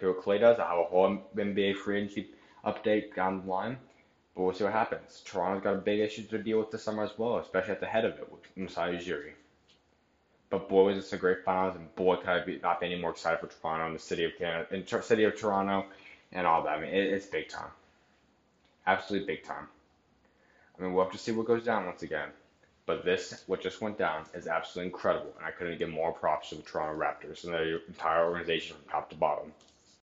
See 0.00 0.06
what 0.06 0.22
Klay 0.22 0.40
does. 0.40 0.58
I'll 0.58 0.68
have 0.68 0.78
a 0.78 0.84
whole 0.84 1.18
NBA 1.36 1.76
free 1.76 1.98
agency 1.98 2.28
update 2.64 3.14
down 3.14 3.42
the 3.42 3.46
line. 3.46 3.76
But 4.34 4.42
we'll 4.42 4.54
see 4.54 4.64
what 4.64 4.72
happens. 4.72 5.22
Toronto's 5.26 5.62
got 5.62 5.74
a 5.74 5.78
big 5.78 6.00
issue 6.00 6.22
to 6.24 6.38
deal 6.38 6.58
with 6.58 6.70
this 6.70 6.82
summer 6.82 7.04
as 7.04 7.18
well, 7.18 7.36
especially 7.36 7.72
at 7.72 7.80
the 7.80 7.86
head 7.86 8.06
of 8.06 8.14
it 8.18 8.32
with 8.32 8.40
Masai 8.56 8.96
Ujiri. 8.96 9.32
But 10.48 10.68
boy, 10.70 10.84
was 10.84 10.96
this 10.96 11.12
a 11.12 11.18
great 11.18 11.44
finals, 11.44 11.76
and 11.76 11.94
boy, 11.94 12.16
could 12.16 12.28
I 12.28 12.42
be, 12.42 12.58
not 12.62 12.80
be 12.80 12.86
any 12.86 13.00
more 13.00 13.10
excited 13.10 13.40
for 13.40 13.48
Toronto 13.48 13.86
and 13.86 13.94
the 13.94 14.00
city 14.00 14.24
of 14.24 14.32
Canada, 14.38 14.66
and 14.70 15.04
city 15.04 15.24
of 15.24 15.38
Toronto, 15.38 15.84
and 16.32 16.46
all 16.46 16.62
that. 16.62 16.78
I 16.78 16.80
mean, 16.80 16.90
it, 16.90 17.12
it's 17.12 17.26
big 17.26 17.48
time, 17.48 17.70
absolutely 18.86 19.26
big 19.26 19.44
time. 19.44 19.66
I 20.78 20.82
mean, 20.82 20.94
we'll 20.94 21.04
have 21.04 21.12
to 21.12 21.18
see 21.18 21.32
what 21.32 21.46
goes 21.46 21.64
down 21.64 21.84
once 21.84 22.02
again. 22.02 22.28
But 22.86 23.04
this, 23.04 23.42
what 23.48 23.60
just 23.60 23.80
went 23.80 23.98
down, 23.98 24.26
is 24.32 24.46
absolutely 24.46 24.92
incredible, 24.92 25.34
and 25.36 25.44
I 25.44 25.50
couldn't 25.50 25.78
give 25.78 25.88
more 25.88 26.12
props 26.12 26.50
to 26.50 26.54
the 26.54 26.62
Toronto 26.62 26.96
Raptors 26.96 27.44
and 27.44 27.52
their 27.52 27.78
entire 27.88 28.24
organization 28.24 28.76
from 28.76 28.88
top 28.88 29.10
to 29.10 29.16
bottom. 29.16 29.52